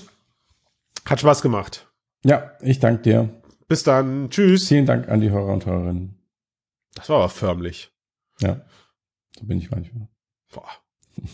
Hat 1.04 1.20
Spaß 1.20 1.42
gemacht. 1.42 1.88
Ja, 2.24 2.52
ich 2.60 2.78
danke 2.78 3.02
dir. 3.02 3.28
Bis 3.68 3.82
dann. 3.82 4.30
Tschüss. 4.30 4.68
Vielen 4.68 4.86
Dank 4.86 5.08
an 5.08 5.20
die 5.20 5.30
Hörer 5.30 5.52
und 5.52 5.66
Hörerinnen. 5.66 6.18
Das 6.94 7.08
war 7.08 7.16
aber 7.16 7.28
förmlich. 7.28 7.91
Ja, 8.42 8.60
da 9.36 9.44
bin 9.44 9.58
ich 9.58 9.70
manchmal. 9.70 10.08
Boah. 10.52 10.68